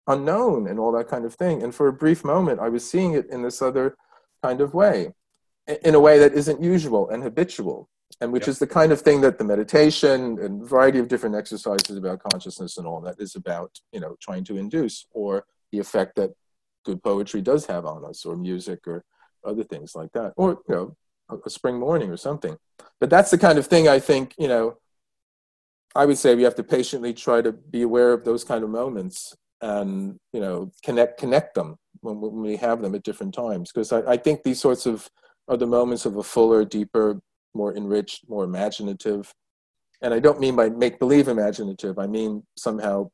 unknown 0.07 0.69
and 0.69 0.79
all 0.79 0.93
that 0.93 1.09
kind 1.09 1.25
of 1.25 1.35
thing. 1.35 1.63
And 1.63 1.75
for 1.75 1.89
a 1.89 1.93
brief 1.93 2.25
moment, 2.25 2.61
I 2.61 2.71
was 2.71 2.89
seeing 2.89 3.13
it 3.13 3.27
in 3.31 3.43
this 3.43 3.61
other 3.61 3.97
kind 4.43 4.61
of 4.61 4.73
way, 4.73 5.13
in 5.83 5.95
a 5.95 6.01
way 6.01 6.19
that 6.19 6.33
isn't 6.33 6.63
usual 6.63 7.11
and 7.11 7.23
habitual, 7.23 7.89
and 8.21 8.33
which 8.33 8.49
is 8.49 8.59
the 8.59 8.67
kind 8.67 8.93
of 8.93 9.01
thing 9.01 9.21
that 9.21 9.39
the 9.39 9.45
meditation 9.45 10.39
and 10.41 10.69
variety 10.69 10.99
of 10.99 11.09
different 11.09 11.35
exercises 11.35 11.97
about 11.97 12.23
consciousness 12.23 12.79
and 12.79 12.87
all 12.87 13.01
that 13.01 13.17
is 13.19 13.35
about, 13.35 13.79
you 13.93 14.01
know, 14.01 14.17
trying 14.21 14.45
to 14.45 14.57
induce, 14.57 15.07
or 15.13 15.45
the 15.73 15.79
effect 15.79 16.17
that 16.17 16.31
good 16.85 17.03
poetry 17.03 17.43
does 17.43 17.67
have 17.67 17.87
on 17.87 18.05
us, 18.05 18.25
or 18.25 18.37
music, 18.37 18.87
or 18.87 19.05
other 19.45 19.65
things 19.65 19.95
like 19.95 20.13
that, 20.13 20.33
or 20.37 20.61
you 20.69 20.75
know 20.75 20.97
a 21.45 21.51
spring 21.51 21.79
morning 21.79 22.11
or 22.11 22.17
something. 22.17 22.57
But 23.01 23.11
that's 23.11 23.31
the 23.31 23.39
kind 23.39 23.59
of 23.59 23.67
thing 23.67 23.89
I 23.89 23.99
think, 23.99 24.35
you 24.39 24.49
know, 24.49 24.79
I 25.95 26.07
would 26.07 26.19
say 26.19 26.35
we 26.35 26.43
have 26.43 26.57
to 26.57 26.65
patiently 26.65 27.15
try 27.15 27.41
to 27.41 27.53
be 27.53 27.83
aware 27.83 28.13
of 28.13 28.25
those 28.25 28.45
kind 28.45 28.65
of 28.65 28.71
moments 28.71 29.35
and, 29.61 30.19
you 30.33 30.41
know, 30.41 30.71
connect 30.83 31.19
connect 31.19 31.55
them 31.55 31.77
when, 32.01 32.21
when 32.21 32.43
we 32.43 32.57
have 32.57 32.83
them 32.83 32.95
at 32.95 33.05
different 33.05 33.35
times. 33.35 33.71
Because 33.73 33.93
I, 33.93 34.13
I 34.13 34.17
think 34.17 34.43
these 34.43 34.61
sorts 34.61 34.87
of 34.87 35.09
are 35.49 35.57
the 35.57 35.67
moments 35.67 36.07
of 36.07 36.17
a 36.17 36.23
fuller, 36.23 36.65
deeper, 36.65 37.21
more 37.55 37.77
enriched, 37.77 38.29
more 38.29 38.45
imaginative. 38.45 39.33
And 40.03 40.13
I 40.13 40.21
don't 40.21 40.41
mean 40.41 40.57
by 40.57 40.69
make 40.69 40.99
believe 40.99 41.29
imaginative, 41.29 41.99
I 41.99 42.07
mean 42.07 42.43
somehow 42.57 43.11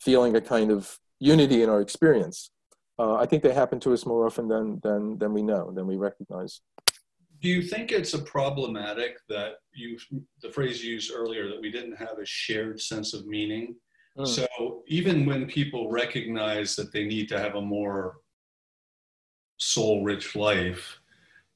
feeling 0.00 0.36
a 0.36 0.40
kind 0.40 0.70
of 0.70 0.98
unity 1.18 1.62
in 1.62 1.70
our 1.70 1.80
experience. 1.80 2.50
Uh, 2.98 3.16
I 3.16 3.26
think 3.26 3.42
they 3.42 3.52
happen 3.52 3.80
to 3.80 3.92
us 3.92 4.06
more 4.06 4.26
often 4.26 4.48
than, 4.48 4.80
than, 4.82 5.18
than 5.18 5.34
we 5.34 5.42
know, 5.42 5.70
than 5.70 5.86
we 5.86 5.96
recognize 5.96 6.60
do 7.40 7.48
you 7.48 7.62
think 7.62 7.92
it's 7.92 8.14
a 8.14 8.22
problematic 8.22 9.18
that 9.28 9.54
you 9.74 9.98
the 10.42 10.50
phrase 10.50 10.82
you 10.82 10.94
used 10.94 11.12
earlier 11.14 11.48
that 11.48 11.60
we 11.60 11.70
didn't 11.70 11.96
have 11.96 12.18
a 12.20 12.26
shared 12.26 12.80
sense 12.80 13.14
of 13.14 13.26
meaning 13.26 13.74
mm. 14.18 14.26
so 14.26 14.82
even 14.88 15.26
when 15.26 15.46
people 15.46 15.90
recognize 15.90 16.76
that 16.76 16.92
they 16.92 17.04
need 17.04 17.28
to 17.28 17.38
have 17.38 17.54
a 17.54 17.60
more 17.60 18.16
soul 19.58 20.04
rich 20.04 20.36
life 20.36 20.98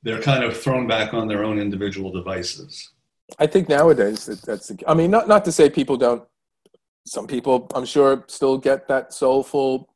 they're 0.03 0.23
kind 0.23 0.45
of 0.45 0.57
thrown 0.57 0.87
back 0.87 1.13
on 1.15 1.29
their 1.29 1.45
own 1.45 1.59
individual 1.59 2.11
devices 2.11 2.93
i 3.39 3.47
think 3.47 3.69
nowadays 3.69 4.27
that 4.27 4.43
that's 4.43 4.73
i 4.87 4.95
mean 4.95 5.11
not, 5.11 5.29
not 5.29 5.45
to 5.45 5.53
say 5.53 5.69
people 5.69 5.97
don't 5.97 6.25
some 7.07 7.27
people 7.27 7.71
i'm 7.75 7.87
sure 7.87 8.25
still 8.29 8.59
get 8.59 8.89
that 8.89 9.13
soulful 9.13 9.89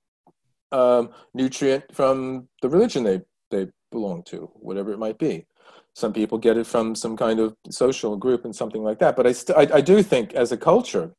um, 0.72 1.10
nutrient 1.34 1.84
from 1.94 2.48
the 2.62 2.68
religion 2.68 3.04
they 3.04 3.20
they 3.50 3.68
belong 3.92 4.22
to 4.24 4.50
whatever 4.54 4.92
it 4.92 4.98
might 4.98 5.18
be 5.18 5.46
some 5.94 6.12
people 6.12 6.38
get 6.38 6.56
it 6.56 6.66
from 6.66 6.94
some 6.94 7.16
kind 7.16 7.38
of 7.38 7.54
social 7.70 8.16
group 8.16 8.44
and 8.44 8.54
something 8.54 8.82
like 8.82 8.98
that. 8.98 9.14
But 9.14 9.26
I, 9.26 9.32
st- 9.32 9.56
I, 9.56 9.76
I, 9.76 9.80
do 9.80 10.02
think 10.02 10.34
as 10.34 10.50
a 10.50 10.56
culture 10.56 11.12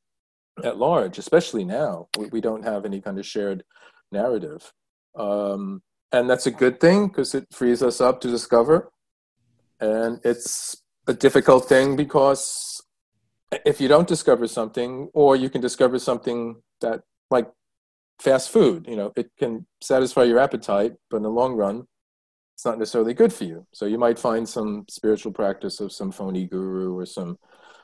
at 0.64 0.78
large, 0.78 1.18
especially 1.18 1.64
now, 1.64 2.08
we, 2.18 2.28
we 2.28 2.42
don't 2.42 2.64
have 2.64 2.86
any 2.86 3.00
kind 3.00 3.18
of 3.18 3.26
shared 3.26 3.64
narrative. 4.12 4.72
Um, 5.18 5.82
and 6.16 6.30
that's 6.30 6.48
a 6.48 6.52
good 6.52 6.80
thing 6.80 7.08
because 7.08 7.36
it 7.36 7.46
frees 7.52 7.84
us 7.84 8.00
up 8.00 8.22
to 8.22 8.30
discover. 8.30 8.90
And 9.82 10.22
it's 10.24 10.78
a 11.08 11.14
difficult 11.14 11.68
thing 11.68 11.98
because 11.98 12.82
if 13.66 13.82
you 13.82 13.90
don't 13.90 14.08
discover 14.08 14.48
something, 14.48 15.10
or 15.14 15.36
you 15.36 15.50
can 15.50 15.60
discover 15.60 16.00
something 16.00 16.62
that, 16.80 17.02
like 17.30 17.48
fast 18.20 18.50
food, 18.50 18.86
you 18.88 18.96
know, 18.96 19.12
it 19.18 19.30
can 19.38 19.68
satisfy 19.82 20.24
your 20.24 20.40
appetite, 20.40 20.94
but 21.10 21.18
in 21.18 21.24
the 21.24 21.30
long 21.30 21.54
run, 21.54 21.86
it's 22.54 22.64
not 22.64 22.80
necessarily 22.80 23.14
good 23.14 23.34
for 23.34 23.44
you. 23.44 23.68
So 23.74 23.86
you 23.86 23.98
might 23.98 24.18
find 24.18 24.48
some 24.48 24.86
spiritual 24.90 25.34
practice 25.34 25.82
of 25.82 25.92
some 25.92 26.14
phony 26.14 26.46
guru 26.46 26.98
or 26.98 27.06
some, 27.06 27.38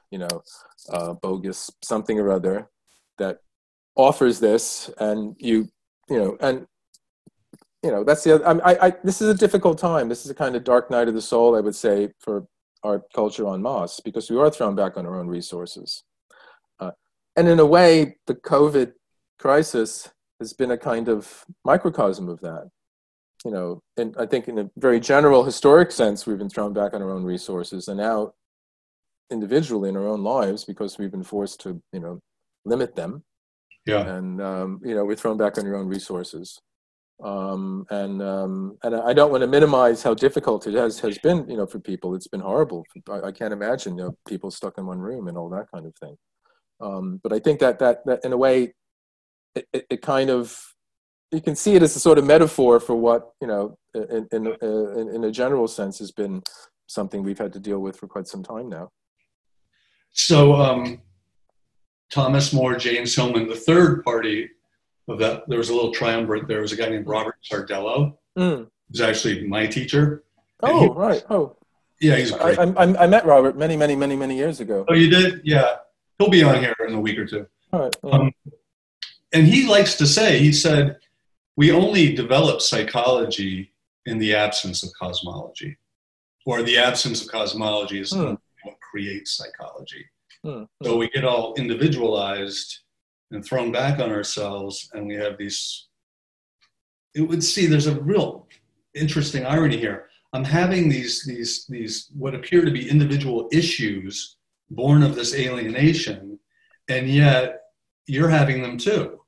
you 0.09 0.19
know, 0.19 0.41
uh, 0.89 1.13
bogus 1.15 1.69
something 1.83 2.17
or 2.17 2.31
other 2.31 2.69
that 3.17 3.39
offers 3.97 4.39
this, 4.39 4.89
and 4.99 5.35
you 5.37 5.67
you 6.09 6.17
know, 6.17 6.37
and 6.39 6.65
you 7.83 7.91
know 7.91 8.03
that's 8.03 8.23
the 8.23 8.35
other, 8.35 8.61
I, 8.65 8.87
I 8.87 8.93
this 9.03 9.21
is 9.21 9.29
a 9.29 9.33
difficult 9.33 9.77
time. 9.77 10.09
This 10.09 10.25
is 10.25 10.31
a 10.31 10.35
kind 10.35 10.55
of 10.55 10.63
dark 10.63 10.91
night 10.91 11.07
of 11.07 11.13
the 11.13 11.21
soul, 11.21 11.55
I 11.55 11.61
would 11.61 11.75
say, 11.75 12.09
for 12.19 12.45
our 12.83 13.03
culture 13.13 13.47
on 13.47 13.61
masse 13.61 13.99
because 13.99 14.29
we 14.29 14.37
are 14.37 14.49
thrown 14.49 14.75
back 14.75 14.97
on 14.97 15.05
our 15.05 15.19
own 15.19 15.27
resources. 15.27 16.03
Uh, 16.79 16.91
and 17.35 17.47
in 17.47 17.59
a 17.59 17.65
way, 17.65 18.15
the 18.27 18.35
COVID 18.35 18.93
crisis 19.39 20.09
has 20.39 20.53
been 20.53 20.71
a 20.71 20.77
kind 20.77 21.07
of 21.07 21.45
microcosm 21.63 22.29
of 22.29 22.39
that. 22.41 22.69
You 23.45 23.51
know, 23.51 23.81
and 23.97 24.15
I 24.19 24.27
think 24.27 24.47
in 24.47 24.59
a 24.59 24.69
very 24.77 24.99
general 24.99 25.43
historic 25.43 25.91
sense, 25.91 26.27
we've 26.27 26.37
been 26.37 26.49
thrown 26.49 26.73
back 26.73 26.93
on 26.93 27.01
our 27.01 27.09
own 27.09 27.23
resources, 27.23 27.87
and 27.87 27.97
now 27.97 28.33
individually 29.31 29.89
in 29.89 29.97
our 29.97 30.07
own 30.07 30.23
lives 30.23 30.65
because 30.65 30.99
we've 30.99 31.11
been 31.11 31.23
forced 31.23 31.61
to, 31.61 31.81
you 31.93 31.99
know, 31.99 32.19
limit 32.65 32.95
them. 32.95 33.23
Yeah. 33.87 34.05
And 34.05 34.39
um, 34.41 34.79
you 34.83 34.93
know, 34.93 35.05
we're 35.05 35.15
thrown 35.15 35.37
back 35.37 35.57
on 35.57 35.65
your 35.65 35.75
own 35.75 35.87
resources. 35.87 36.59
Um, 37.23 37.85
and 37.91 38.21
um, 38.21 38.77
and 38.83 38.95
I 38.95 39.13
don't 39.13 39.31
want 39.31 39.41
to 39.41 39.47
minimize 39.47 40.01
how 40.01 40.13
difficult 40.13 40.65
it 40.65 40.73
has 40.73 40.99
has 41.01 41.17
been, 41.19 41.47
you 41.47 41.55
know, 41.55 41.67
for 41.67 41.79
people. 41.79 42.15
It's 42.15 42.27
been 42.27 42.41
horrible. 42.41 42.83
I, 43.09 43.27
I 43.27 43.31
can't 43.31 43.53
imagine, 43.53 43.97
you 43.97 44.05
know, 44.05 44.17
people 44.27 44.49
stuck 44.49 44.77
in 44.77 44.87
one 44.87 44.99
room 44.99 45.27
and 45.27 45.37
all 45.37 45.49
that 45.49 45.67
kind 45.73 45.85
of 45.85 45.93
thing. 45.95 46.15
Um, 46.79 47.19
but 47.21 47.31
I 47.31 47.39
think 47.39 47.59
that 47.59 47.77
that 47.79 48.05
that 48.05 48.25
in 48.25 48.33
a 48.33 48.37
way, 48.37 48.73
it, 49.53 49.67
it, 49.71 49.85
it, 49.91 50.01
kind 50.01 50.31
of 50.31 50.59
you 51.31 51.41
can 51.41 51.55
see 51.55 51.75
it 51.75 51.83
as 51.83 51.95
a 51.95 51.99
sort 51.99 52.17
of 52.17 52.25
metaphor 52.25 52.79
for 52.79 52.95
what 52.95 53.29
you 53.39 53.47
know, 53.47 53.77
in 53.93 54.27
in, 54.31 54.47
in 54.61 55.09
in 55.15 55.23
a 55.23 55.31
general 55.31 55.67
sense, 55.67 55.99
has 55.99 56.11
been 56.11 56.41
something 56.87 57.21
we've 57.21 57.37
had 57.37 57.53
to 57.53 57.59
deal 57.59 57.79
with 57.79 57.97
for 57.97 58.07
quite 58.07 58.27
some 58.27 58.43
time 58.43 58.67
now. 58.67 58.89
So, 60.13 60.55
um, 60.55 61.01
Thomas 62.11 62.51
Moore, 62.51 62.75
James 62.75 63.15
Hillman, 63.15 63.47
the 63.47 63.55
third 63.55 64.03
party 64.03 64.49
of 65.07 65.19
that, 65.19 65.47
there 65.47 65.57
was 65.57 65.69
a 65.69 65.73
little 65.73 65.91
triumvirate. 65.91 66.47
There 66.47 66.61
was 66.61 66.71
a 66.71 66.75
guy 66.75 66.89
named 66.89 67.07
Robert 67.07 67.35
Sardello, 67.49 68.17
mm. 68.37 68.67
who's 68.89 69.01
actually 69.01 69.47
my 69.47 69.67
teacher. 69.67 70.23
Oh, 70.61 70.81
he, 70.81 70.87
right. 70.89 71.23
Oh, 71.29 71.55
yeah, 71.99 72.15
he's 72.15 72.31
great. 72.31 72.57
I, 72.57 72.63
I, 72.63 73.03
I, 73.03 73.07
met 73.07 73.25
Robert 73.25 73.57
many, 73.57 73.77
many, 73.77 73.95
many, 73.95 74.15
many 74.15 74.35
years 74.35 74.59
ago. 74.59 74.85
Oh, 74.87 74.93
you 74.93 75.09
did? 75.09 75.41
Yeah. 75.43 75.77
He'll 76.17 76.29
be 76.29 76.43
on 76.43 76.59
here 76.59 76.75
in 76.87 76.93
a 76.93 76.99
week 76.99 77.17
or 77.17 77.25
two. 77.25 77.45
All 77.73 77.81
right. 77.81 77.95
Yeah. 78.03 78.11
Um, 78.11 78.31
and 79.33 79.47
he 79.47 79.67
likes 79.67 79.95
to 79.95 80.07
say, 80.07 80.39
he 80.39 80.51
said, 80.51 80.97
we 81.55 81.71
only 81.71 82.13
develop 82.13 82.61
psychology 82.61 83.71
in 84.05 84.17
the 84.17 84.33
absence 84.35 84.83
of 84.83 84.89
cosmology, 84.99 85.77
or 86.45 86.63
the 86.63 86.77
absence 86.77 87.21
of 87.21 87.31
cosmology 87.31 87.99
is 87.99 88.11
hmm. 88.11 88.33
what 88.63 88.79
creates 88.79 89.37
psychology. 89.37 90.05
Hmm. 90.43 90.63
So 90.83 90.97
we 90.97 91.09
get 91.09 91.23
all 91.23 91.53
individualized 91.55 92.79
and 93.31 93.43
thrown 93.43 93.71
back 93.71 93.99
on 93.99 94.11
ourselves, 94.11 94.89
and 94.93 95.07
we 95.07 95.15
have 95.15 95.37
these. 95.37 95.87
It 97.15 97.21
would 97.21 97.43
see 97.43 97.65
there's 97.65 97.87
a 97.87 97.99
real 98.01 98.47
interesting 98.93 99.45
irony 99.45 99.77
here. 99.77 100.07
I'm 100.33 100.43
having 100.43 100.89
these 100.89 101.23
these 101.25 101.65
these 101.67 102.09
what 102.17 102.35
appear 102.35 102.63
to 102.63 102.71
be 102.71 102.89
individual 102.89 103.49
issues 103.51 104.37
born 104.69 105.03
of 105.03 105.15
this 105.15 105.35
alienation, 105.35 106.39
and 106.87 107.09
yet 107.09 107.61
you're 108.07 108.29
having 108.29 108.61
them 108.61 108.77
too. 108.77 109.19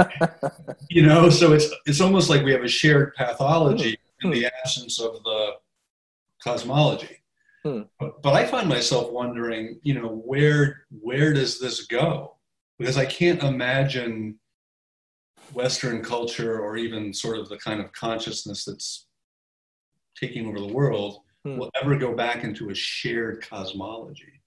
you 0.90 1.02
know, 1.02 1.28
so 1.28 1.52
it's 1.52 1.68
it's 1.86 2.00
almost 2.00 2.30
like 2.30 2.42
we 2.42 2.52
have 2.52 2.64
a 2.64 2.68
shared 2.68 3.14
pathology 3.14 3.98
in 4.22 4.30
the 4.30 4.46
absence 4.46 5.00
of 5.00 5.22
the 5.22 5.52
cosmology. 6.42 7.16
Hmm. 7.64 7.82
But, 7.98 8.22
but 8.22 8.34
I 8.34 8.46
find 8.46 8.68
myself 8.68 9.10
wondering, 9.12 9.80
you 9.82 9.94
know, 9.94 10.22
where 10.24 10.86
where 10.90 11.32
does 11.32 11.58
this 11.58 11.86
go? 11.86 12.36
Because 12.80 12.96
I 12.96 13.04
can't 13.04 13.42
imagine 13.42 14.38
Western 15.52 16.02
culture 16.02 16.58
or 16.60 16.78
even 16.78 17.12
sort 17.12 17.38
of 17.38 17.50
the 17.50 17.58
kind 17.58 17.78
of 17.78 17.92
consciousness 17.92 18.64
that's 18.64 19.06
taking 20.18 20.46
over 20.46 20.58
the 20.58 20.72
world 20.72 21.20
hmm. 21.44 21.58
will 21.58 21.70
ever 21.80 21.94
go 21.96 22.14
back 22.14 22.42
into 22.42 22.70
a 22.70 22.74
shared 22.74 23.46
cosmology. 23.46 24.40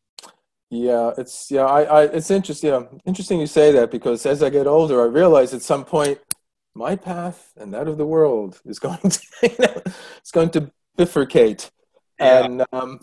Yeah, 0.72 1.12
it's 1.16 1.52
yeah, 1.52 1.66
I, 1.66 1.84
I 1.84 2.04
it's 2.06 2.32
interesting. 2.32 2.72
Yeah, 2.72 2.84
interesting 3.06 3.40
you 3.40 3.46
say 3.46 3.72
that 3.74 3.92
because 3.92 4.26
as 4.26 4.42
I 4.42 4.50
get 4.50 4.66
older, 4.66 5.04
I 5.04 5.06
realize 5.06 5.54
at 5.54 5.62
some 5.62 5.86
point 5.86 6.18
my 6.74 6.96
path 6.96 7.54
and 7.56 7.72
that 7.76 7.88
of 7.88 8.00
the 8.00 8.08
world 8.08 8.60
is 8.66 8.80
going 8.80 8.98
to 8.98 9.22
you 9.44 9.56
know, 9.60 9.82
it's 10.18 10.32
going 10.32 10.50
to 10.50 10.72
bifurcate 10.98 11.70
yeah. 12.20 12.46
and 12.46 12.66
um, 12.72 13.00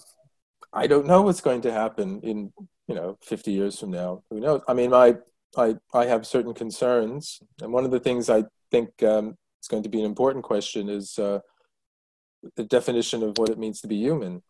I 0.72 0.89
don't 0.89 1.07
know 1.07 1.22
what's 1.22 1.41
going 1.41 1.61
to 1.62 1.72
happen 1.72 2.20
in 2.22 2.53
you 2.91 2.97
know 2.97 3.16
50 3.22 3.53
years 3.53 3.78
from 3.78 3.93
now. 3.93 4.22
Who 4.30 4.41
knows? 4.41 4.62
I 4.68 4.74
mean, 4.74 4.91
my 4.91 5.16
I 5.57 5.76
I 5.95 6.07
have 6.07 6.26
certain 6.26 6.55
concerns, 6.55 7.41
and 7.62 7.72
one 7.72 7.84
of 7.84 7.93
the 7.93 8.01
things 8.01 8.28
I 8.28 8.45
think 8.70 9.03
um, 9.03 9.36
is 9.62 9.68
going 9.68 9.84
to 9.84 9.88
be 9.88 10.01
an 10.01 10.07
important 10.07 10.45
question 10.45 10.88
is 10.88 11.18
uh, 11.18 11.38
the 12.57 12.64
definition 12.64 13.22
of 13.22 13.38
what 13.38 13.49
it 13.49 13.59
means 13.59 13.80
to 13.80 13.88
be 13.88 13.97
human. 13.97 14.43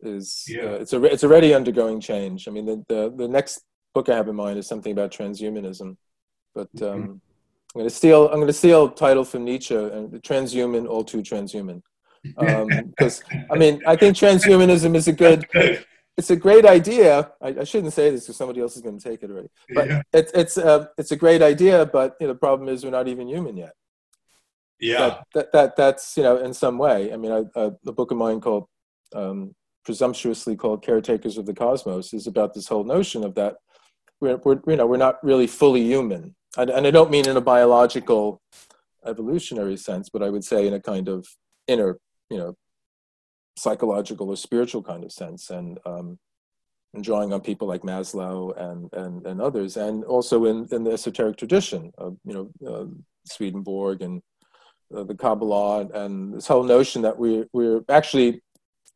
Is 0.00 0.44
yeah. 0.46 0.64
uh, 0.64 0.78
it's 0.82 0.92
a 0.92 1.02
it's 1.04 1.24
already 1.24 1.54
undergoing 1.54 2.00
change. 2.00 2.46
I 2.46 2.50
mean, 2.50 2.66
the, 2.66 2.84
the 2.88 3.14
the 3.16 3.28
next 3.28 3.62
book 3.94 4.08
I 4.08 4.16
have 4.16 4.28
in 4.28 4.36
mind 4.36 4.58
is 4.58 4.66
something 4.66 4.92
about 4.92 5.12
transhumanism, 5.12 5.96
but. 6.54 6.70
Um, 6.82 7.02
mm-hmm. 7.02 7.12
I'm 7.74 7.80
going 7.80 7.90
to 7.90 7.94
steal. 7.94 8.28
I'm 8.28 8.36
going 8.36 8.46
to 8.46 8.52
steal 8.54 8.86
a 8.86 8.94
title 8.94 9.24
from 9.24 9.44
Nietzsche 9.44 9.74
and 9.76 10.10
transhuman, 10.22 10.88
all 10.88 11.04
too 11.04 11.18
transhuman 11.18 11.82
because 12.22 13.22
um, 13.32 13.44
I 13.50 13.56
mean 13.56 13.82
I 13.86 13.96
think 13.96 14.16
transhumanism 14.16 14.96
is 14.96 15.08
a 15.08 15.12
good 15.12 15.46
it's 16.18 16.30
a 16.30 16.36
great 16.36 16.66
idea. 16.66 17.32
I, 17.40 17.48
I 17.60 17.64
shouldn't 17.64 17.92
say 17.92 18.10
this 18.10 18.24
because 18.24 18.36
somebody 18.36 18.60
else 18.60 18.74
is 18.76 18.82
going 18.82 18.98
to 18.98 19.08
take 19.08 19.22
it 19.22 19.30
already. 19.30 19.48
But 19.72 19.88
yeah. 19.88 20.02
it's 20.12 20.32
it's 20.32 20.58
uh, 20.58 20.86
it's 20.98 21.12
a 21.12 21.16
great 21.16 21.42
idea, 21.42 21.86
but 21.86 22.16
you 22.20 22.26
know, 22.26 22.32
the 22.32 22.38
problem 22.38 22.68
is 22.68 22.84
we're 22.84 22.90
not 22.90 23.06
even 23.06 23.28
human 23.28 23.56
yet. 23.56 23.72
Yeah, 24.80 24.98
that, 24.98 25.24
that, 25.34 25.52
that 25.52 25.76
that's 25.76 26.16
you 26.16 26.24
know 26.24 26.36
in 26.38 26.52
some 26.52 26.76
way. 26.76 27.12
I 27.12 27.16
mean, 27.16 27.32
I, 27.32 27.58
uh, 27.58 27.70
book 27.84 28.10
of 28.10 28.18
mine 28.18 28.40
called 28.40 28.66
um, 29.14 29.54
presumptuously 29.84 30.56
called 30.56 30.82
"Caretakers 30.82 31.38
of 31.38 31.46
the 31.46 31.54
Cosmos" 31.54 32.12
is 32.12 32.26
about 32.26 32.52
this 32.52 32.66
whole 32.66 32.84
notion 32.84 33.22
of 33.22 33.36
that 33.36 33.56
we're, 34.20 34.36
we're 34.44 34.60
you 34.66 34.76
know 34.76 34.86
we're 34.86 34.96
not 34.96 35.22
really 35.22 35.46
fully 35.46 35.84
human, 35.84 36.34
and, 36.56 36.68
and 36.68 36.84
I 36.84 36.90
don't 36.90 37.12
mean 37.12 37.28
in 37.28 37.36
a 37.36 37.40
biological 37.40 38.42
evolutionary 39.06 39.76
sense, 39.76 40.10
but 40.10 40.24
I 40.24 40.30
would 40.30 40.44
say 40.44 40.66
in 40.66 40.74
a 40.74 40.80
kind 40.80 41.08
of 41.08 41.28
inner 41.68 41.98
you 42.28 42.38
know 42.38 42.56
psychological 43.58 44.30
or 44.30 44.36
spiritual 44.36 44.82
kind 44.82 45.04
of 45.04 45.12
sense 45.12 45.50
and 45.50 45.78
um, 45.84 46.18
and 46.94 47.04
drawing 47.04 47.32
on 47.32 47.40
people 47.40 47.68
like 47.68 47.82
Maslow 47.82 48.56
and 48.56 48.92
and, 48.92 49.26
and 49.26 49.40
others 49.40 49.76
and 49.76 50.04
also 50.04 50.46
in, 50.46 50.66
in 50.72 50.84
the 50.84 50.92
esoteric 50.92 51.36
tradition 51.36 51.92
of 51.98 52.16
you 52.24 52.34
know 52.34 52.68
uh, 52.68 52.86
Swedenborg 53.24 54.02
and 54.02 54.22
uh, 54.94 55.04
the 55.04 55.14
Kabbalah 55.14 55.86
and 55.92 56.34
this 56.34 56.46
whole 56.46 56.64
notion 56.64 57.02
that 57.02 57.18
we 57.18 57.44
we're 57.52 57.82
actually 57.88 58.42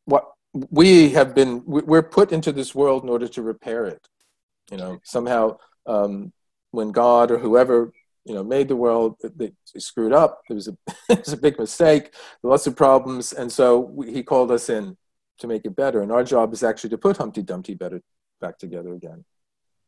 what 0.05 0.25
we 0.69 1.09
have 1.09 1.33
been 1.33 1.63
we're 1.65 2.03
put 2.03 2.31
into 2.31 2.51
this 2.51 2.73
world 2.75 3.03
in 3.03 3.09
order 3.09 3.27
to 3.27 3.41
repair 3.41 3.85
it. 3.85 4.07
You 4.71 4.77
know 4.77 4.99
somehow 5.03 5.57
um, 5.85 6.31
when 6.71 6.91
God 6.91 7.31
or 7.31 7.37
whoever 7.37 7.91
you 8.25 8.33
know 8.33 8.43
made 8.43 8.67
the 8.67 8.75
world 8.75 9.15
they, 9.35 9.51
screwed 9.77 10.13
up. 10.13 10.41
There 10.47 10.55
was 10.55 10.67
a 10.67 10.77
it 11.09 11.19
was 11.19 11.33
a 11.33 11.37
big 11.37 11.59
mistake 11.59 12.13
lots 12.41 12.67
of 12.67 12.75
problems. 12.75 13.33
And 13.33 13.51
so 13.51 13.79
we, 13.79 14.13
he 14.13 14.23
called 14.23 14.51
us 14.51 14.69
in 14.69 14.97
to 15.39 15.47
make 15.47 15.65
it 15.65 15.75
better. 15.75 16.01
And 16.01 16.11
our 16.11 16.23
job 16.23 16.53
is 16.53 16.63
actually 16.63 16.91
to 16.91 16.97
put 16.97 17.17
humpty 17.17 17.41
dumpty 17.41 17.73
better 17.73 18.01
back 18.39 18.57
together 18.57 18.93
again. 18.93 19.25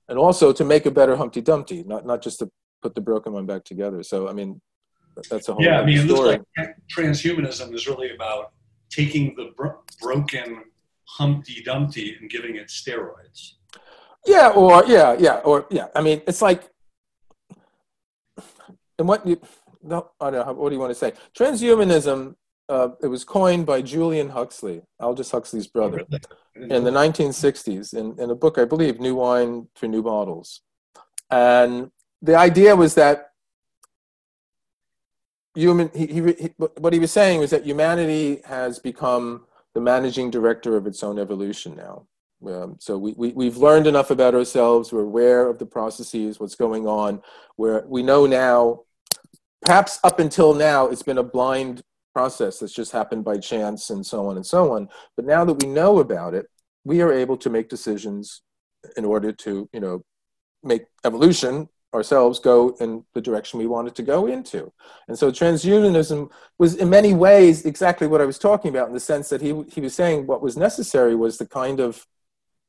And 0.08 0.20
also 0.20 0.54
to 0.54 0.64
make 0.64 0.86
a 0.86 0.92
better 0.92 1.16
humpty 1.16 1.42
dumpty 1.42 1.84
not 1.84 2.06
not 2.06 2.22
just 2.22 2.40
to 2.40 2.50
put 2.82 2.96
the 2.96 3.02
broken 3.02 3.34
one 3.34 3.46
back 3.46 3.64
together. 3.64 4.04
So 4.04 4.28
i 4.28 4.34
mean 4.34 4.62
that's 5.30 5.48
a 5.48 5.54
whole 5.54 5.64
yeah 5.64 5.80
i 5.80 5.86
mean 5.86 6.00
it 6.00 6.08
looks 6.08 6.20
like 6.20 6.76
transhumanism 6.94 7.74
is 7.74 7.88
really 7.88 8.14
about 8.14 8.52
taking 8.90 9.34
the 9.38 9.52
bro- 9.56 9.82
broken 10.02 10.62
humpty 11.08 11.64
dumpty 11.64 12.18
and 12.20 12.30
giving 12.30 12.56
it 12.58 12.68
steroids. 12.68 13.54
Yeah 14.26 14.50
or 14.50 14.84
yeah 14.86 15.16
yeah 15.20 15.36
or 15.46 15.68
yeah. 15.70 15.88
I 15.96 16.02
mean 16.02 16.22
it's 16.28 16.42
like 16.42 16.70
and 19.00 19.08
what 19.08 19.26
you 19.26 19.40
no, 19.86 20.10
I 20.20 20.32
don't 20.32 20.48
know, 20.48 20.54
what 20.54 20.70
do 20.70 20.76
you 20.76 20.80
want 20.80 20.92
to 20.92 20.96
say? 20.96 21.14
Transhumanism, 21.38 22.36
uh, 22.68 22.90
it 23.04 23.08
was 23.08 23.24
coined 23.24 23.66
by 23.66 23.82
Julian 23.82 24.30
Huxley, 24.30 24.82
Aldous 25.00 25.32
Huxley's 25.32 25.68
brother, 25.68 26.06
in 26.56 26.84
the 26.84 26.92
1960s 26.92 27.94
in, 27.94 28.20
in 28.20 28.32
a 28.32 28.36
book, 28.36 28.58
I 28.58 28.66
believe, 28.66 29.00
New 29.00 29.16
Wine 29.16 29.68
for 29.76 29.88
New 29.88 30.02
Bottles. 30.02 30.62
And 31.30 31.92
the 32.22 32.36
idea 32.36 32.76
was 32.76 32.96
that 32.96 33.30
human, 35.54 35.92
he, 35.94 36.08
he, 36.08 36.22
he, 36.34 36.50
what 36.58 36.94
he 36.94 37.00
was 37.00 37.12
saying 37.12 37.40
was 37.40 37.52
that 37.52 37.66
humanity 37.66 38.42
has 38.46 38.80
become 38.80 39.46
the 39.76 39.82
managing 39.82 40.32
director 40.32 40.76
of 40.76 40.88
its 40.88 41.04
own 41.04 41.20
evolution 41.20 41.76
now. 41.76 42.08
Um, 42.46 42.78
so 42.80 42.98
we, 42.98 43.14
we, 43.18 43.32
we've 43.32 43.58
learned 43.58 43.88
enough 43.88 44.12
about 44.12 44.36
ourselves. 44.36 44.92
We're 44.92 45.02
aware 45.02 45.48
of 45.48 45.60
the 45.60 45.66
processes, 45.66 46.40
what's 46.40 46.56
going 46.56 46.88
on. 46.88 47.22
Where 47.56 47.84
we 47.88 48.04
know 48.04 48.26
now, 48.26 48.82
perhaps 49.66 50.00
up 50.04 50.20
until 50.20 50.54
now, 50.54 50.88
it's 50.88 51.04
been 51.04 51.18
a 51.18 51.24
blind 51.24 51.82
process 52.14 52.60
that's 52.60 52.74
just 52.74 52.92
happened 52.92 53.26
by 53.26 53.38
chance 53.38 53.90
and 53.90 54.06
so 54.06 54.28
on 54.28 54.38
and 54.38 54.46
so 54.46 54.72
on. 54.74 54.88
But 55.16 55.26
now 55.26 55.44
that 55.44 55.62
we 55.62 55.68
know 55.68 56.00
about 56.00 56.34
it, 56.34 56.48
we 56.84 57.02
are 57.02 57.12
able 57.12 57.36
to 57.38 57.50
make 57.50 57.68
decisions 57.68 58.42
in 58.96 59.04
order 59.04 59.32
to, 59.32 59.68
you 59.74 59.80
know, 59.80 60.04
make 60.64 60.86
evolution 61.04 61.68
ourselves 61.94 62.40
go 62.40 62.76
in 62.80 63.04
the 63.14 63.22
direction 63.22 63.58
we 63.58 63.68
wanted 63.68 63.96
to 63.96 64.04
go 64.04 64.28
into. 64.28 64.72
And 65.08 65.18
so 65.18 65.32
transhumanism 65.32 66.30
was 66.60 66.76
in 66.76 66.90
many 66.90 67.14
ways 67.14 67.66
exactly 67.66 68.06
what 68.06 68.22
I 68.22 68.26
was 68.26 68.38
talking 68.38 68.70
about 68.70 68.88
in 68.88 68.94
the 68.94 69.00
sense 69.00 69.30
that 69.30 69.42
he, 69.42 69.64
he 69.70 69.82
was 69.82 69.96
saying 69.96 70.28
what 70.28 70.42
was 70.42 70.58
necessary 70.58 71.16
was 71.16 71.38
the 71.38 71.48
kind 71.48 71.80
of 71.80 72.06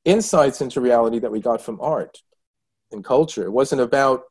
insights 0.04 0.60
into 0.60 0.80
reality 0.80 1.18
that 1.18 1.32
we 1.32 1.40
got 1.40 1.60
from 1.60 1.80
art 1.80 2.22
and 2.92 3.04
culture. 3.04 3.44
It 3.44 3.52
wasn't 3.52 3.80
about 3.80 4.22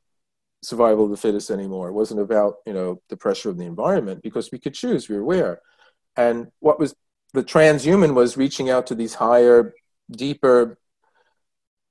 survival 0.66 1.06
of 1.06 1.12
the 1.12 1.18
fittest 1.18 1.50
anymore. 1.52 1.90
It 1.90 1.94
wasn't 1.94 2.22
about, 2.22 2.56
you 2.66 2.74
know, 2.74 3.02
the 3.10 3.18
pressure 3.18 3.50
of 3.50 3.58
the 3.58 3.66
environment 3.66 4.24
because 4.24 4.52
we 4.52 4.60
could 4.60 4.74
choose, 4.74 5.08
we 5.08 5.16
were 5.16 5.22
aware. 5.22 5.62
And 6.18 6.48
what 6.60 6.80
was 6.80 6.96
the 7.34 7.44
transhuman 7.44 8.14
was 8.14 8.38
reaching 8.38 8.70
out 8.70 8.88
to 8.88 8.96
these 8.96 9.14
higher, 9.14 9.74
deeper, 10.10 10.78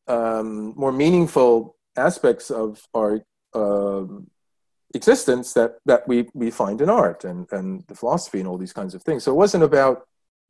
um, 0.07 0.75
more 0.77 0.93
meaningful 0.93 1.77
aspects 1.97 2.51
of 2.51 2.83
our 2.95 3.21
um, 3.55 4.29
existence 4.95 5.53
that, 5.55 5.77
that 5.87 6.07
we, 6.09 6.29
we 6.35 6.51
find 6.51 6.81
in 6.81 6.91
art 6.91 7.25
and, 7.25 7.47
and 7.53 7.85
the 7.89 7.95
philosophy 7.95 8.41
and 8.41 8.49
all 8.49 8.59
these 8.59 8.73
kinds 8.73 8.95
of 8.95 9.03
things. 9.03 9.25
So 9.25 9.33
it 9.33 9.37
wasn't 9.37 9.65
about 9.65 10.07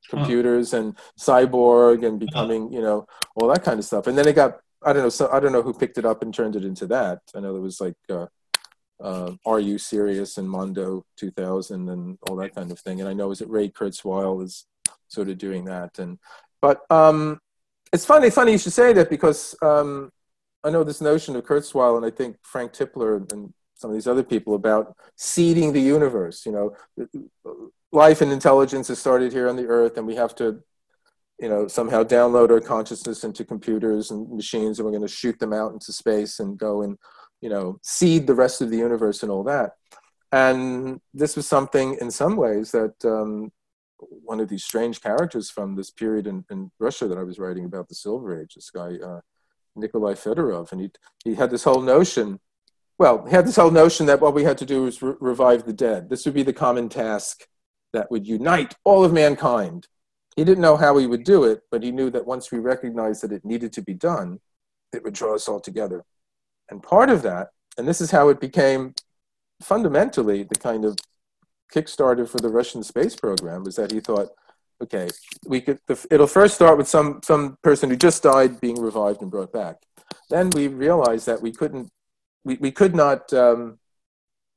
computers 0.08 0.74
and 0.74 0.96
cyborg 1.18 2.06
and 2.06 2.20
becoming, 2.20 2.72
you 2.72 2.82
know, 2.82 3.06
all 3.36 3.48
that 3.48 3.64
kind 3.64 3.78
of 3.78 3.84
stuff. 3.84 4.06
And 4.06 4.16
then 4.16 4.28
it 4.28 4.34
got, 4.34 4.60
I 4.84 4.92
don't 4.92 5.02
know, 5.02 5.08
so 5.08 5.30
I 5.32 5.40
don't 5.40 5.52
know 5.52 5.62
who 5.62 5.72
picked 5.72 5.98
it 5.98 6.04
up 6.04 6.22
and 6.22 6.32
turned 6.32 6.56
it 6.56 6.64
into 6.64 6.86
that. 6.88 7.20
I 7.34 7.40
know 7.40 7.52
there 7.52 7.62
was 7.62 7.80
like, 7.80 7.96
uh, 8.10 8.26
uh, 9.02 9.32
R.U. 9.44 9.78
Sirius 9.78 10.38
and 10.38 10.48
Mondo 10.48 11.04
2000 11.16 11.88
and 11.88 12.18
all 12.28 12.36
that 12.36 12.54
kind 12.54 12.70
of 12.70 12.78
thing. 12.78 13.00
And 13.00 13.08
I 13.08 13.12
know 13.12 13.30
is 13.30 13.40
it 13.40 13.50
Ray 13.50 13.68
Kurzweil 13.68 14.42
is 14.42 14.66
sort 15.08 15.28
of 15.28 15.38
doing 15.38 15.64
that. 15.64 15.98
And 15.98 16.18
but 16.60 16.80
um, 16.90 17.40
it's 17.92 18.06
funny, 18.06 18.30
funny 18.30 18.52
you 18.52 18.58
should 18.58 18.72
say 18.72 18.92
that 18.92 19.10
because 19.10 19.54
um, 19.62 20.10
I 20.62 20.70
know 20.70 20.84
this 20.84 21.00
notion 21.00 21.36
of 21.36 21.44
Kurzweil 21.44 21.96
and 21.96 22.06
I 22.06 22.10
think 22.10 22.36
Frank 22.42 22.72
Tipler 22.72 23.30
and 23.32 23.52
some 23.74 23.90
of 23.90 23.94
these 23.94 24.06
other 24.06 24.22
people 24.22 24.54
about 24.54 24.96
seeding 25.16 25.72
the 25.72 25.80
universe. 25.80 26.46
You 26.46 26.52
know, 26.52 26.76
life 27.92 28.22
and 28.22 28.32
intelligence 28.32 28.88
has 28.88 28.98
started 28.98 29.32
here 29.32 29.48
on 29.48 29.56
the 29.56 29.66
earth, 29.66 29.98
and 29.98 30.06
we 30.06 30.14
have 30.16 30.34
to, 30.36 30.62
you 31.38 31.48
know, 31.48 31.66
somehow 31.66 32.02
download 32.04 32.50
our 32.50 32.60
consciousness 32.60 33.24
into 33.24 33.44
computers 33.44 34.10
and 34.10 34.28
machines, 34.30 34.78
and 34.78 34.86
we're 34.86 34.92
going 34.92 35.02
to 35.02 35.08
shoot 35.08 35.38
them 35.38 35.52
out 35.52 35.72
into 35.72 35.92
space 35.92 36.38
and 36.38 36.58
go 36.58 36.82
and, 36.82 36.96
you 37.40 37.48
know, 37.48 37.78
seed 37.82 38.26
the 38.26 38.34
rest 38.34 38.60
of 38.60 38.70
the 38.70 38.76
universe 38.76 39.22
and 39.22 39.32
all 39.32 39.44
that. 39.44 39.72
And 40.30 41.00
this 41.12 41.36
was 41.36 41.46
something, 41.46 41.96
in 42.00 42.10
some 42.10 42.36
ways, 42.36 42.70
that 42.72 42.94
um, 43.04 43.52
one 43.98 44.40
of 44.40 44.48
these 44.48 44.64
strange 44.64 45.00
characters 45.00 45.50
from 45.50 45.76
this 45.76 45.90
period 45.90 46.26
in, 46.26 46.44
in 46.50 46.70
Russia 46.78 47.06
that 47.08 47.18
I 47.18 47.22
was 47.22 47.38
writing 47.38 47.64
about, 47.64 47.88
the 47.88 47.94
Silver 47.94 48.40
Age, 48.40 48.54
this 48.54 48.70
guy, 48.70 48.96
uh, 49.04 49.20
Nikolai 49.76 50.14
Fedorov. 50.14 50.72
And 50.72 50.80
he, 50.80 50.90
he 51.24 51.34
had 51.34 51.50
this 51.50 51.64
whole 51.64 51.82
notion, 51.82 52.40
well, 52.98 53.24
he 53.26 53.32
had 53.32 53.46
this 53.46 53.56
whole 53.56 53.70
notion 53.70 54.06
that 54.06 54.20
what 54.20 54.34
we 54.34 54.44
had 54.44 54.58
to 54.58 54.66
do 54.66 54.82
was 54.82 55.02
re- 55.02 55.14
revive 55.20 55.66
the 55.66 55.72
dead. 55.72 56.10
This 56.10 56.24
would 56.24 56.34
be 56.34 56.44
the 56.44 56.52
common 56.52 56.88
task 56.88 57.46
that 57.92 58.10
would 58.10 58.26
unite 58.26 58.74
all 58.84 59.04
of 59.04 59.12
mankind. 59.12 59.88
He 60.36 60.44
didn't 60.44 60.62
know 60.62 60.76
how 60.76 60.96
he 60.96 61.06
would 61.06 61.24
do 61.24 61.44
it, 61.44 61.62
but 61.70 61.82
he 61.82 61.92
knew 61.92 62.10
that 62.10 62.26
once 62.26 62.50
we 62.50 62.58
recognized 62.58 63.22
that 63.22 63.32
it 63.32 63.44
needed 63.44 63.72
to 63.74 63.82
be 63.82 63.94
done, 63.94 64.40
it 64.92 65.02
would 65.04 65.14
draw 65.14 65.34
us 65.34 65.48
all 65.48 65.60
together. 65.60 66.04
And 66.70 66.82
part 66.82 67.10
of 67.10 67.22
that, 67.22 67.48
and 67.78 67.86
this 67.86 68.00
is 68.00 68.10
how 68.10 68.28
it 68.28 68.40
became 68.40 68.94
fundamentally 69.62 70.42
the 70.42 70.56
kind 70.56 70.84
of 70.84 70.96
kickstarter 71.72 72.28
for 72.28 72.38
the 72.38 72.48
Russian 72.48 72.82
space 72.82 73.16
program 73.16 73.64
was 73.64 73.76
that 73.76 73.92
he 73.92 74.00
thought, 74.00 74.28
okay, 74.82 75.08
we 75.46 75.60
could. 75.60 75.78
It'll 76.10 76.26
first 76.26 76.54
start 76.54 76.78
with 76.78 76.88
some 76.88 77.20
some 77.22 77.58
person 77.62 77.90
who 77.90 77.96
just 77.96 78.22
died 78.22 78.60
being 78.60 78.80
revived 78.80 79.22
and 79.22 79.30
brought 79.30 79.52
back. 79.52 79.76
Then 80.30 80.50
we 80.50 80.68
realized 80.68 81.26
that 81.26 81.42
we 81.42 81.52
couldn't, 81.52 81.90
we, 82.44 82.56
we 82.56 82.70
could 82.70 82.94
not 82.94 83.32
um, 83.32 83.78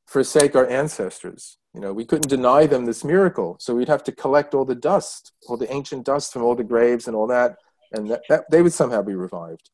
forsake 0.07 0.55
our 0.55 0.67
ancestors. 0.67 1.57
You 1.77 1.81
know, 1.81 1.93
we 1.93 2.05
couldn't 2.05 2.27
deny 2.27 2.65
them 2.65 2.85
this 2.85 3.03
miracle. 3.03 3.55
So 3.59 3.75
we'd 3.75 3.87
have 3.87 4.03
to 4.05 4.11
collect 4.11 4.55
all 4.55 4.65
the 4.65 4.73
dust, 4.73 5.33
all 5.47 5.57
the 5.57 5.71
ancient 5.71 6.07
dust 6.07 6.33
from 6.33 6.41
all 6.41 6.55
the 6.55 6.63
graves 6.63 7.05
and 7.05 7.15
all 7.15 7.27
that, 7.27 7.57
and 7.91 8.09
that, 8.09 8.23
that 8.29 8.49
they 8.49 8.63
would 8.63 8.73
somehow 8.73 9.03
be 9.03 9.13
revived. 9.13 9.69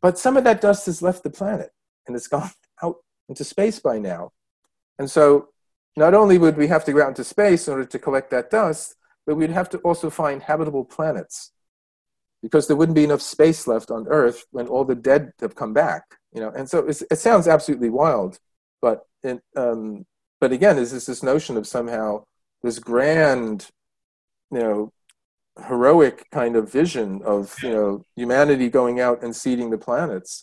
But 0.00 0.18
some 0.18 0.38
of 0.38 0.44
that 0.44 0.62
dust 0.62 0.86
has 0.86 1.02
left 1.02 1.22
the 1.22 1.28
planet 1.28 1.68
and 2.06 2.16
it's 2.16 2.28
gone 2.28 2.48
out 2.82 2.96
into 3.28 3.44
space 3.44 3.78
by 3.78 3.98
now. 3.98 4.32
And 4.98 5.10
so 5.10 5.48
not 5.98 6.14
only 6.14 6.38
would 6.38 6.56
we 6.56 6.68
have 6.68 6.86
to 6.86 6.94
go 6.94 7.02
out 7.02 7.08
into 7.08 7.24
space 7.24 7.68
in 7.68 7.74
order 7.74 7.84
to 7.84 7.98
collect 7.98 8.30
that 8.30 8.48
dust, 8.48 8.96
but 9.26 9.34
we'd 9.34 9.50
have 9.50 9.68
to 9.68 9.78
also 9.80 10.08
find 10.08 10.42
habitable 10.42 10.86
planets 10.86 11.52
because 12.42 12.68
there 12.68 12.76
wouldn't 12.76 12.96
be 12.96 13.04
enough 13.04 13.20
space 13.20 13.66
left 13.66 13.90
on 13.90 14.08
Earth 14.08 14.46
when 14.50 14.66
all 14.66 14.86
the 14.86 14.94
dead 14.94 15.32
have 15.42 15.54
come 15.54 15.74
back. 15.74 16.04
You 16.32 16.40
know, 16.40 16.48
and 16.48 16.70
so 16.70 16.86
it 16.88 17.18
sounds 17.18 17.46
absolutely 17.46 17.90
wild, 17.90 18.38
but 18.80 19.02
um, 19.56 20.06
but 20.44 20.52
again, 20.52 20.76
is 20.76 20.92
this 20.92 21.06
this 21.06 21.22
notion 21.22 21.56
of 21.56 21.66
somehow 21.66 22.24
this 22.62 22.78
grand, 22.78 23.70
you 24.50 24.58
know, 24.58 24.92
heroic 25.68 26.26
kind 26.30 26.54
of 26.54 26.70
vision 26.70 27.22
of 27.24 27.56
you 27.62 27.70
know 27.70 28.04
humanity 28.14 28.68
going 28.68 29.00
out 29.00 29.22
and 29.22 29.34
seeding 29.34 29.70
the 29.70 29.78
planets 29.78 30.42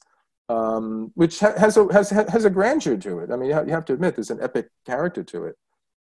um, 0.49 1.11
which 1.13 1.39
ha- 1.39 1.53
has, 1.57 1.77
a, 1.77 1.87
has, 1.93 2.09
has 2.09 2.45
a 2.45 2.49
grandeur 2.49 2.97
to 2.97 3.19
it. 3.19 3.31
I 3.31 3.35
mean, 3.35 3.49
you 3.49 3.53
have, 3.53 3.67
you 3.67 3.73
have 3.73 3.85
to 3.85 3.93
admit 3.93 4.15
there's 4.15 4.31
an 4.31 4.41
epic 4.41 4.69
character 4.85 5.23
to 5.23 5.45
it, 5.45 5.55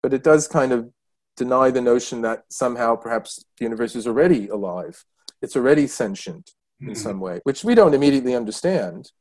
but 0.04 0.14
it 0.14 0.22
does 0.22 0.48
kind 0.48 0.74
of 0.74 0.92
deny 1.38 1.72
the 1.72 1.82
notion 1.82 2.22
that 2.24 2.44
somehow 2.50 2.96
perhaps 2.96 3.44
the 3.58 3.66
universe 3.66 3.96
is 3.96 4.06
already 4.06 4.50
alive. 4.50 5.06
It's 5.42 5.56
already 5.56 5.88
sentient 5.88 6.52
in 6.82 6.88
mm-hmm. 6.90 6.96
some 6.96 7.20
way, 7.20 7.40
which 7.46 7.64
we 7.64 7.74
don't 7.74 7.94
immediately 7.94 8.36
understand, 8.36 9.12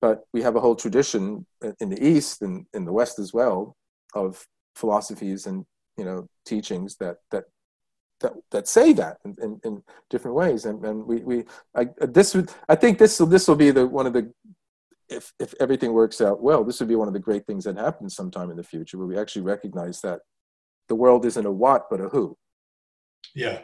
but 0.00 0.24
we 0.32 0.42
have 0.42 0.56
a 0.56 0.60
whole 0.60 0.74
tradition 0.74 1.46
in 1.80 1.90
the 1.90 2.04
East 2.04 2.42
and 2.42 2.66
in 2.72 2.86
the 2.86 2.92
West 2.92 3.18
as 3.18 3.32
well 3.32 3.76
of 4.14 4.44
philosophies 4.74 5.46
and 5.46 5.64
you 5.96 6.04
know 6.04 6.26
teachings 6.46 6.96
that 6.96 7.16
that 7.30 7.44
that, 8.20 8.34
that 8.50 8.68
say 8.68 8.92
that 8.92 9.18
in, 9.24 9.36
in, 9.42 9.60
in, 9.64 9.82
different 10.08 10.36
ways. 10.36 10.66
And, 10.66 10.84
and 10.84 11.06
we, 11.06 11.20
we 11.20 11.44
I, 11.74 11.88
this 12.00 12.34
would, 12.34 12.50
I 12.68 12.74
think 12.74 12.98
this, 12.98 13.18
this 13.18 13.48
will 13.48 13.56
be 13.56 13.70
the, 13.70 13.86
one 13.86 14.06
of 14.06 14.12
the, 14.12 14.30
if, 15.08 15.32
if 15.40 15.54
everything 15.58 15.92
works 15.92 16.20
out 16.20 16.42
well, 16.42 16.62
this 16.62 16.80
would 16.80 16.88
be 16.88 16.96
one 16.96 17.08
of 17.08 17.14
the 17.14 17.20
great 17.20 17.46
things 17.46 17.64
that 17.64 17.76
happens 17.76 18.14
sometime 18.14 18.50
in 18.50 18.56
the 18.56 18.62
future 18.62 18.98
where 18.98 19.06
we 19.06 19.18
actually 19.18 19.42
recognize 19.42 20.00
that 20.02 20.20
the 20.88 20.94
world 20.94 21.24
isn't 21.24 21.46
a 21.46 21.50
what, 21.50 21.86
but 21.90 22.00
a 22.00 22.08
who. 22.08 22.36
Yeah. 23.34 23.62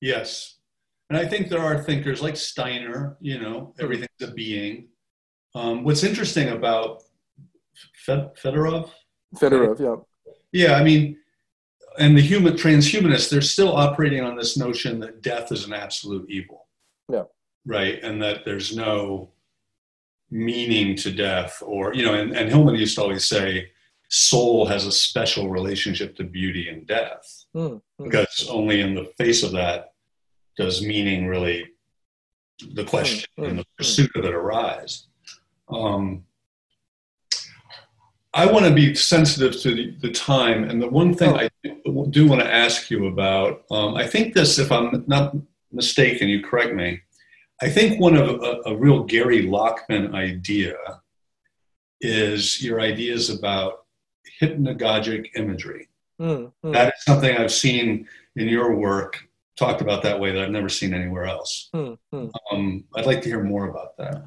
Yes. 0.00 0.58
And 1.08 1.18
I 1.18 1.26
think 1.26 1.48
there 1.48 1.60
are 1.60 1.82
thinkers 1.82 2.20
like 2.20 2.36
Steiner, 2.36 3.16
you 3.20 3.38
know, 3.38 3.74
everything's 3.78 4.08
a 4.22 4.32
being. 4.32 4.88
Um, 5.54 5.84
what's 5.84 6.02
interesting 6.02 6.48
about 6.48 7.02
Fedorov? 8.06 8.90
Fedorov, 9.36 9.80
yeah. 9.80 9.96
Yeah, 10.52 10.74
I 10.74 10.82
mean, 10.82 11.18
and 11.98 12.16
the 12.16 12.22
human 12.22 12.54
transhumanists, 12.54 13.30
they're 13.30 13.40
still 13.40 13.74
operating 13.74 14.22
on 14.22 14.36
this 14.36 14.56
notion 14.56 15.00
that 15.00 15.22
death 15.22 15.52
is 15.52 15.64
an 15.64 15.72
absolute 15.72 16.28
evil. 16.28 16.66
Yeah. 17.10 17.24
Right. 17.64 18.02
And 18.02 18.22
that 18.22 18.44
there's 18.44 18.76
no 18.76 19.30
meaning 20.30 20.96
to 20.96 21.12
death 21.12 21.62
or, 21.64 21.94
you 21.94 22.04
know, 22.04 22.14
and, 22.14 22.36
and 22.36 22.48
Hillman 22.48 22.74
used 22.74 22.96
to 22.96 23.02
always 23.02 23.26
say, 23.26 23.70
soul 24.08 24.66
has 24.66 24.86
a 24.86 24.92
special 24.92 25.50
relationship 25.50 26.16
to 26.16 26.24
beauty 26.24 26.68
and 26.68 26.86
death 26.86 27.44
mm, 27.54 27.80
because 28.02 28.46
only 28.48 28.80
in 28.80 28.94
the 28.94 29.10
face 29.18 29.42
of 29.42 29.52
that 29.52 29.94
does 30.56 30.80
meaning 30.80 31.26
really 31.26 31.66
the 32.74 32.84
question 32.84 33.28
mm, 33.38 33.48
and 33.48 33.58
the 33.58 33.62
hmm. 33.62 33.76
pursuit 33.76 34.10
of 34.14 34.24
it 34.24 34.34
arise. 34.34 35.06
Um, 35.68 36.24
I 38.36 38.44
want 38.44 38.66
to 38.66 38.70
be 38.70 38.94
sensitive 38.94 39.58
to 39.62 39.74
the, 39.74 39.96
the, 40.02 40.10
time. 40.10 40.64
And 40.64 40.80
the 40.80 40.88
one 40.88 41.14
thing 41.14 41.34
I 41.34 41.48
do 42.10 42.26
want 42.26 42.42
to 42.42 42.54
ask 42.54 42.90
you 42.90 43.06
about, 43.06 43.64
um, 43.70 43.94
I 43.94 44.06
think 44.06 44.34
this, 44.34 44.58
if 44.58 44.70
I'm 44.70 45.04
not 45.06 45.34
mistaken, 45.72 46.28
you 46.28 46.42
correct 46.42 46.74
me. 46.74 47.00
I 47.62 47.70
think 47.70 47.98
one 47.98 48.14
of 48.14 48.28
a, 48.28 48.60
a 48.66 48.76
real 48.76 49.04
Gary 49.04 49.46
Lachman 49.46 50.14
idea 50.14 50.76
is 52.02 52.62
your 52.62 52.78
ideas 52.78 53.30
about 53.30 53.86
hypnagogic 54.42 55.28
imagery. 55.34 55.88
Mm, 56.20 56.52
mm. 56.62 56.72
That 56.74 56.88
is 56.88 57.04
something 57.04 57.34
I've 57.34 57.52
seen 57.52 58.06
in 58.36 58.48
your 58.48 58.76
work 58.76 59.26
talked 59.56 59.80
about 59.80 60.02
that 60.02 60.20
way 60.20 60.32
that 60.32 60.42
I've 60.42 60.50
never 60.50 60.68
seen 60.68 60.92
anywhere 60.92 61.24
else. 61.24 61.70
Mm, 61.74 61.96
um, 62.52 62.84
I'd 62.94 63.06
like 63.06 63.22
to 63.22 63.30
hear 63.30 63.42
more 63.42 63.70
about 63.70 63.96
that. 63.96 64.24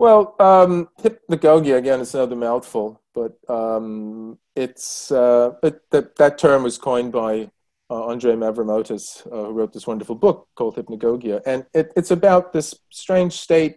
Well, 0.00 0.34
um, 0.40 0.88
hypnagogia 1.02 1.76
again 1.76 2.00
is 2.00 2.14
another 2.14 2.34
mouthful, 2.34 3.02
but 3.14 3.36
um, 3.50 4.38
it's 4.56 5.12
uh, 5.12 5.52
it, 5.62 5.82
that 5.90 6.16
that 6.16 6.38
term 6.38 6.62
was 6.62 6.78
coined 6.78 7.12
by 7.12 7.50
uh, 7.90 8.06
Andre 8.06 8.32
Mavromatis, 8.32 9.26
uh, 9.26 9.48
who 9.48 9.52
wrote 9.52 9.74
this 9.74 9.86
wonderful 9.86 10.14
book 10.14 10.48
called 10.54 10.76
Hypnagogia, 10.76 11.42
and 11.44 11.66
it, 11.74 11.92
it's 11.96 12.10
about 12.10 12.54
this 12.54 12.74
strange 12.88 13.34
state 13.34 13.76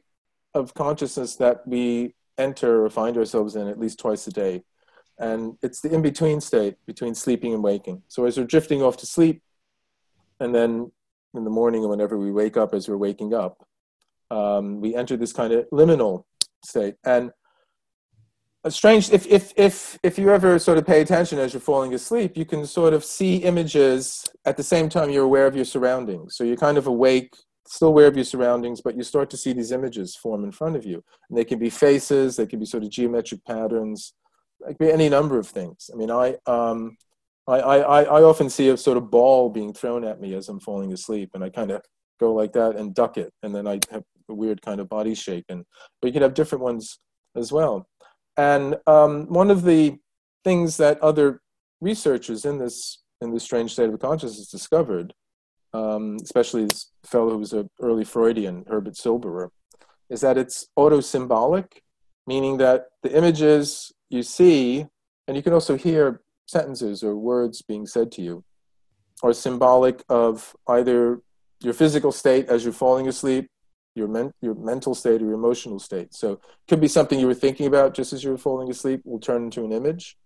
of 0.53 0.73
consciousness 0.73 1.35
that 1.35 1.67
we 1.67 2.15
enter 2.37 2.85
or 2.85 2.89
find 2.89 3.17
ourselves 3.17 3.57
in 3.57 3.67
at 3.67 3.77
least 3.77 3.99
twice 3.99 4.25
a 4.25 4.31
day, 4.31 4.63
and 5.19 5.57
it's 5.61 5.81
the 5.81 5.93
in-between 5.93 6.39
state 6.39 6.77
between 6.85 7.15
sleeping 7.15 7.53
and 7.53 7.61
waking. 7.61 8.01
So 8.07 8.23
as 8.23 8.37
we're 8.37 8.45
drifting 8.45 8.81
off 8.81 8.95
to 8.97 9.05
sleep, 9.05 9.43
and 10.39 10.55
then 10.55 10.89
in 11.33 11.43
the 11.43 11.49
morning 11.49 11.83
or 11.83 11.89
whenever 11.89 12.17
we 12.17 12.31
wake 12.31 12.55
up, 12.55 12.73
as 12.73 12.87
we're 12.87 12.95
waking 12.95 13.33
up, 13.33 13.67
um, 14.31 14.81
we 14.81 14.95
enter 14.95 15.17
this 15.17 15.33
kind 15.33 15.53
of 15.53 15.65
liminal 15.71 16.23
state. 16.63 16.95
And 17.03 17.31
a 18.63 18.71
strange 18.71 19.11
if 19.11 19.27
if 19.27 19.53
if 19.57 19.99
if 20.03 20.17
you 20.17 20.29
ever 20.29 20.57
sort 20.57 20.77
of 20.77 20.85
pay 20.85 21.01
attention 21.01 21.37
as 21.37 21.53
you're 21.53 21.59
falling 21.59 21.93
asleep 21.93 22.37
you 22.37 22.45
can 22.45 22.65
sort 22.65 22.93
of 22.93 23.03
see 23.03 23.37
images 23.37 24.25
at 24.45 24.55
the 24.55 24.63
same 24.63 24.87
time 24.87 25.09
you're 25.09 25.25
aware 25.25 25.47
of 25.47 25.55
your 25.55 25.65
surroundings. 25.65 26.35
So 26.35 26.43
you're 26.43 26.55
kind 26.55 26.77
of 26.77 26.87
awake 26.87 27.35
still 27.67 27.89
aware 27.89 28.07
of 28.07 28.15
your 28.15 28.25
surroundings 28.25 28.81
but 28.81 28.95
you 28.95 29.03
start 29.03 29.29
to 29.31 29.37
see 29.37 29.53
these 29.53 29.71
images 29.71 30.15
form 30.15 30.43
in 30.43 30.51
front 30.51 30.75
of 30.75 30.85
you. 30.85 31.03
And 31.29 31.37
they 31.37 31.43
can 31.45 31.59
be 31.59 31.69
faces 31.69 32.37
they 32.37 32.45
can 32.45 32.59
be 32.59 32.65
sort 32.65 32.83
of 32.83 32.89
geometric 32.89 33.43
patterns 33.45 34.13
like 34.61 34.77
be 34.77 34.91
any 34.91 35.09
number 35.09 35.37
of 35.37 35.47
things. 35.47 35.89
I 35.93 35.97
mean 35.97 36.11
i 36.11 36.37
um 36.45 36.97
I, 37.45 37.59
I 37.59 38.03
i 38.03 38.23
often 38.23 38.49
see 38.49 38.69
a 38.69 38.77
sort 38.77 38.95
of 38.95 39.11
ball 39.11 39.49
being 39.49 39.73
thrown 39.73 40.05
at 40.05 40.21
me 40.21 40.33
as 40.35 40.47
i'm 40.47 40.61
falling 40.61 40.93
asleep 40.93 41.31
and 41.33 41.43
i 41.43 41.49
kind 41.49 41.71
of 41.71 41.81
go 42.17 42.33
like 42.33 42.53
that 42.53 42.77
and 42.77 42.95
duck 42.95 43.17
it 43.17 43.33
and 43.43 43.53
then 43.53 43.67
i 43.67 43.79
have 43.91 44.03
a 44.29 44.33
weird 44.33 44.61
kind 44.61 44.79
of 44.79 44.89
body 44.89 45.15
shake 45.15 45.45
and 45.49 45.65
but 46.01 46.07
you 46.07 46.13
can 46.13 46.21
have 46.21 46.33
different 46.33 46.63
ones 46.63 46.99
as 47.35 47.51
well. 47.51 47.87
And 48.37 48.77
um, 48.87 49.27
one 49.27 49.51
of 49.51 49.63
the 49.63 49.97
things 50.43 50.77
that 50.77 50.99
other 51.01 51.41
researchers 51.81 52.45
in 52.45 52.57
this 52.57 53.03
in 53.21 53.33
this 53.33 53.43
strange 53.43 53.71
state 53.71 53.89
of 53.89 53.99
consciousness 53.99 54.49
discovered, 54.49 55.13
um, 55.73 56.17
especially 56.21 56.65
this 56.65 56.91
fellow 57.05 57.31
who 57.31 57.37
was 57.37 57.53
an 57.53 57.69
early 57.81 58.03
Freudian, 58.03 58.65
Herbert 58.67 58.95
Silberer, 58.95 59.49
is 60.09 60.21
that 60.21 60.37
it's 60.37 60.67
autosymbolic, 60.77 61.65
meaning 62.27 62.57
that 62.57 62.87
the 63.01 63.15
images 63.15 63.93
you 64.09 64.23
see, 64.23 64.85
and 65.27 65.37
you 65.37 65.43
can 65.43 65.53
also 65.53 65.77
hear 65.77 66.21
sentences 66.47 67.01
or 67.01 67.15
words 67.15 67.61
being 67.61 67.85
said 67.85 68.11
to 68.13 68.21
you, 68.21 68.43
are 69.23 69.31
symbolic 69.31 70.03
of 70.09 70.53
either 70.67 71.21
your 71.61 71.73
physical 71.73 72.11
state 72.11 72.49
as 72.49 72.65
you're 72.65 72.73
falling 72.73 73.07
asleep 73.07 73.49
your, 73.95 74.07
men- 74.07 74.33
your 74.41 74.55
mental 74.55 74.95
state 74.95 75.21
or 75.21 75.25
your 75.25 75.33
emotional 75.33 75.79
state. 75.79 76.13
So 76.13 76.33
it 76.33 76.39
could 76.67 76.81
be 76.81 76.87
something 76.87 77.19
you 77.19 77.27
were 77.27 77.33
thinking 77.33 77.67
about 77.67 77.93
just 77.93 78.13
as 78.13 78.23
you 78.23 78.31
were 78.31 78.37
falling 78.37 78.69
asleep 78.69 79.01
will 79.05 79.19
turn 79.19 79.43
into 79.43 79.63
an 79.65 79.71
image, 79.71 80.17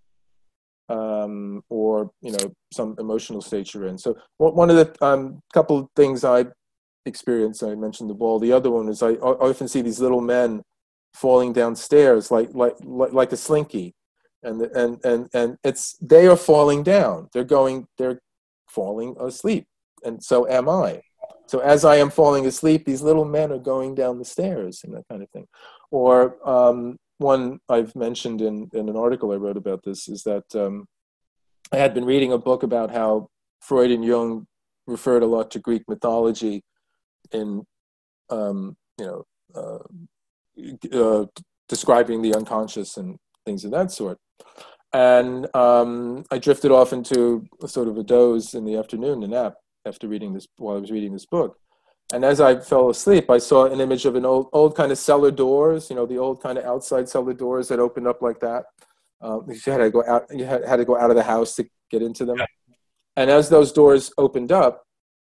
um, 0.90 1.64
or 1.70 2.12
you 2.22 2.32
know 2.32 2.54
some 2.72 2.96
emotional 3.00 3.42
state 3.42 3.74
you're 3.74 3.88
in. 3.88 3.98
So 3.98 4.16
one 4.38 4.70
of 4.70 4.76
the 4.78 5.06
um, 5.06 5.42
couple 5.54 5.92
things 5.96 6.24
I 6.24 6.46
experienced, 7.06 7.64
I 7.64 7.76
mentioned 7.76 8.10
the 8.10 8.14
ball. 8.14 8.40
The 8.40 8.54
other 8.54 8.72
one 8.72 8.88
is 8.90 9.04
I, 9.04 9.10
I 9.10 9.32
often 9.50 9.68
see 9.68 9.82
these 9.82 10.00
little 10.00 10.22
men 10.22 10.64
falling 11.14 11.52
downstairs 11.54 12.32
like 12.32 12.50
like 12.54 12.76
like, 12.84 13.14
like 13.14 13.32
a 13.32 13.38
slinky, 13.38 13.96
and 14.44 14.62
and 14.62 15.04
and 15.04 15.28
and 15.34 15.58
it's 15.64 15.98
they 16.00 16.28
are 16.28 16.38
falling 16.38 16.84
down. 16.84 17.28
They're 17.34 17.44
going. 17.44 17.88
They're 17.98 18.20
falling 18.70 19.16
asleep, 19.20 19.66
and 20.04 20.24
so 20.24 20.48
am 20.48 20.70
I 20.70 21.02
so 21.48 21.60
as 21.60 21.86
I 21.86 21.96
am 21.96 22.10
falling 22.10 22.46
asleep, 22.46 22.86
these 22.86 23.02
little 23.02 23.26
men 23.26 23.52
are 23.52 23.58
going 23.58 23.96
down 23.96 24.20
the 24.20 24.26
stairs 24.26 24.82
and 24.84 24.94
that 24.94 25.08
kind 25.10 25.24
of 25.24 25.30
thing. 25.32 25.48
Or 25.92 26.38
um, 26.48 26.98
one 27.20 27.60
I've 27.70 27.96
mentioned 27.96 28.42
in, 28.42 28.70
in 28.74 28.90
an 28.90 28.98
article 28.98 29.32
I 29.32 29.36
wrote 29.36 29.58
about 29.58 29.84
this 29.84 30.10
is 30.10 30.24
that 30.24 30.44
um, 30.56 30.86
I 31.72 31.78
had 31.78 31.94
been 31.94 32.06
reading 32.06 32.34
a 32.34 32.38
book 32.38 32.64
about 32.64 32.92
how 32.92 33.30
Freud 33.62 33.92
and 33.92 34.04
Jung 34.04 34.46
referred 34.86 35.24
a 35.24 35.28
lot 35.28 35.50
to 35.52 35.60
Greek 35.60 35.84
mythology 35.88 36.64
in, 37.32 37.64
um, 38.30 38.76
you 39.00 39.06
know, 39.06 39.24
uh, 39.56 40.98
uh, 40.98 41.26
describing 41.70 42.22
the 42.22 42.36
unconscious 42.36 42.98
and 42.98 43.18
things 43.46 43.64
of 43.64 43.72
that 43.72 43.92
sort. 43.92 44.18
And 44.94 45.54
um, 45.56 46.26
I 46.30 46.40
drifted 46.40 46.72
off 46.72 46.92
into 46.92 47.46
sort 47.66 47.88
of 47.88 47.98
a 47.98 48.04
doze 48.04 48.54
in 48.54 48.66
the 48.66 48.76
afternoon, 48.76 49.24
a 49.24 49.28
nap 49.28 49.56
after 49.88 50.08
reading 50.08 50.34
this 50.34 50.48
while 50.58 50.78
I 50.78 50.80
was 50.80 50.92
reading 50.92 51.14
this 51.14 51.26
book. 51.26 51.58
And 52.14 52.24
as 52.24 52.40
I 52.40 52.60
fell 52.60 52.90
asleep, 52.90 53.30
I 53.30 53.38
saw 53.38 53.66
an 53.66 53.82
image 53.82 54.06
of 54.06 54.16
an 54.16 54.26
old, 54.26 54.48
old 54.54 54.76
kind 54.76 54.92
of 54.92 54.98
cellar 54.98 55.32
doors, 55.32 55.90
you 55.90 55.96
know, 55.96 56.06
the 56.06 56.18
old 56.18 56.42
kind 56.42 56.58
of 56.58 56.64
outside 56.64 57.10
cellar 57.10 57.34
doors 57.34 57.68
that 57.68 57.80
opened 57.80 58.08
up 58.08 58.22
like 58.22 58.40
that. 58.40 58.66
Um, 59.20 59.46
you 59.48 59.60
had 59.72 59.80
to 59.80 59.90
go 59.90 60.04
out, 60.08 60.26
you 60.34 60.46
had, 60.46 60.64
had 60.66 60.78
to 60.78 60.86
go 60.86 60.98
out 60.98 61.10
of 61.10 61.16
the 61.16 61.24
house 61.24 61.56
to 61.56 61.66
get 61.90 62.02
into 62.02 62.24
them. 62.24 62.38
Yeah. 62.38 62.46
And 63.18 63.30
as 63.30 63.50
those 63.50 63.72
doors 63.72 64.12
opened 64.18 64.52
up, 64.52 64.84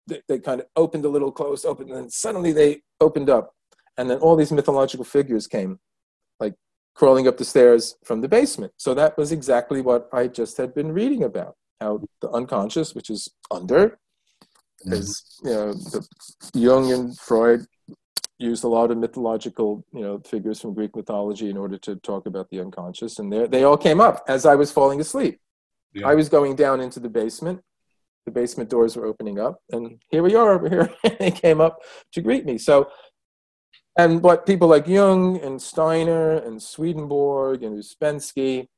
they, 0.07 0.20
they 0.28 0.38
kind 0.40 0.61
of 0.61 0.66
opened 0.76 1.05
a 1.05 1.09
little, 1.09 1.30
closed, 1.30 1.64
opened, 1.64 1.90
and 1.90 1.99
then 1.99 2.11
suddenly 2.11 2.53
they 2.53 2.82
opened 3.01 3.30
up. 3.30 3.55
And 3.96 4.11
then 4.11 4.18
all 4.18 4.36
these 4.36 4.53
mythological 4.53 5.05
figures 5.05 5.46
came, 5.46 5.78
like 6.38 6.55
crawling 6.94 7.28
up 7.28 7.38
the 7.38 7.44
stairs 7.44 7.96
from 8.05 8.20
the 8.20 8.28
basement. 8.28 8.72
So 8.76 8.94
that 8.94 9.16
was 9.16 9.32
exactly 9.32 9.80
what 9.80 10.09
I 10.12 10.26
just 10.26 10.57
had 10.57 10.74
been 10.74 10.92
reading 10.92 11.22
about 11.22 11.55
how 11.80 12.03
the 12.20 12.30
unconscious, 12.30 12.94
which 12.94 13.09
is 13.09 13.28
under, 13.51 13.99
Mm-hmm. 14.87 14.93
is 14.93 15.24
you 15.43 15.51
know 15.51 15.72
the 15.72 16.07
Jung 16.55 16.93
and 16.93 17.18
Freud 17.18 17.66
used 18.39 18.62
a 18.62 18.68
lot 18.68 18.93
of 18.93 18.99
mythological 18.99 19.85
you 19.93 20.03
know 20.03 20.20
figures 20.20 20.61
from 20.61 20.74
Greek 20.74 20.95
mythology 20.95 21.51
in 21.51 21.57
order 21.57 21.76
to 21.79 21.97
talk 21.97 22.26
about 22.26 22.49
the 22.51 22.61
unconscious, 22.61 23.18
and 23.18 23.33
they 23.33 23.64
all 23.64 23.76
came 23.76 24.01
up 24.01 24.24
as 24.29 24.47
I 24.47 24.55
was 24.55 24.70
falling 24.70 25.01
asleep. 25.01 25.41
Yeah. 25.95 26.07
I 26.07 26.14
was 26.14 26.29
going 26.29 26.55
down 26.55 26.81
into 26.81 27.01
the 27.01 27.09
basement. 27.09 27.61
The 28.24 28.31
basement 28.31 28.70
doors 28.70 28.95
were 28.95 29.07
opening 29.07 29.41
up, 29.41 29.59
and 29.72 30.01
here 30.11 30.22
we 30.22 30.37
are 30.37 30.53
over 30.53 30.68
here. 31.03 31.16
they 31.18 31.33
came 31.33 31.61
up 31.61 31.79
to 32.12 32.20
greet 32.20 32.45
me. 32.45 32.57
So, 32.57 32.89
and 33.97 34.22
what 34.22 34.47
people 34.47 34.68
like 34.68 34.87
Jung 34.87 35.41
and 35.41 35.61
Steiner 35.61 36.35
and 36.37 36.62
Swedenborg 36.62 37.64
and 37.64 37.76
Ouspensky 37.76 38.68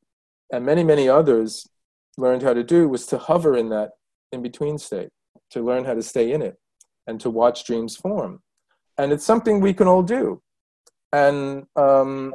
and 0.51 0.65
many 0.65 0.83
many 0.83 1.11
others 1.11 1.69
learned 2.17 2.43
how 2.43 2.55
to 2.55 2.65
do 2.65 2.89
was 2.89 3.05
to 3.07 3.19
hover 3.19 3.55
in 3.55 3.69
that 3.69 3.91
in 4.33 4.41
between 4.41 4.79
state 4.79 5.11
to 5.51 5.63
learn 5.63 5.85
how 5.85 5.95
to 5.95 6.03
stay 6.03 6.33
in 6.33 6.43
it 6.43 6.57
and 7.07 7.21
to 7.21 7.31
watch 7.31 7.65
dreams 7.65 7.97
form. 7.97 8.41
And 8.99 9.13
it's 9.13 9.25
something 9.25 9.61
we 9.61 9.75
can 9.75 9.89
all 9.89 10.03
do. 10.03 10.43
And, 11.13 11.67
um, 11.77 12.33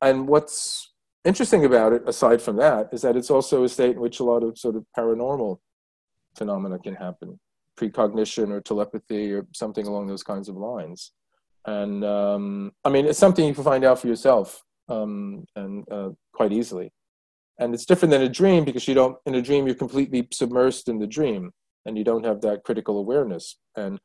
and 0.00 0.26
what's 0.26 0.92
interesting 1.24 1.64
about 1.64 1.92
it, 1.92 2.02
aside 2.06 2.40
from 2.42 2.56
that, 2.56 2.88
is 2.92 3.02
that 3.02 3.16
it's 3.16 3.30
also 3.30 3.64
a 3.64 3.68
state 3.68 3.96
in 3.96 4.00
which 4.00 4.20
a 4.20 4.24
lot 4.24 4.42
of 4.42 4.58
sort 4.58 4.76
of 4.76 4.84
paranormal 4.96 5.58
phenomena 6.34 6.78
can 6.78 6.94
happen 6.94 7.38
precognition 7.80 8.52
or 8.52 8.60
telepathy 8.60 9.32
or 9.32 9.46
something 9.54 9.86
along 9.86 10.06
those 10.06 10.22
kinds 10.22 10.48
of 10.48 10.56
lines. 10.56 11.12
And 11.66 12.04
um, 12.04 12.72
I 12.84 12.90
mean, 12.90 13.06
it's 13.06 13.18
something 13.18 13.46
you 13.46 13.54
can 13.54 13.64
find 13.64 13.84
out 13.84 13.98
for 13.98 14.06
yourself 14.06 14.62
um, 14.88 15.44
and 15.56 15.84
uh, 15.90 16.10
quite 16.32 16.52
easily. 16.52 16.92
And 17.58 17.74
it's 17.74 17.84
different 17.84 18.10
than 18.10 18.22
a 18.22 18.28
dream 18.28 18.64
because 18.64 18.88
you 18.88 18.94
don't, 18.94 19.16
in 19.26 19.34
a 19.34 19.42
dream, 19.42 19.66
you're 19.66 19.74
completely 19.74 20.22
submersed 20.24 20.88
in 20.88 20.98
the 20.98 21.06
dream 21.06 21.52
and 21.86 21.96
you 21.96 22.04
don't 22.04 22.24
have 22.24 22.40
that 22.42 22.62
critical 22.64 22.98
awareness. 22.98 23.56
And 23.76 23.98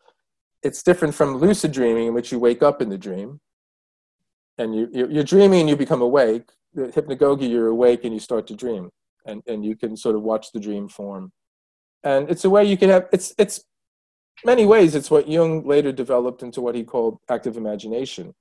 it's 0.63 0.83
different 0.83 1.13
from 1.13 1.37
lucid 1.37 1.71
dreaming, 1.71 2.07
in 2.07 2.13
which 2.13 2.31
you 2.31 2.39
wake 2.39 2.63
up 2.63 2.81
in 2.81 2.89
the 2.89 2.97
dream 2.97 3.39
and 4.57 4.75
you, 4.75 4.89
you're 4.91 5.23
dreaming 5.23 5.61
and 5.61 5.69
you 5.69 5.75
become 5.75 6.01
awake. 6.01 6.49
The 6.73 6.87
hypnagogia, 6.87 7.49
you're 7.49 7.67
awake 7.67 8.03
and 8.03 8.13
you 8.13 8.19
start 8.19 8.47
to 8.47 8.55
dream, 8.55 8.89
and, 9.25 9.41
and 9.47 9.65
you 9.65 9.77
can 9.77 9.95
sort 9.95 10.15
of 10.15 10.23
watch 10.23 10.51
the 10.51 10.59
dream 10.59 10.89
form. 10.89 11.31
And 12.03 12.29
it's 12.29 12.43
a 12.45 12.49
way 12.49 12.65
you 12.65 12.77
can 12.77 12.89
have, 12.89 13.07
it's, 13.13 13.33
it's 13.37 13.63
many 14.43 14.65
ways, 14.65 14.93
it's 14.93 15.09
what 15.09 15.29
Jung 15.29 15.65
later 15.65 15.91
developed 15.91 16.43
into 16.43 16.59
what 16.59 16.75
he 16.75 16.83
called 16.83 17.19
active 17.29 17.55
imagination, 17.55 18.33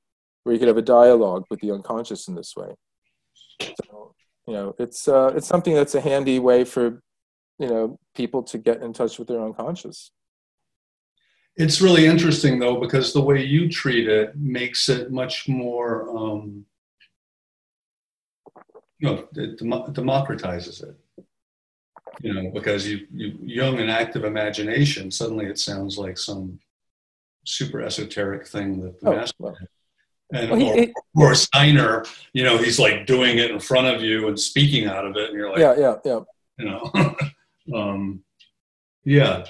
where 0.43 0.53
you 0.53 0.59
could 0.59 0.69
have 0.69 0.77
a 0.77 0.83
dialogue 0.83 1.45
with 1.49 1.61
the 1.61 1.71
unconscious 1.71 2.27
in 2.27 2.35
this 2.35 2.55
way. 2.57 2.75
So, 3.61 4.15
you 4.49 4.55
know, 4.55 4.75
it's, 4.81 5.07
uh, 5.07 5.33
it's 5.37 5.47
something 5.47 5.75
that's 5.75 5.95
a 5.95 6.01
handy 6.01 6.41
way 6.41 6.65
for 6.65 7.01
you 7.59 7.69
know 7.69 7.99
people 8.15 8.43
to 8.43 8.59
get 8.59 8.83
in 8.83 8.93
touch 8.93 9.19
with 9.19 9.29
their 9.29 9.41
unconscious 9.41 10.11
it's 11.57 11.81
really 11.81 12.07
interesting 12.07 12.59
though 12.59 12.81
because 12.81 13.13
the 13.13 13.21
way 13.21 13.43
you 13.43 13.69
treat 13.69 14.09
it 14.09 14.37
makes 14.37 14.89
it 14.89 15.13
much 15.13 15.49
more 15.49 16.17
um, 16.17 16.65
you 18.99 19.09
know 19.09 19.29
it 19.37 19.59
dem- 19.59 19.93
democratizes 19.93 20.83
it 20.83 20.97
you 22.21 22.33
know 22.33 22.51
because 22.53 22.87
you, 22.87 23.07
you 23.13 23.39
Jung 23.43 23.79
and 23.79 23.91
active 23.91 24.25
imagination 24.25 25.11
suddenly 25.11 25.47
it 25.47 25.59
sounds 25.59 25.97
like 25.97 26.19
some 26.19 26.59
super 27.45 27.83
esoteric 27.83 28.47
thing 28.47 28.81
that 28.81 29.01
the 29.01 29.11
oh, 29.11 29.17
master 29.17 29.35
well. 29.39 29.57
and 30.33 30.51
well, 30.51 30.61
he, 30.61 30.93
or, 31.15 31.31
or 31.31 31.35
Steiner, 31.35 32.05
you 32.33 32.43
know, 32.43 32.57
he's 32.57 32.79
like 32.79 33.07
doing 33.07 33.39
it 33.39 33.51
in 33.51 33.61
front 33.61 33.87
of 33.87 34.03
you 34.03 34.29
and 34.29 34.39
speaking 34.39 34.87
out 34.87 35.07
of 35.07 35.17
it, 35.17 35.31
and 35.31 35.39
you're 35.39 35.51
like, 35.51 35.59
yeah, 35.59 35.75
yeah, 35.79 35.97
yeah. 36.05 36.21
You 36.59 36.65
know, 36.65 36.91
Um, 37.73 38.25
yeah. 39.05 39.45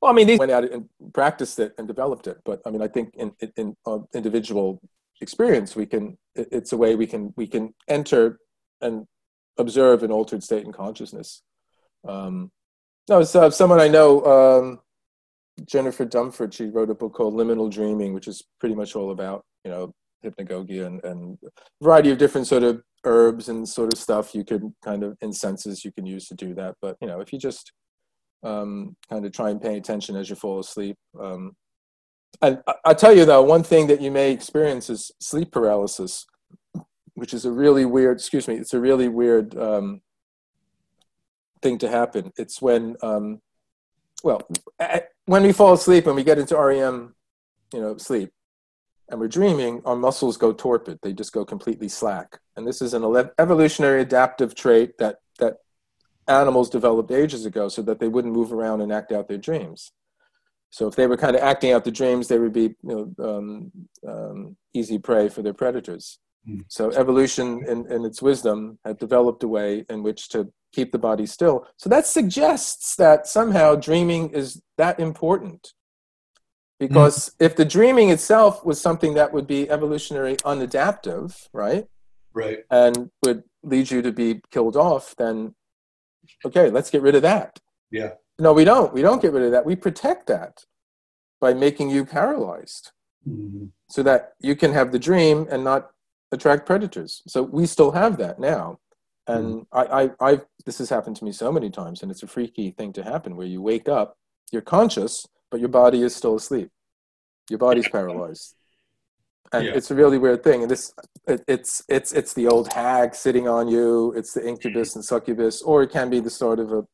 Well, 0.00 0.10
I 0.10 0.14
mean, 0.14 0.26
they 0.26 0.36
went 0.36 0.50
out 0.50 0.64
and 0.64 0.88
practiced 1.12 1.58
it 1.58 1.74
and 1.76 1.86
developed 1.86 2.26
it, 2.26 2.38
but 2.44 2.62
I 2.64 2.70
mean, 2.70 2.80
I 2.80 2.88
think 2.88 3.14
in 3.16 3.32
in 3.56 3.76
uh, 3.86 3.98
individual 4.14 4.80
experience, 5.20 5.76
we 5.76 5.86
can. 5.86 6.16
It's 6.34 6.72
a 6.72 6.76
way 6.76 6.94
we 6.94 7.06
can 7.06 7.34
we 7.36 7.46
can 7.46 7.74
enter 7.86 8.38
and 8.80 9.06
observe 9.58 10.02
an 10.02 10.10
altered 10.10 10.42
state 10.42 10.64
in 10.64 10.72
consciousness. 10.72 11.42
Um, 12.08 12.50
no, 13.08 13.20
uh, 13.20 13.50
someone 13.50 13.80
I 13.80 13.88
know, 13.88 14.24
um, 14.24 14.80
Jennifer 15.66 16.06
Dumpert. 16.06 16.54
She 16.54 16.66
wrote 16.66 16.90
a 16.90 16.94
book 16.94 17.12
called 17.12 17.34
Liminal 17.34 17.70
Dreaming, 17.70 18.14
which 18.14 18.28
is 18.28 18.42
pretty 18.58 18.74
much 18.74 18.96
all 18.96 19.10
about 19.10 19.44
you 19.64 19.70
know 19.70 19.92
hypnagogia 20.24 20.86
and, 20.86 21.04
and 21.04 21.38
variety 21.82 22.10
of 22.10 22.18
different 22.18 22.46
sort 22.46 22.62
of 22.62 22.82
herbs 23.04 23.48
and 23.48 23.68
sort 23.68 23.92
of 23.92 23.98
stuff 23.98 24.34
you 24.34 24.44
could 24.44 24.62
kind 24.84 25.02
of 25.02 25.16
incenses 25.22 25.84
you 25.84 25.92
can 25.92 26.04
use 26.04 26.26
to 26.28 26.34
do 26.34 26.54
that 26.54 26.74
but 26.82 26.96
you 27.00 27.08
know 27.08 27.20
if 27.20 27.32
you 27.32 27.38
just 27.38 27.72
um, 28.42 28.96
kind 29.08 29.24
of 29.24 29.32
try 29.32 29.50
and 29.50 29.60
pay 29.60 29.76
attention 29.76 30.16
as 30.16 30.30
you 30.30 30.36
fall 30.36 30.60
asleep 30.60 30.96
um, 31.20 31.52
and 32.42 32.62
I, 32.66 32.74
i'll 32.84 32.94
tell 32.94 33.16
you 33.16 33.24
though 33.24 33.42
one 33.42 33.62
thing 33.62 33.86
that 33.88 34.00
you 34.00 34.10
may 34.10 34.32
experience 34.32 34.88
is 34.90 35.10
sleep 35.20 35.50
paralysis 35.50 36.26
which 37.20 37.34
is 37.34 37.44
a 37.44 37.52
really 37.52 37.84
weird. 37.84 38.16
Excuse 38.16 38.48
me. 38.48 38.54
It's 38.54 38.72
a 38.72 38.80
really 38.80 39.08
weird 39.08 39.54
um, 39.58 40.00
thing 41.60 41.76
to 41.78 41.88
happen. 41.88 42.32
It's 42.38 42.62
when, 42.62 42.96
um, 43.02 43.42
well, 44.24 44.48
when 45.26 45.42
we 45.42 45.52
fall 45.52 45.74
asleep 45.74 46.06
and 46.06 46.16
we 46.16 46.24
get 46.24 46.38
into 46.38 46.56
REM, 46.56 47.14
you 47.74 47.80
know, 47.82 47.98
sleep, 47.98 48.32
and 49.10 49.20
we're 49.20 49.28
dreaming, 49.28 49.82
our 49.84 49.96
muscles 49.96 50.36
go 50.36 50.52
torpid. 50.52 50.98
They 51.02 51.12
just 51.12 51.32
go 51.32 51.44
completely 51.44 51.88
slack. 51.88 52.38
And 52.56 52.66
this 52.66 52.80
is 52.80 52.94
an 52.94 53.04
evolutionary 53.38 54.02
adaptive 54.02 54.54
trait 54.54 54.98
that 54.98 55.16
that 55.38 55.58
animals 56.28 56.70
developed 56.70 57.10
ages 57.10 57.44
ago, 57.44 57.68
so 57.68 57.82
that 57.82 57.98
they 57.98 58.08
wouldn't 58.08 58.34
move 58.34 58.52
around 58.52 58.80
and 58.80 58.92
act 58.92 59.12
out 59.12 59.28
their 59.28 59.38
dreams. 59.38 59.92
So 60.70 60.86
if 60.86 60.94
they 60.94 61.08
were 61.08 61.16
kind 61.16 61.34
of 61.34 61.42
acting 61.42 61.72
out 61.72 61.84
the 61.84 61.90
dreams, 61.90 62.28
they 62.28 62.38
would 62.38 62.52
be 62.52 62.74
you 62.82 63.12
know, 63.18 63.28
um, 63.28 63.72
um, 64.06 64.56
easy 64.72 64.98
prey 64.98 65.28
for 65.28 65.42
their 65.42 65.52
predators. 65.52 66.18
Mm. 66.48 66.64
So 66.68 66.92
evolution, 66.92 67.64
in, 67.66 67.90
in 67.90 68.04
its 68.04 68.22
wisdom, 68.22 68.78
had 68.84 68.98
developed 68.98 69.42
a 69.42 69.48
way 69.48 69.84
in 69.90 70.04
which 70.04 70.28
to 70.28 70.52
keep 70.72 70.92
the 70.92 70.98
body 70.98 71.26
still. 71.26 71.66
So 71.76 71.90
that 71.90 72.06
suggests 72.06 72.94
that 72.96 73.26
somehow 73.26 73.74
dreaming 73.74 74.30
is 74.30 74.62
that 74.78 75.00
important. 75.00 75.72
Because 76.80 77.32
if 77.38 77.54
the 77.56 77.64
dreaming 77.64 78.08
itself 78.08 78.64
was 78.64 78.80
something 78.80 79.12
that 79.14 79.32
would 79.34 79.46
be 79.46 79.70
evolutionary 79.70 80.36
unadaptive, 80.36 81.46
right? 81.52 81.86
Right. 82.32 82.60
And 82.70 83.10
would 83.22 83.44
lead 83.62 83.90
you 83.90 84.00
to 84.00 84.10
be 84.10 84.40
killed 84.50 84.76
off, 84.76 85.14
then 85.16 85.54
okay, 86.44 86.70
let's 86.70 86.90
get 86.90 87.02
rid 87.02 87.14
of 87.14 87.22
that. 87.22 87.60
Yeah. 87.90 88.12
No, 88.38 88.54
we 88.54 88.64
don't. 88.64 88.94
We 88.94 89.02
don't 89.02 89.20
get 89.20 89.32
rid 89.32 89.42
of 89.42 89.52
that. 89.52 89.66
We 89.66 89.76
protect 89.76 90.26
that 90.28 90.64
by 91.38 91.52
making 91.52 91.90
you 91.90 92.06
paralyzed 92.06 92.92
mm-hmm. 93.28 93.66
so 93.90 94.02
that 94.02 94.32
you 94.40 94.56
can 94.56 94.72
have 94.72 94.90
the 94.90 94.98
dream 94.98 95.46
and 95.50 95.62
not 95.62 95.90
attract 96.32 96.64
predators. 96.64 97.22
So 97.26 97.42
we 97.42 97.66
still 97.66 97.90
have 97.90 98.16
that 98.16 98.38
now. 98.38 98.78
And 99.26 99.66
mm-hmm. 99.66 99.78
I, 99.78 100.02
I, 100.02 100.32
I, 100.32 100.40
this 100.64 100.78
has 100.78 100.88
happened 100.88 101.16
to 101.16 101.24
me 101.24 101.32
so 101.32 101.52
many 101.52 101.68
times, 101.68 102.02
and 102.02 102.10
it's 102.10 102.22
a 102.22 102.26
freaky 102.26 102.70
thing 102.70 102.94
to 102.94 103.04
happen 103.04 103.36
where 103.36 103.46
you 103.46 103.60
wake 103.60 103.88
up, 103.88 104.16
you're 104.50 104.62
conscious, 104.62 105.26
but 105.50 105.60
your 105.60 105.68
body 105.68 106.02
is 106.02 106.14
still 106.14 106.36
asleep. 106.36 106.70
Your 107.48 107.58
body's 107.58 107.88
paralyzed, 107.88 108.54
and 109.52 109.66
yeah. 109.66 109.72
it's 109.74 109.90
a 109.90 109.94
really 109.94 110.18
weird 110.18 110.44
thing. 110.44 110.62
And 110.62 110.70
this, 110.70 110.92
it, 111.26 111.42
it's, 111.48 111.82
it's, 111.88 112.12
it's 112.12 112.32
the 112.34 112.46
old 112.46 112.72
hag 112.72 113.14
sitting 113.14 113.48
on 113.48 113.66
you. 113.68 114.12
It's 114.16 114.34
the 114.34 114.46
incubus 114.46 114.94
and 114.94 115.04
succubus, 115.04 115.62
or 115.62 115.82
it 115.82 115.90
can 115.90 116.10
be 116.10 116.20
the 116.20 116.30
sort 116.30 116.60
of 116.60 116.72
a 116.72 116.84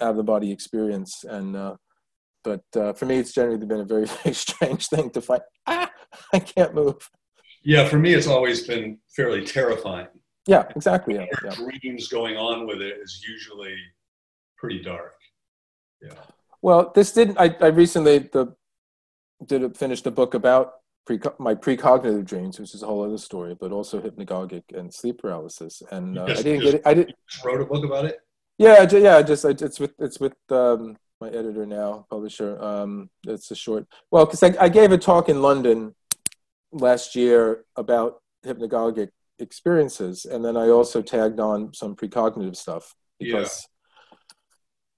out 0.00 0.10
of 0.10 0.16
the 0.16 0.24
body 0.24 0.50
experience. 0.50 1.24
And 1.24 1.56
uh, 1.56 1.76
but 2.42 2.64
uh, 2.76 2.92
for 2.92 3.06
me, 3.06 3.18
it's 3.18 3.32
generally 3.32 3.64
been 3.64 3.80
a 3.80 3.84
very, 3.84 4.06
very 4.22 4.34
strange 4.34 4.88
thing 4.88 5.10
to 5.10 5.20
find. 5.20 5.42
Ah, 5.66 5.90
I 6.32 6.38
can't 6.38 6.74
move. 6.74 7.08
Yeah, 7.64 7.88
for 7.88 7.98
me, 7.98 8.12
it's 8.12 8.26
always 8.26 8.66
been 8.66 8.98
fairly 9.16 9.44
terrifying. 9.44 10.08
Yeah, 10.46 10.64
exactly. 10.76 11.14
Yeah, 11.14 11.24
yeah. 11.42 11.54
Dreams 11.54 12.08
going 12.08 12.36
on 12.36 12.66
with 12.66 12.82
it 12.82 12.98
is 13.02 13.24
usually 13.26 13.74
pretty 14.58 14.82
dark. 14.82 15.14
Yeah. 16.02 16.12
Well, 16.64 16.92
this 16.94 17.12
didn't. 17.12 17.38
I, 17.38 17.54
I 17.60 17.66
recently 17.66 18.20
the 18.20 18.54
did 19.44 19.76
finish 19.76 20.00
the 20.00 20.10
book 20.10 20.32
about 20.32 20.76
pre, 21.04 21.20
my 21.38 21.54
precognitive 21.54 22.24
dreams, 22.24 22.58
which 22.58 22.74
is 22.74 22.82
a 22.82 22.86
whole 22.86 23.04
other 23.04 23.18
story, 23.18 23.54
but 23.54 23.70
also 23.70 24.00
hypnagogic 24.00 24.62
and 24.72 24.92
sleep 24.92 25.18
paralysis. 25.18 25.82
And 25.90 26.18
uh, 26.18 26.26
just, 26.26 26.40
I 26.40 26.42
didn't 26.42 26.62
get 26.62 26.74
it. 26.76 26.82
I 26.86 26.94
didn't 26.94 27.14
wrote 27.44 27.60
a 27.60 27.66
book 27.66 27.84
about 27.84 28.06
it. 28.06 28.18
Yeah, 28.56 28.90
yeah. 28.90 29.20
Just 29.20 29.44
it's 29.44 29.78
with 29.78 29.92
it's 29.98 30.18
with 30.18 30.32
um, 30.48 30.96
my 31.20 31.28
editor 31.28 31.66
now, 31.66 32.06
publisher. 32.08 32.58
Um, 32.64 33.10
it's 33.26 33.50
a 33.50 33.54
short. 33.54 33.86
Well, 34.10 34.24
because 34.24 34.42
I, 34.42 34.54
I 34.58 34.70
gave 34.70 34.90
a 34.90 34.96
talk 34.96 35.28
in 35.28 35.42
London 35.42 35.94
last 36.72 37.14
year 37.14 37.66
about 37.76 38.22
hypnagogic 38.42 39.10
experiences, 39.38 40.24
and 40.24 40.42
then 40.42 40.56
I 40.56 40.68
also 40.68 41.02
tagged 41.02 41.40
on 41.40 41.74
some 41.74 41.94
precognitive 41.94 42.56
stuff 42.56 42.94
because. 43.20 43.68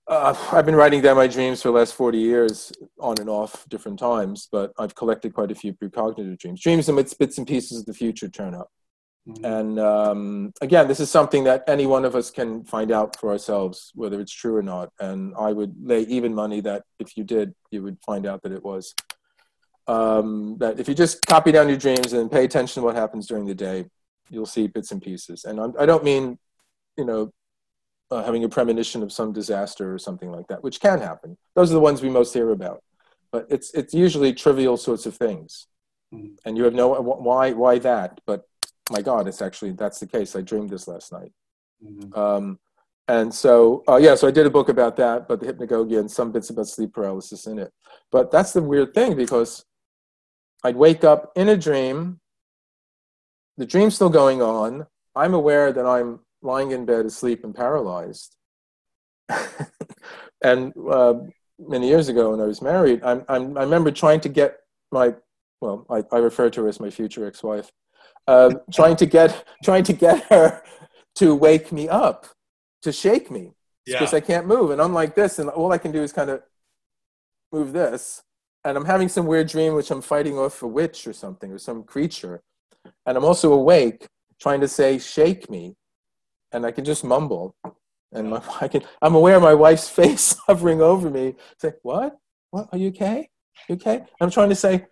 Uh, 0.09 0.35
I've 0.53 0.67
been 0.67 0.77
writing 0.77 1.01
down 1.01 1.17
my 1.17 1.27
dreams 1.27 1.63
for 1.63 1.69
the 1.69 1.75
last 1.75 1.95
forty 1.95 2.19
years, 2.19 2.73
on 3.01 3.19
and 3.19 3.29
off, 3.29 3.69
different 3.69 3.99
times. 3.99 4.49
But 4.51 4.73
I've 4.79 4.95
collected 4.95 5.35
quite 5.35 5.51
a 5.51 5.55
few 5.55 5.73
precognitive 5.73 6.39
dreams, 6.39 6.63
dreams 6.63 6.89
in 6.89 6.97
which 6.97 7.17
bits 7.19 7.39
and 7.39 7.47
pieces 7.47 7.81
of 7.81 7.87
the 7.87 7.95
future 7.95 8.29
turn 8.29 8.55
up. 8.55 8.71
Mm-hmm. 9.29 9.45
And 9.45 9.81
um, 9.81 10.53
again, 10.61 10.87
this 10.87 11.01
is 11.01 11.11
something 11.11 11.45
that 11.45 11.65
any 11.67 11.87
one 11.87 12.05
of 12.05 12.15
us 12.15 12.31
can 12.31 12.65
find 12.65 12.93
out 12.93 13.19
for 13.19 13.31
ourselves, 13.31 13.91
whether 13.97 14.21
it's 14.21 14.33
true 14.33 14.55
or 14.55 14.63
not. 14.63 14.93
And 15.01 15.35
I 15.37 15.51
would 15.53 15.75
lay 15.83 16.03
even 16.03 16.33
money 16.33 16.61
that 16.61 16.85
if 17.01 17.17
you 17.17 17.25
did, 17.25 17.53
you 17.73 17.83
would 17.83 17.99
find 18.07 18.25
out 18.25 18.43
that 18.43 18.53
it 18.53 18.63
was 18.63 18.95
um, 19.89 20.57
that 20.59 20.79
if 20.79 20.89
you 20.89 20.95
just 20.95 21.27
copy 21.27 21.51
down 21.51 21.69
your 21.69 21.77
dreams 21.77 22.13
and 22.13 22.31
pay 22.31 22.45
attention 22.45 22.81
to 22.81 22.87
what 22.87 22.95
happens 22.95 23.27
during 23.27 23.47
the 23.47 23.55
day, 23.55 23.87
you'll 24.31 24.47
see 24.47 24.69
bits 24.69 24.93
and 24.93 25.03
pieces. 25.03 25.45
And 25.45 25.59
I'm, 25.61 25.75
I 25.77 25.87
do 25.87 25.93
not 25.93 26.05
mean, 26.05 26.39
you 26.97 27.05
know, 27.05 27.33
uh, 28.11 28.23
having 28.23 28.45
a 28.45 28.49
premonition 28.49 29.03
of 29.03 29.13
some 29.13 29.33
disaster 29.33 29.93
or 29.93 29.99
something 29.99 30.31
like 30.31 30.47
that, 30.49 30.63
which 30.63 30.81
can 30.81 31.01
happen. 31.01 31.37
Those 31.55 31.71
are 31.71 31.75
the 31.75 31.81
ones 31.81 32.03
we 32.03 32.09
most 32.09 32.35
hear 32.35 32.51
about. 32.51 32.83
But 33.33 33.47
it's 33.51 33.73
it's 33.75 33.93
usually 33.93 34.33
trivial 34.33 34.77
sorts 34.77 35.07
of 35.07 35.17
things, 35.17 35.67
mm-hmm. 36.15 36.35
and 36.45 36.57
you 36.57 36.65
have 36.65 36.75
no 36.75 37.01
why 37.01 37.53
why 37.53 37.79
that. 37.81 38.21
But 38.27 38.47
my 38.91 39.03
God, 39.03 39.27
it's 39.27 39.43
actually 39.43 39.73
that's 39.73 39.99
the 39.99 40.07
case. 40.07 40.37
I 40.37 40.43
dreamed 40.43 40.71
this 40.71 40.87
last 40.89 41.13
night. 41.13 41.33
Mm-hmm. 41.85 42.19
Um, 42.19 42.59
and 43.09 43.33
so 43.33 43.85
uh, 43.89 43.95
yeah 43.97 44.17
so 44.17 44.27
i 44.27 44.33
did 44.33 44.47
a 44.47 44.51
book 44.51 44.69
about 44.69 44.97
that 44.97 45.29
but 45.29 45.39
the 45.39 45.47
hypnagogia 45.47 46.01
and 46.01 46.11
some 46.11 46.33
bits 46.33 46.51
about 46.51 46.67
sleep 46.67 46.93
paralysis 46.93 47.47
in 47.47 47.57
it 47.57 47.73
but 48.11 48.33
that's 48.33 48.53
the 48.53 48.61
weird 48.61 48.93
thing 48.95 49.15
because 49.15 49.65
I'd 50.67 50.77
wake 50.77 51.05
up 51.05 51.33
in 51.37 51.49
a 51.49 51.57
dream. 51.57 52.19
The 53.57 53.67
dream's 53.67 53.95
still 53.95 54.11
going 54.11 54.43
on. 54.43 54.87
I'm 55.15 55.33
aware 55.33 55.73
that 55.73 55.87
I'm 55.87 56.21
lying 56.47 56.71
in 56.71 56.85
bed 56.85 57.05
asleep 57.05 57.45
and 57.45 57.55
paralyzed. 57.55 58.37
and 60.43 60.73
uh, 60.91 61.15
many 61.59 61.89
years 61.89 62.09
ago 62.09 62.31
when 62.31 62.41
I 62.41 62.45
was 62.45 62.63
married, 62.63 63.03
I'm, 63.03 63.25
I'm, 63.29 63.59
i 63.59 63.63
remember 63.63 63.91
trying 63.91 64.21
to 64.21 64.29
get 64.29 64.59
my, 64.93 65.15
well, 65.61 65.87
I, 65.91 66.05
I 66.13 66.19
refer 66.19 66.49
to 66.51 66.63
her 66.63 66.69
as 66.69 66.81
my 66.81 66.91
future 66.91 67.27
ex-wife, 67.27 67.71
uh, 68.27 68.55
trying 68.73 68.97
to 68.97 69.07
get 69.07 69.45
trying 69.65 69.85
to 69.85 69.93
get 69.93 70.25
her 70.25 70.63
to 71.17 71.35
wake 71.35 71.73
me 71.73 71.89
up, 71.89 72.27
to 72.83 72.93
shake 72.93 73.31
me, 73.31 73.53
because 73.85 74.13
yeah. 74.13 74.19
I 74.19 74.21
can't 74.21 74.47
move, 74.47 74.71
and 74.71 74.81
I'm 74.81 74.95
like 74.95 75.15
this, 75.15 75.39
and 75.39 75.49
all 75.51 75.73
I 75.73 75.79
can 75.79 75.93
do 75.93 76.03
is 76.03 76.13
kind 76.13 76.31
of 76.31 76.43
move 77.53 77.73
this, 77.73 78.23
and 78.67 78.77
I'm 78.77 78.85
having 78.85 79.09
some 79.09 79.27
weird 79.27 79.47
dream 79.47 79.75
which 79.75 79.91
I'm 79.91 80.03
fighting 80.03 80.37
off 80.37 80.63
a 80.63 80.67
witch 80.67 81.07
or 81.07 81.13
something 81.13 81.53
or 81.53 81.59
some 81.59 81.85
creature. 81.85 82.43
And 83.07 83.17
I'm 83.17 83.25
also 83.25 83.53
awake 83.53 84.09
trying 84.41 84.61
to 84.61 84.69
say, 84.69 84.99
shake 84.99 85.49
me. 85.49 85.77
And 86.57 86.65
I 86.65 86.71
can 86.71 86.87
just 86.87 87.05
mumble. 87.05 87.55
And 88.13 88.31
my, 88.31 88.43
I 88.61 88.69
can, 88.69 88.83
I'm 89.03 89.15
aware 89.15 89.37
of 89.37 89.43
my 89.43 89.55
wife's 89.55 89.89
face 90.01 90.35
hovering 90.47 90.81
over 90.81 91.11
me. 91.11 91.37
Say, 91.61 91.75
what? 91.83 92.17
What? 92.51 92.69
Are 92.73 92.79
you 92.79 92.89
okay? 92.89 93.29
You 93.69 93.75
okay? 93.75 94.05
I'm 94.21 94.31
trying 94.31 94.49
to 94.49 94.55
say, 94.57 94.87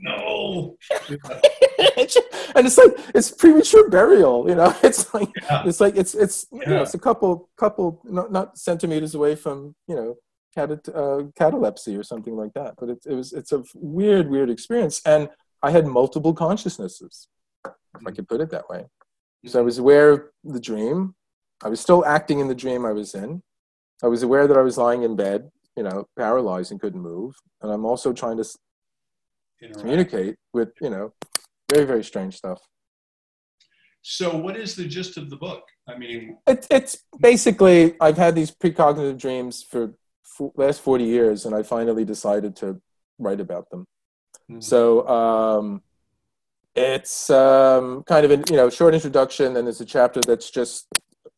no. 0.00 0.78
and 1.10 2.66
it's 2.66 2.78
like 2.78 2.94
it's 3.14 3.30
premature 3.30 3.90
burial, 3.90 4.48
you 4.48 4.54
know. 4.54 4.74
It's 4.82 5.12
like 5.12 5.28
yeah. 5.42 5.64
it's 5.66 5.80
like 5.80 5.96
it's 5.96 6.14
it's 6.14 6.46
yeah. 6.50 6.60
you 6.60 6.74
know 6.74 6.82
it's 6.82 6.94
a 6.94 6.98
couple 6.98 7.50
couple 7.58 8.00
not, 8.04 8.32
not 8.32 8.56
centimeters 8.56 9.14
away 9.14 9.34
from 9.34 9.74
you 9.86 9.94
know 9.94 10.16
cat- 10.54 10.88
uh, 10.94 11.24
catalepsy 11.36 11.94
or 11.96 12.02
something 12.02 12.36
like 12.36 12.54
that. 12.54 12.74
But 12.78 12.88
it, 12.88 12.98
it 13.04 13.14
was 13.14 13.32
it's 13.34 13.52
a 13.52 13.64
weird, 13.74 14.30
weird 14.30 14.48
experience, 14.48 15.02
and 15.04 15.28
I 15.62 15.70
had 15.72 15.86
multiple 15.86 16.32
consciousnesses, 16.32 17.28
if 17.66 18.06
I 18.06 18.12
could 18.12 18.28
put 18.28 18.40
it 18.40 18.50
that 18.50 18.70
way. 18.70 18.86
So 19.46 19.58
I 19.58 19.62
was 19.62 19.78
aware 19.78 20.10
of 20.10 20.22
the 20.44 20.60
dream. 20.60 21.14
I 21.64 21.68
was 21.68 21.80
still 21.80 22.04
acting 22.04 22.40
in 22.40 22.48
the 22.48 22.54
dream 22.54 22.84
I 22.84 22.92
was 22.92 23.14
in. 23.14 23.42
I 24.02 24.06
was 24.06 24.22
aware 24.22 24.46
that 24.46 24.56
I 24.56 24.62
was 24.62 24.78
lying 24.78 25.02
in 25.02 25.16
bed, 25.16 25.50
you 25.76 25.82
know, 25.82 26.06
paralyzed 26.16 26.70
and 26.70 26.80
couldn't 26.80 27.00
move. 27.00 27.34
And 27.60 27.72
I'm 27.72 27.84
also 27.84 28.12
trying 28.12 28.36
to 28.36 28.44
Interact. 29.60 29.80
communicate 29.80 30.36
with, 30.52 30.70
you 30.80 30.90
know, 30.90 31.12
very, 31.72 31.84
very 31.84 32.04
strange 32.04 32.36
stuff. 32.36 32.60
So, 34.02 34.36
what 34.36 34.56
is 34.56 34.74
the 34.74 34.86
gist 34.86 35.16
of 35.16 35.30
the 35.30 35.36
book? 35.36 35.62
I 35.88 35.96
mean, 35.96 36.38
it, 36.46 36.66
it's 36.70 36.98
basically 37.20 37.94
I've 38.00 38.16
had 38.16 38.34
these 38.34 38.50
precognitive 38.50 39.18
dreams 39.18 39.62
for 39.62 39.94
last 40.56 40.80
40 40.80 41.04
years 41.04 41.46
and 41.46 41.54
I 41.54 41.62
finally 41.62 42.04
decided 42.04 42.56
to 42.56 42.80
write 43.18 43.40
about 43.40 43.70
them. 43.70 43.86
Mm-hmm. 44.50 44.60
So 44.60 45.06
um, 45.08 45.82
it's 46.74 47.30
um, 47.30 48.02
kind 48.04 48.24
of 48.24 48.30
a 48.30 48.42
you 48.50 48.56
know 48.56 48.70
short 48.70 48.94
introduction 48.94 49.56
and 49.56 49.66
there's 49.66 49.80
a 49.80 49.84
chapter 49.84 50.20
that's 50.20 50.50
just 50.50 50.86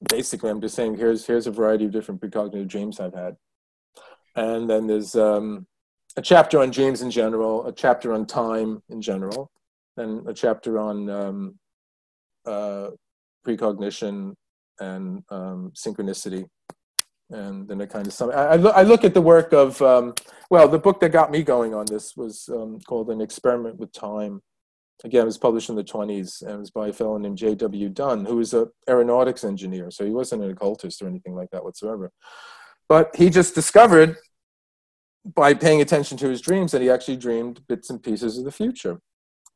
basically 0.09 0.51
I'm 0.51 0.61
just 0.61 0.75
saying 0.75 0.97
here's 0.97 1.27
here's 1.27 1.47
a 1.47 1.51
variety 1.51 1.87
of 1.87 1.93
different 1.93 2.21
precognitive 2.21 2.69
dreams 2.69 3.01
I've 3.01 3.15
had. 3.15 3.37
And 4.37 4.69
then 4.69 4.87
there's 4.87 5.15
um, 5.15 5.67
a 6.17 6.23
chapter 6.23 6.59
on 6.59 6.71
dreams 6.71 7.03
in 7.03 7.11
general, 7.11 7.67
a 7.67 7.73
chapter 7.73 8.13
on 8.13 8.27
time 8.27 8.83
in 8.89 9.01
general, 9.01 9.51
and 9.97 10.29
a 10.29 10.35
chapter 10.35 10.79
on 10.79 11.09
um, 11.09 11.59
uh, 12.45 12.91
precognition 13.47 14.35
and 14.81 15.23
um, 15.31 15.73
synchronicity 15.77 16.49
and 17.31 17.67
then 17.69 17.81
it 17.81 17.91
kind 17.91 18.07
of 18.07 18.13
sum. 18.13 18.31
I, 18.31 18.35
I, 18.35 18.57
look, 18.57 18.75
I 18.77 18.83
look 18.83 19.05
at 19.05 19.15
the 19.15 19.23
work 19.23 19.53
of 19.53 19.81
um, 19.83 20.15
well, 20.51 20.69
the 20.69 20.79
book 20.79 21.01
that 21.01 21.11
got 21.11 21.31
me 21.31 21.43
going 21.43 21.75
on 21.75 21.87
this 21.87 22.17
was 22.17 22.49
um, 22.53 22.81
called 22.81 23.11
"An 23.11 23.21
Experiment 23.21 23.79
with 23.79 23.93
Time," 23.93 24.43
again, 25.03 25.23
it 25.23 25.27
was 25.27 25.39
published 25.39 25.69
in 25.69 25.77
the 25.77 25.85
20s 25.85 26.43
and 26.43 26.53
it 26.53 26.59
was 26.59 26.71
by 26.71 26.89
a 26.89 26.93
fellow 26.93 27.19
named 27.19 27.39
J.W. 27.39 27.89
Dunne, 27.89 28.25
who 28.25 28.37
was 28.37 28.55
an 28.55 28.69
aeronautics 28.89 29.45
engineer. 29.45 29.91
So 29.91 30.05
he 30.05 30.13
wasn't 30.13 30.43
an 30.43 30.51
occultist 30.51 31.03
or 31.03 31.09
anything 31.09 31.35
like 31.35 31.51
that 31.51 31.65
whatsoever. 31.65 32.13
But 32.89 33.17
he 33.17 33.31
just 33.31 33.55
discovered 33.55 34.17
by 35.25 35.55
paying 35.55 35.81
attention 35.81 36.19
to 36.19 36.29
his 36.29 36.41
dreams 36.41 36.73
that 36.73 36.83
he 36.83 36.91
actually 36.91 37.17
dreamed 37.17 37.67
bits 37.67 37.91
and 37.91 38.03
pieces 38.03 38.39
of 38.39 38.45
the 38.45 38.53
future. 38.53 39.01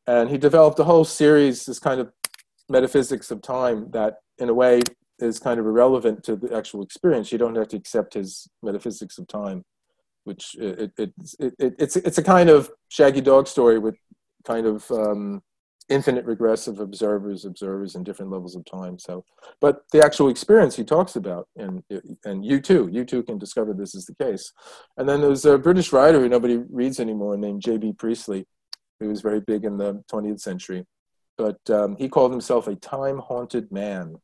And 0.07 0.31
he 0.31 0.39
developed 0.39 0.79
a 0.79 0.85
whole 0.85 1.05
series, 1.05 1.67
this 1.67 1.79
kind 1.79 2.01
of 2.01 2.11
metaphysics 2.69 3.31
of 3.31 3.43
time 3.43 3.91
that, 3.91 4.17
in 4.39 4.49
a 4.49 4.55
way, 4.55 4.81
is 5.19 5.39
kind 5.39 5.61
of 5.61 5.67
irrelevant 5.67 6.23
to 6.25 6.37
the 6.37 6.55
actual 6.57 6.83
experience. 6.83 7.31
You 7.31 7.39
don't 7.39 7.57
have 7.57 7.69
to 7.69 7.77
accept 7.77 8.15
his 8.15 8.49
metaphysics 8.63 9.19
of 9.19 9.27
time, 9.27 9.65
which 10.25 10.57
it, 10.59 10.93
it, 10.97 11.13
it, 11.39 11.55
it 11.59 11.75
it's, 11.79 11.97
it's 11.97 12.19
a 12.19 12.23
kind 12.23 12.49
of 12.49 12.71
shaggy 12.89 13.21
dog 13.21 13.47
story 13.47 13.79
with 13.79 13.97
kind 14.49 14.67
of 14.67 14.91
um, 14.91 15.43
infinite 15.89 16.25
regressive 16.25 16.81
observers, 16.81 17.45
observers 17.45 17.95
in 17.95 18.03
different 18.03 18.31
levels 18.31 18.57
of 18.57 18.65
time. 18.65 18.99
So, 18.99 19.25
but 19.61 19.83
the 19.93 20.05
actual 20.05 20.29
experience 20.29 20.77
he 20.77 20.85
talks 20.85 21.17
about, 21.17 21.49
and 21.57 21.83
and 22.25 22.45
you 22.45 22.61
too, 22.61 22.89
you 22.91 23.05
too 23.05 23.23
can 23.23 23.39
discover 23.39 23.73
this 23.75 23.95
is 23.95 24.07
the 24.07 24.15
case. 24.15 24.53
And 24.97 25.09
then 25.09 25.21
there's 25.21 25.45
a 25.45 25.59
British 25.59 25.93
writer 25.93 26.21
who 26.21 26.29
nobody 26.29 26.57
reads 26.71 26.99
anymore 27.01 27.37
named 27.37 27.63
J.B. 27.63 27.95
Priestley, 27.99 28.47
who 29.01 29.09
was 29.09 29.21
very 29.21 29.41
big 29.41 29.65
in 29.65 29.77
the 29.77 30.03
20th 30.13 30.41
century, 30.41 30.85
but 31.37 31.59
um, 31.71 31.97
he 31.99 32.09
called 32.09 32.33
himself 32.33 32.67
a 32.67 32.75
time-haunted 32.75 33.71
man, 33.71 34.17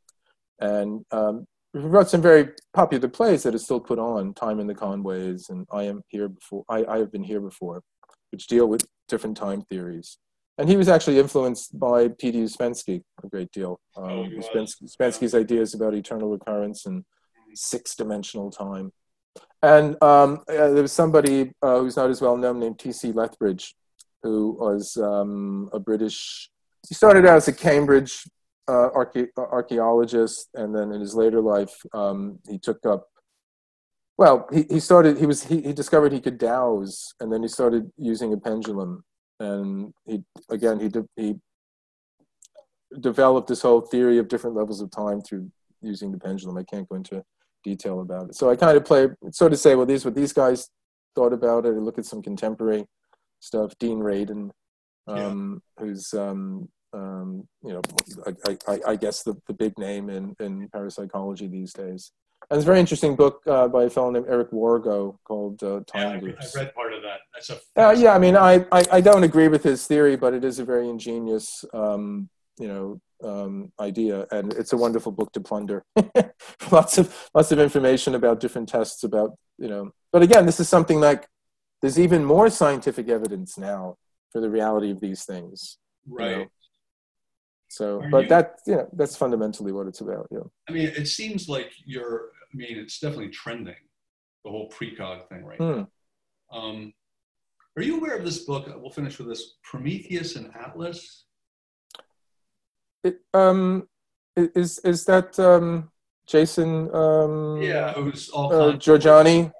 and 0.59 1.05
um, 1.11 1.45
he 1.73 1.79
wrote 1.79 2.09
some 2.09 2.21
very 2.21 2.49
popular 2.73 3.09
plays 3.09 3.43
that 3.43 3.55
are 3.55 3.59
still 3.59 3.81
put 3.81 3.99
on, 3.99 4.33
Time 4.33 4.59
and 4.59 4.69
the 4.69 4.75
Conways 4.75 5.49
and 5.49 5.67
I 5.71 5.83
Am 5.83 6.01
Here 6.07 6.29
Before, 6.29 6.63
I, 6.69 6.85
I 6.85 6.97
Have 6.99 7.11
Been 7.11 7.23
Here 7.23 7.41
Before, 7.41 7.81
which 8.31 8.47
deal 8.47 8.67
with 8.67 8.85
different 9.07 9.37
time 9.37 9.61
theories 9.63 10.17
and 10.57 10.69
he 10.69 10.77
was 10.77 10.87
actually 10.87 11.19
influenced 11.19 11.77
by 11.77 12.07
P.D. 12.07 12.43
Ouspensky 12.43 13.03
a 13.23 13.27
great 13.27 13.51
deal. 13.51 13.79
Um, 13.97 14.05
oh, 14.05 14.25
Ouspensky, 14.25 14.83
Ouspensky's 14.83 15.35
ideas 15.35 15.73
about 15.73 15.93
eternal 15.93 16.29
recurrence 16.29 16.85
and 16.85 17.03
six-dimensional 17.53 18.51
time. 18.51 18.91
And 19.61 20.01
um, 20.01 20.43
uh, 20.47 20.69
there 20.69 20.81
was 20.81 20.91
somebody 20.91 21.51
uh, 21.61 21.79
who's 21.79 21.97
not 21.97 22.09
as 22.09 22.21
well 22.21 22.37
known 22.37 22.59
named 22.59 22.79
T.C. 22.79 23.11
Lethbridge, 23.11 23.75
who 24.23 24.57
was 24.59 24.95
um, 24.97 25.69
a 25.73 25.79
British. 25.79 26.49
He 26.87 26.95
started 26.95 27.25
out 27.25 27.37
as 27.37 27.47
a 27.47 27.53
Cambridge 27.53 28.23
uh, 28.67 28.89
archaeologist, 29.37 30.49
and 30.53 30.73
then 30.73 30.91
in 30.91 31.01
his 31.01 31.15
later 31.15 31.41
life, 31.41 31.75
um, 31.93 32.39
he 32.47 32.57
took 32.59 32.85
up. 32.85 33.07
Well, 34.17 34.47
he, 34.53 34.65
he 34.69 34.79
started. 34.79 35.17
He 35.17 35.25
was 35.25 35.43
he, 35.43 35.61
he 35.61 35.73
discovered 35.73 36.13
he 36.13 36.21
could 36.21 36.37
dowse, 36.37 37.13
and 37.19 37.31
then 37.31 37.41
he 37.41 37.47
started 37.47 37.91
using 37.97 38.31
a 38.33 38.37
pendulum 38.37 39.03
and 39.39 39.93
he 40.05 40.23
again 40.49 40.79
he 40.79 40.87
de- 40.87 41.09
he 41.15 41.35
developed 42.99 43.47
this 43.47 43.61
whole 43.61 43.81
theory 43.81 44.17
of 44.17 44.27
different 44.27 44.55
levels 44.55 44.81
of 44.81 44.89
time 44.91 45.21
through 45.21 45.49
using 45.81 46.11
the 46.11 46.17
pendulum. 46.17 46.57
I 46.57 46.63
can't 46.63 46.87
go 46.87 46.95
into 46.95 47.23
detail 47.63 48.01
about 48.01 48.29
it. 48.29 48.35
So 48.35 48.49
I 48.49 48.55
kind 48.55 48.77
of 48.77 48.85
play 48.85 49.07
sort 49.31 49.53
of 49.53 49.59
say, 49.59 49.75
well, 49.75 49.85
these 49.85 50.05
what 50.05 50.15
these 50.15 50.33
guys 50.33 50.69
thought 51.15 51.33
about 51.33 51.65
it. 51.65 51.69
I 51.69 51.79
look 51.79 51.97
at 51.97 52.05
some 52.05 52.21
contemporary 52.21 52.85
stuff. 53.39 53.73
Dean 53.79 53.99
Radin, 53.99 54.51
um, 55.07 55.61
yeah. 55.77 55.83
who's 55.83 56.13
um, 56.13 56.69
um, 56.93 57.47
you 57.61 57.73
know, 57.73 57.81
I, 58.25 58.57
I, 58.67 58.79
I, 58.87 58.95
guess 58.95 59.23
the, 59.23 59.35
the 59.47 59.53
big 59.53 59.77
name 59.77 60.09
in, 60.09 60.33
in 60.39 60.69
parapsychology 60.69 61.47
these 61.47 61.73
days. 61.73 62.13
And 62.49 62.57
it's 62.57 62.63
a 62.63 62.65
very 62.65 62.79
interesting 62.79 63.15
book 63.15 63.41
uh, 63.47 63.67
by 63.67 63.85
a 63.85 63.89
fellow 63.89 64.11
named 64.11 64.27
Eric 64.29 64.51
Wargo 64.51 65.17
called 65.23 65.63
uh, 65.63 65.81
Time 65.87 66.19
yeah, 66.19 66.21
Loops. 66.21 66.55
I 66.55 66.59
read 66.59 66.75
part 66.75 66.93
of 66.93 67.01
that. 67.01 67.19
That's 67.33 67.49
a 67.49 67.87
uh, 67.87 67.91
yeah. 67.91 68.13
I 68.13 68.19
mean, 68.19 68.35
I, 68.37 68.65
I, 68.71 68.83
I 68.91 69.01
don't 69.01 69.23
agree 69.23 69.47
with 69.47 69.63
his 69.63 69.87
theory, 69.87 70.15
but 70.15 70.33
it 70.33 70.43
is 70.43 70.59
a 70.59 70.65
very 70.65 70.87
ingenious, 70.87 71.65
um, 71.73 72.29
you 72.59 72.67
know, 72.67 73.01
um, 73.23 73.71
idea, 73.79 74.27
and 74.31 74.53
it's 74.53 74.73
a 74.73 74.77
wonderful 74.77 75.11
book 75.11 75.31
to 75.33 75.39
plunder. 75.39 75.83
lots 76.71 76.97
of 76.97 77.29
lots 77.33 77.51
of 77.51 77.59
information 77.59 78.15
about 78.15 78.39
different 78.39 78.69
tests 78.69 79.03
about 79.03 79.37
you 79.57 79.67
know. 79.67 79.91
But 80.11 80.21
again, 80.21 80.45
this 80.45 80.59
is 80.59 80.69
something 80.69 80.99
like 80.99 81.27
there's 81.81 81.99
even 81.99 82.23
more 82.23 82.49
scientific 82.49 83.09
evidence 83.09 83.57
now 83.57 83.97
for 84.31 84.41
the 84.41 84.49
reality 84.49 84.91
of 84.91 84.99
these 84.99 85.23
things. 85.23 85.77
Right. 86.07 86.29
You 86.29 86.37
know? 86.37 86.45
So, 87.67 88.01
Are 88.01 88.09
but 88.09 88.23
you, 88.23 88.29
that 88.29 88.59
you 88.65 88.75
know 88.75 88.87
that's 88.93 89.15
fundamentally 89.15 89.71
what 89.71 89.87
it's 89.87 90.01
about. 90.01 90.27
Yeah. 90.31 90.47
I 90.69 90.71
mean, 90.71 90.87
it 90.95 91.07
seems 91.07 91.49
like 91.49 91.71
you're. 91.85 92.29
I 92.55 92.57
mean, 92.57 92.77
it's 92.77 92.99
definitely 92.99 93.29
trending, 93.29 93.75
the 94.45 94.51
whole 94.51 94.69
precog 94.69 95.27
thing 95.27 95.43
right 95.43 95.57
hmm. 95.57 95.71
now. 95.71 95.89
Um, 96.51 96.93
are 97.75 97.83
you 97.83 97.97
aware 97.97 98.15
of 98.15 98.23
this 98.23 98.39
book? 98.45 98.71
We'll 98.77 98.91
finish 98.91 99.19
with 99.19 99.27
this: 99.27 99.55
Prometheus 99.63 100.37
and 100.37 100.51
Atlas. 100.55 101.25
It, 103.03 103.19
um, 103.33 103.89
is 104.37 104.79
is 104.79 105.03
that 105.05 105.37
um, 105.39 105.91
Jason? 106.27 106.93
Um, 106.95 107.61
yeah, 107.61 107.91
who's 107.93 108.29
all 108.29 108.53
uh, 108.53 108.73
Jorjani 108.77 109.51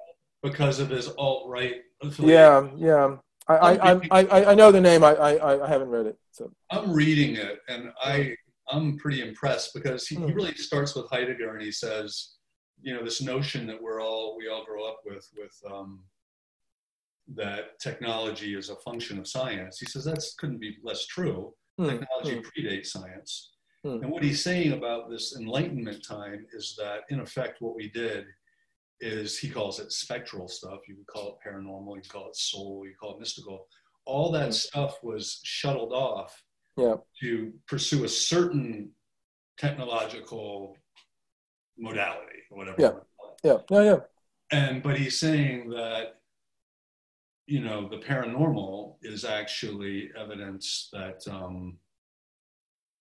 because 0.42 0.78
of 0.78 0.88
his 0.88 1.08
alt 1.18 1.48
right. 1.48 1.74
Yeah, 2.18 2.68
yeah. 2.76 3.16
I, 3.48 3.54
I, 3.54 4.00
I, 4.10 4.44
I, 4.50 4.54
know 4.54 4.72
the 4.72 4.80
name. 4.80 5.04
I, 5.04 5.14
I, 5.14 5.64
I 5.64 5.68
haven't 5.68 5.88
read 5.88 6.06
it. 6.06 6.18
So 6.32 6.50
I'm 6.70 6.92
reading 6.92 7.36
it, 7.36 7.60
and 7.68 7.92
I 8.02 8.34
I'm 8.68 8.96
pretty 8.96 9.22
impressed 9.22 9.72
because 9.72 10.06
he, 10.06 10.16
he 10.16 10.22
hmm. 10.22 10.32
really 10.32 10.54
starts 10.54 10.94
with 10.94 11.08
Heidegger, 11.10 11.54
and 11.54 11.62
he 11.62 11.70
says, 11.70 12.35
you 12.86 12.94
know, 12.94 13.02
this 13.02 13.20
notion 13.20 13.66
that 13.66 13.82
we're 13.82 14.00
all 14.00 14.36
we 14.38 14.48
all 14.48 14.64
grow 14.64 14.86
up 14.86 15.00
with 15.04 15.28
with 15.36 15.60
um, 15.68 15.98
that 17.34 17.80
technology 17.80 18.54
is 18.54 18.70
a 18.70 18.76
function 18.76 19.18
of 19.18 19.26
science. 19.26 19.80
He 19.80 19.86
says 19.86 20.04
that 20.04 20.24
couldn't 20.38 20.60
be 20.60 20.76
less 20.84 21.04
true. 21.06 21.52
Hmm. 21.78 21.88
Technology 21.88 22.36
hmm. 22.36 22.46
predates 22.48 22.86
science. 22.86 23.50
And 23.84 24.10
what 24.10 24.24
he's 24.24 24.42
saying 24.42 24.72
about 24.72 25.08
this 25.08 25.36
enlightenment 25.36 26.04
time 26.04 26.44
is 26.52 26.74
that, 26.76 27.02
in 27.08 27.20
effect, 27.20 27.60
what 27.60 27.76
we 27.76 27.88
did 27.90 28.24
is 29.00 29.38
he 29.38 29.48
calls 29.48 29.78
it 29.78 29.92
spectral 29.92 30.48
stuff. 30.48 30.80
You 30.88 30.96
could 30.96 31.06
call 31.06 31.28
it 31.28 31.48
paranormal, 31.48 31.94
you 31.94 32.02
could 32.02 32.10
call 32.10 32.28
it 32.28 32.34
soul, 32.34 32.82
you 32.84 32.94
call 33.00 33.14
it 33.14 33.20
mystical. 33.20 33.68
All 34.04 34.32
that 34.32 34.54
stuff 34.54 34.96
was 35.04 35.38
shuttled 35.44 35.92
off 35.92 36.42
yeah. 36.76 36.96
to 37.22 37.52
pursue 37.68 38.02
a 38.02 38.08
certain 38.08 38.90
technological 39.56 40.76
modality 41.78 42.42
or 42.50 42.58
whatever. 42.58 42.76
Yeah. 42.78 42.92
Yeah. 43.44 43.58
Yeah. 43.70 43.82
Yeah. 43.82 43.98
And 44.52 44.82
but 44.82 44.98
he's 44.98 45.18
saying 45.18 45.70
that 45.70 46.20
you 47.46 47.60
know 47.60 47.88
the 47.88 47.98
paranormal 47.98 48.96
is 49.02 49.24
actually 49.24 50.10
evidence 50.18 50.88
that 50.92 51.22
um, 51.28 51.78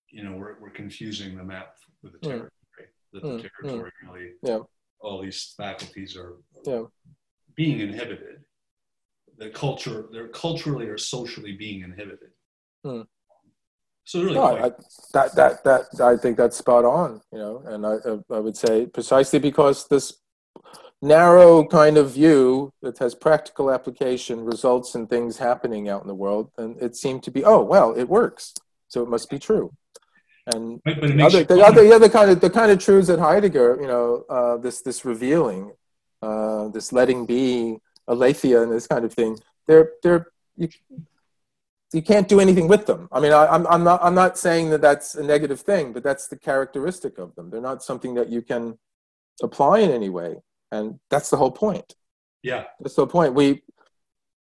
you 0.10 0.24
know 0.24 0.34
we're, 0.34 0.60
we're 0.60 0.70
confusing 0.72 1.36
the 1.36 1.44
map 1.44 1.76
with 2.04 2.14
the 2.14 2.20
hmm. 2.20 2.30
territory. 2.30 2.52
Mm. 2.80 3.14
That 3.14 3.22
the 3.22 3.28
mm. 3.28 3.50
territory 3.62 3.92
really 4.04 4.32
yeah 4.44 4.60
all 5.06 5.22
these 5.22 5.54
faculties 5.56 6.18
are 6.18 6.34
yeah. 6.66 6.84
being 7.56 7.80
inhibited. 7.80 8.42
The 9.38 9.50
culture, 9.50 10.08
they're 10.12 10.30
culturally 10.30 10.88
or 10.88 10.98
socially 10.98 11.54
being 11.54 11.82
inhibited. 11.82 12.30
Hmm. 12.84 13.02
So 14.06 14.22
really, 14.22 14.36
no, 14.36 14.43
I, 14.43 14.72
that 15.14 15.36
that 15.36 15.64
that 15.64 16.01
I 16.01 16.16
think 16.16 16.38
that's 16.38 16.58
spot 16.58 16.86
on. 16.86 17.22
You 17.32 17.39
know, 17.39 17.64
and 17.66 17.86
I 17.86 17.95
I 18.34 18.39
would 18.39 18.56
say 18.56 18.86
precisely 18.86 19.39
because 19.39 19.88
this 19.88 20.14
narrow 21.01 21.66
kind 21.66 21.97
of 21.97 22.12
view 22.12 22.72
that 22.82 22.97
has 22.99 23.14
practical 23.14 23.70
application 23.70 24.45
results 24.45 24.95
in 24.95 25.08
things 25.08 25.38
happening 25.38 25.89
out 25.89 26.01
in 26.01 26.08
the 26.08 26.16
world, 26.16 26.51
and 26.58 26.82
it 26.82 26.95
seemed 26.95 27.24
to 27.24 27.32
be 27.32 27.43
oh 27.43 27.62
well, 27.62 27.93
it 27.97 28.08
works, 28.08 28.53
so 28.88 29.03
it 29.03 29.10
must 29.10 29.30
be 29.30 29.39
true 29.39 29.72
and 30.53 30.82
but, 30.84 31.01
but 31.01 31.22
other, 31.22 31.43
the 31.43 31.62
other, 31.62 31.84
the 31.84 31.95
other 31.95 32.10
kind 32.10 32.30
of 32.30 32.39
the 32.39 32.49
kind 32.49 32.72
of 32.72 32.80
truths 32.80 33.08
that 33.08 33.20
Heidegger, 33.20 33.78
you 33.82 33.88
know, 33.88 34.26
uh, 34.30 34.58
this 34.58 34.82
this 34.82 35.03
revealing, 35.03 35.74
uh, 36.22 36.68
this 36.70 36.93
letting 36.93 37.26
be, 37.26 37.78
aletheia, 38.08 38.62
and 38.62 38.72
this 38.72 38.88
kind 38.88 39.06
of 39.06 39.14
thing. 39.14 39.38
They're 39.68 39.93
they're 40.03 40.28
you, 40.56 40.70
you 41.94 42.02
can't 42.02 42.28
do 42.28 42.40
anything 42.40 42.68
with 42.68 42.86
them. 42.86 43.08
I 43.12 43.20
mean, 43.20 43.32
I, 43.32 43.48
I'm 43.48 43.66
I'm 43.68 43.84
not 43.84 44.04
I'm 44.04 44.16
not 44.16 44.38
saying 44.38 44.70
that 44.72 44.82
that's 44.82 45.16
a 45.16 45.24
negative 45.24 45.62
thing, 45.62 45.94
but 45.94 46.04
that's 46.04 46.28
the 46.28 46.38
characteristic 46.38 47.18
of 47.18 47.36
them. 47.36 47.50
They're 47.50 47.62
not 47.62 47.84
something 47.84 48.16
that 48.16 48.30
you 48.30 48.42
can 48.42 48.78
apply 49.42 49.80
in 49.80 49.92
any 49.92 50.10
way, 50.10 50.38
and 50.72 51.00
that's 51.10 51.30
the 51.30 51.38
whole 51.38 51.52
point. 51.52 51.96
Yeah, 52.44 52.64
that's 52.80 52.96
the 52.96 53.04
whole 53.04 53.12
point. 53.12 53.34
We 53.34 53.64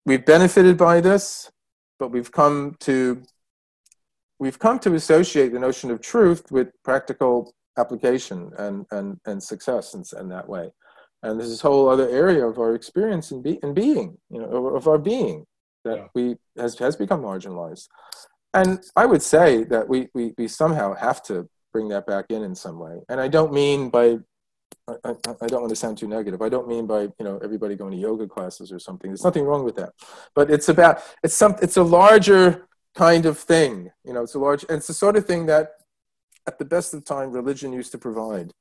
we've 0.06 0.26
benefited 0.26 0.78
by 0.78 1.02
this, 1.02 1.52
but 2.00 2.10
we've 2.10 2.32
come 2.32 2.76
to 2.82 3.24
we've 4.40 4.60
come 4.60 4.80
to 4.80 4.94
associate 4.96 5.54
the 5.54 5.60
notion 5.60 5.92
of 5.92 6.02
truth 6.02 6.52
with 6.52 6.70
practical 6.84 7.54
application 7.78 8.52
and, 8.58 8.86
and, 8.92 9.20
and 9.26 9.42
success 9.42 9.94
in, 9.94 10.04
in 10.20 10.30
that 10.30 10.48
way. 10.48 10.70
And 11.22 11.40
there's 11.40 11.50
this 11.50 11.62
whole 11.62 11.88
other 11.88 12.10
area 12.10 12.46
of 12.46 12.60
our 12.60 12.76
experience 12.76 13.32
in, 13.32 13.42
be, 13.42 13.60
in 13.64 13.74
being, 13.74 14.18
you 14.30 14.42
know, 14.42 14.68
of 14.76 14.88
our 14.88 14.98
being 14.98 15.46
that 15.84 15.98
yeah. 15.98 16.08
we 16.14 16.36
has, 16.58 16.78
has 16.80 16.96
become 16.96 17.22
marginalized. 17.22 17.88
And 18.54 18.80
I 18.96 19.06
would 19.06 19.22
say 19.22 19.64
that 19.66 19.90
we, 19.90 20.10
we, 20.14 20.34
we 20.38 20.48
somehow 20.48 20.94
have 20.94 21.24
to 21.24 21.50
bring 21.72 21.90
that 21.90 22.06
back 22.06 22.26
in 22.30 22.44
in 22.44 22.54
some 22.54 22.78
way. 22.78 23.00
And 23.10 23.20
I 23.20 23.28
don't 23.28 23.52
mean 23.52 23.90
by 23.90 24.20
I, 24.88 24.94
I, 25.06 25.16
I, 25.42 25.48
don't 25.48 25.62
want 25.62 25.70
to 25.70 25.76
sound 25.76 25.98
too 25.98 26.08
negative. 26.08 26.42
I 26.42 26.50
don't 26.50 26.68
mean 26.68 26.86
by 26.86 27.04
you 27.04 27.14
know 27.22 27.40
everybody 27.44 27.76
going 27.76 27.92
to 27.92 27.98
yoga 27.98 28.28
classes 28.28 28.72
or 28.72 28.80
something. 28.80 29.10
There's 29.10 29.24
nothing 29.24 29.46
wrong 29.46 29.64
with 29.64 29.76
that, 29.76 29.94
but 30.36 30.52
it's 30.52 30.68
about 30.68 31.02
it's 31.24 31.36
some 31.36 31.56
it's 31.62 31.78
a 31.78 31.84
larger 31.84 32.68
kind 32.96 33.26
of 33.26 33.38
thing. 33.38 33.92
You 34.04 34.14
know, 34.14 34.24
it's 34.24 34.36
a 34.36 34.40
large, 34.40 34.64
and 34.64 34.78
it's 34.78 34.88
the 34.88 34.94
sort 34.94 35.16
of 35.16 35.26
thing 35.26 35.46
that, 35.48 35.72
at 36.48 36.60
the 36.60 36.66
best 36.66 36.94
of 36.94 37.06
time, 37.06 37.32
religion 37.32 37.74
used 37.74 37.92
to 37.94 37.98
provide. 37.98 38.52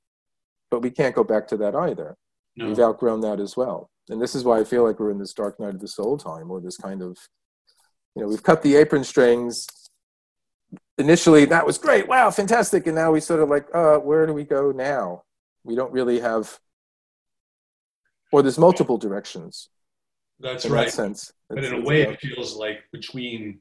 But 0.71 0.83
we 0.83 0.91
can't 0.91 1.15
go 1.15 1.25
back 1.25 1.49
to 1.49 1.57
that 1.59 1.75
either. 1.75 2.17
No. 2.57 2.69
We've 2.69 2.79
outgrown 2.79 3.21
that 3.23 3.41
as 3.41 3.57
well. 3.57 3.91
And 4.09 4.21
this 4.21 4.35
is 4.35 4.45
why 4.45 4.59
I 4.59 4.65
feel 4.65 4.85
like 4.85 4.99
we're 4.99 5.11
in 5.11 5.19
this 5.19 5.33
dark 5.33 5.59
night 5.61 5.75
of 5.75 5.81
the 5.81 5.89
soul 5.89 6.19
time, 6.19 6.51
or 6.51 6.61
this 6.61 6.77
kind 6.77 7.03
of, 7.03 7.17
you 8.15 8.23
know, 8.23 8.29
we've 8.29 8.43
cut 8.43 8.63
the 8.63 8.77
apron 8.77 9.05
strings. 9.05 9.67
Initially, 10.99 11.45
that 11.47 11.65
was 11.65 11.79
great. 11.79 12.09
Wow, 12.09 12.31
fantastic. 12.31 12.87
And 12.87 12.97
now 12.97 13.13
we 13.13 13.21
sort 13.21 13.41
of 13.41 13.49
like, 13.49 13.67
uh, 13.75 13.99
where 13.99 14.27
do 14.27 14.33
we 14.33 14.45
go 14.45 14.73
now? 14.73 15.23
We 15.65 15.75
don't 15.77 15.93
really 15.93 16.21
have, 16.21 16.59
or 18.33 18.43
there's 18.43 18.59
multiple 18.59 18.99
directions. 18.99 19.69
That's 20.41 20.67
right. 20.67 20.87
that 20.87 20.93
sense. 20.93 21.33
But 21.49 21.65
in 21.65 21.75
a 21.75 21.81
way, 21.81 22.03
about- 22.03 22.15
it 22.15 22.21
feels 22.21 22.57
like 22.57 22.81
between, 22.93 23.61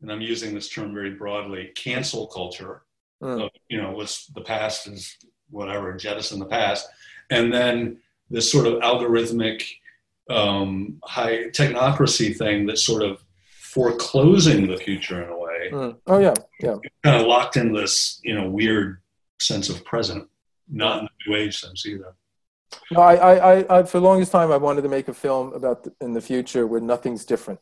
and 0.00 0.12
I'm 0.12 0.20
using 0.20 0.54
this 0.54 0.68
term 0.68 0.94
very 0.94 1.14
broadly, 1.14 1.72
cancel 1.74 2.26
culture. 2.28 2.82
Mm. 3.22 3.44
Of, 3.44 3.50
you 3.68 3.76
know, 3.76 3.90
what's 3.90 4.28
the 4.28 4.40
past 4.40 4.86
is 4.86 5.14
whatever, 5.50 5.92
jettison 5.94 6.38
the 6.38 6.46
past, 6.46 6.88
and 7.28 7.52
then 7.52 7.98
this 8.30 8.50
sort 8.50 8.66
of 8.66 8.74
algorithmic, 8.80 9.62
um, 10.28 11.00
high 11.04 11.48
technocracy 11.50 12.36
thing 12.36 12.66
that's 12.66 12.84
sort 12.84 13.02
of 13.02 13.22
foreclosing 13.60 14.66
the 14.66 14.76
future 14.76 15.22
in 15.22 15.28
a 15.28 15.38
way, 15.38 15.50
Mm. 15.72 15.96
Oh 16.06 16.18
yeah, 16.18 16.34
yeah. 16.60 16.76
kind 17.04 17.20
of 17.20 17.26
locked 17.26 17.56
in 17.56 17.72
this, 17.72 18.20
you 18.24 18.34
know, 18.34 18.48
weird 18.48 19.00
sense 19.40 19.68
of 19.68 19.84
present, 19.84 20.28
not 20.68 21.00
in 21.00 21.04
the 21.04 21.30
new 21.30 21.36
age 21.36 21.60
sense 21.60 21.86
either. 21.86 22.14
No, 22.90 23.00
I, 23.00 23.14
I, 23.14 23.34
I, 23.34 23.78
I, 23.78 23.82
for 23.82 23.98
the 24.00 24.06
longest 24.06 24.32
time, 24.32 24.52
I 24.52 24.56
wanted 24.56 24.82
to 24.82 24.88
make 24.88 25.08
a 25.08 25.14
film 25.14 25.52
about 25.52 25.84
the, 25.84 25.92
in 26.00 26.12
the 26.14 26.20
future 26.20 26.66
where 26.66 26.80
nothing's 26.80 27.24
different 27.24 27.60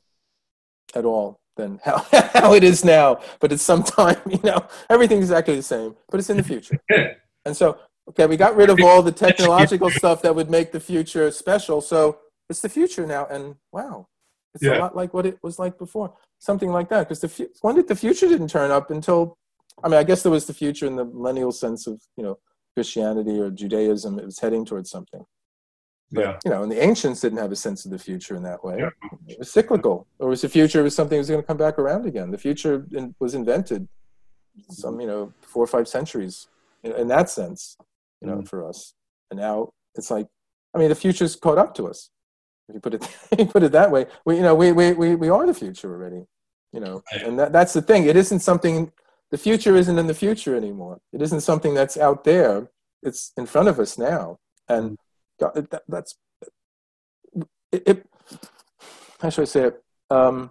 at 0.95 1.05
all 1.05 1.41
than 1.57 1.81
how, 1.85 1.99
how 2.33 2.55
it 2.55 2.65
is 2.65 2.85
now. 2.85 3.21
But 3.41 3.53
it's 3.53 3.63
sometime, 3.63 4.17
you 4.29 4.41
know, 4.43 4.67
everything's 4.89 5.25
exactly 5.25 5.57
the 5.57 5.63
same, 5.63 5.97
but 6.11 6.21
it's 6.21 6.31
in 6.31 6.37
the 6.37 6.43
future. 6.43 6.81
And 7.45 7.57
so, 7.57 7.79
okay, 8.09 8.27
we 8.27 8.37
got 8.37 8.57
rid 8.57 8.71
of 8.71 8.81
all 8.83 9.03
the 9.03 9.13
technological 9.13 9.91
stuff 10.01 10.23
that 10.23 10.35
would 10.35 10.51
make 10.51 10.73
the 10.73 10.81
future 10.81 11.31
special. 11.31 11.81
So 11.81 12.19
it's 12.49 12.61
the 12.61 12.69
future 12.69 13.07
now, 13.07 13.27
and 13.27 13.57
wow, 13.73 14.09
it's 14.55 14.65
a 14.65 14.79
lot 14.79 14.97
like 14.97 15.13
what 15.13 15.27
it 15.27 15.39
was 15.43 15.59
like 15.59 15.79
before. 15.79 16.15
Something 16.39 16.71
like 16.71 16.89
that. 16.89 17.01
Because 17.01 17.21
the 17.21 17.29
fu- 17.29 17.51
when 17.63 17.75
did 17.75 17.89
the 17.89 17.97
future 17.97 18.29
didn't 18.29 18.49
turn 18.49 18.71
up 18.71 18.91
until? 18.91 19.37
I 19.83 19.89
mean, 19.89 19.99
I 19.99 20.05
guess 20.05 20.23
there 20.23 20.33
was 20.33 20.47
the 20.47 20.55
future 20.55 20.87
in 20.87 20.97
the 20.97 21.05
millennial 21.05 21.53
sense 21.53 21.87
of 21.87 22.01
you 22.17 22.25
know 22.25 22.39
Christianity 22.75 23.39
or 23.41 23.51
Judaism. 23.51 24.19
It 24.19 24.25
was 24.25 24.39
heading 24.39 24.65
towards 24.65 24.91
something. 24.91 25.25
But, 26.11 26.25
Yeah. 26.25 26.39
you 26.45 26.51
know, 26.51 26.63
and 26.63 26.73
the 26.73 26.83
ancients 26.83 27.21
didn't 27.21 27.39
have 27.39 27.53
a 27.53 27.57
sense 27.57 27.85
of 27.85 27.91
the 27.91 27.99
future 27.99 28.35
in 28.35 28.43
that 28.45 28.65
way. 28.65 28.79
Yeah. 28.79 28.91
It 29.27 29.39
was 29.39 29.51
cyclical. 29.51 30.07
Or 30.19 30.29
was 30.29 30.41
the 30.41 30.49
future 30.49 30.83
was 30.83 30.95
something 30.95 31.17
that 31.17 31.21
was 31.21 31.29
going 31.29 31.43
to 31.43 31.47
come 31.47 31.59
back 31.59 31.79
around 31.79 32.07
again. 32.07 32.31
The 32.31 32.39
future 32.39 32.87
in, 32.93 33.15
was 33.19 33.35
invented 33.35 33.87
some, 34.71 34.93
mm-hmm. 34.93 35.01
you 35.03 35.07
know, 35.07 35.33
four 35.43 35.65
or 35.65 35.67
five 35.67 35.87
centuries 35.87 36.49
in, 36.83 36.93
in 36.93 37.09
that 37.09 37.29
sense, 37.29 37.77
you 38.21 38.29
know, 38.29 38.37
Mhm. 38.37 38.49
for 38.49 38.69
us. 38.69 38.95
And 39.31 39.39
now 39.41 39.73
it's 39.95 40.11
like, 40.11 40.27
I 40.75 40.79
mean, 40.79 40.89
the 40.89 40.95
future's 40.95 41.37
caught 41.37 41.59
up 41.59 41.75
to 41.75 41.87
us. 41.87 42.11
If 42.69 42.75
you 42.75 42.81
put 42.81 42.95
it, 42.95 43.09
you 43.39 43.47
put 43.47 43.63
it 43.63 43.73
that 43.73 43.91
way, 43.91 44.07
we, 44.25 44.37
you 44.37 44.43
know, 44.43 44.55
we, 44.55 44.73
we, 44.73 44.93
we, 44.93 45.15
we 45.17 45.29
are 45.29 45.47
the 45.47 45.55
future 45.55 45.91
already, 45.93 46.25
you 46.73 46.81
know, 46.81 47.03
Right. 47.13 47.23
and 47.23 47.39
that, 47.39 47.53
that's 47.53 47.73
the 47.73 47.83
thing. 47.83 48.05
It 48.07 48.17
isn't 48.17 48.41
something, 48.41 48.93
the 49.31 49.39
future 49.39 49.77
isn't 49.77 49.99
in 49.99 50.07
the 50.07 50.15
future 50.15 50.55
anymore. 50.57 51.01
It 51.13 51.23
isn't 51.23 51.41
something 51.41 51.75
that's 51.75 51.97
out 51.97 52.25
there. 52.25 52.71
It's 53.03 53.33
in 53.37 53.47
front 53.47 53.69
of 53.69 53.79
us 53.79 53.97
now. 53.99 54.39
And 54.69 54.97
God, 55.41 55.55
that, 55.71 55.83
that's, 55.89 56.17
it, 57.73 57.83
it, 57.87 58.07
how 59.21 59.31
should 59.31 59.43
I 59.43 59.47
say 59.47 59.63
it? 59.65 59.83
Um, 60.11 60.51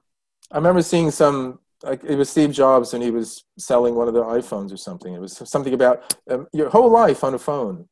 I 0.51 0.57
remember 0.57 0.81
seeing 0.81 1.11
some, 1.11 1.59
like 1.83 2.03
it 2.03 2.15
was 2.15 2.29
Steve 2.29 2.51
Jobs 2.51 2.93
and 2.93 3.03
he 3.03 3.11
was 3.11 3.43
selling 3.57 3.95
one 3.95 4.07
of 4.07 4.13
the 4.13 4.23
iPhones 4.23 4.73
or 4.73 4.77
something. 4.77 5.13
It 5.13 5.21
was 5.21 5.41
something 5.49 5.73
about 5.73 6.15
um, 6.29 6.47
your 6.53 6.69
whole 6.69 6.89
life 6.89 7.23
on 7.23 7.33
a 7.33 7.39
phone. 7.39 7.87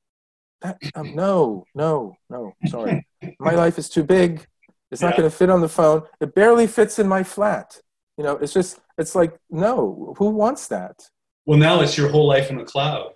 That, 0.61 0.77
um, 0.95 1.15
no, 1.15 1.65
no, 1.75 2.15
no, 2.29 2.53
sorry. 2.67 3.05
My 3.39 3.51
life 3.63 3.77
is 3.77 3.89
too 3.89 4.03
big. 4.03 4.47
It's 4.91 5.01
not 5.01 5.11
Yeah. 5.11 5.17
going 5.17 5.29
to 5.29 5.35
fit 5.37 5.49
on 5.49 5.61
the 5.61 5.69
phone. 5.69 6.03
It 6.19 6.33
barely 6.33 6.67
fits 6.67 6.97
in 6.99 7.07
my 7.07 7.23
flat. 7.23 7.79
You 8.17 8.23
know, 8.23 8.33
it's 8.37 8.53
just, 8.53 8.79
it's 8.97 9.13
like, 9.13 9.37
no, 9.49 10.15
who 10.17 10.29
wants 10.29 10.67
that? 10.69 11.09
Well, 11.45 11.59
now 11.59 11.81
it's 11.81 11.97
your 11.97 12.09
whole 12.09 12.27
life 12.27 12.49
in 12.49 12.57
the 12.57 12.63
cloud, 12.63 13.11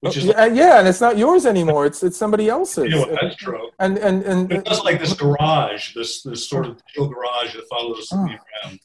which 0.00 0.16
is 0.18 0.24
yeah, 0.24 0.46
yeah, 0.46 0.78
and 0.80 0.88
it's 0.88 1.00
not 1.00 1.16
yours 1.16 1.46
anymore. 1.46 1.86
It's 1.86 2.02
it's 2.02 2.18
somebody 2.18 2.50
else's. 2.50 2.84
you 2.84 2.90
know, 2.90 3.16
that's 3.22 3.36
true. 3.36 3.70
And 3.78 3.96
and 3.96 4.22
and 4.24 4.52
It's 4.52 4.68
just 4.68 4.84
like 4.84 4.98
this 5.00 5.14
garage, 5.14 5.94
this 5.94 6.22
this 6.22 6.46
sort 6.46 6.66
of 6.66 6.82
garage 6.96 7.54
that 7.54 7.64
follows 7.70 8.08
Oh. 8.12 8.24
me 8.24 8.32
around. 8.32 8.80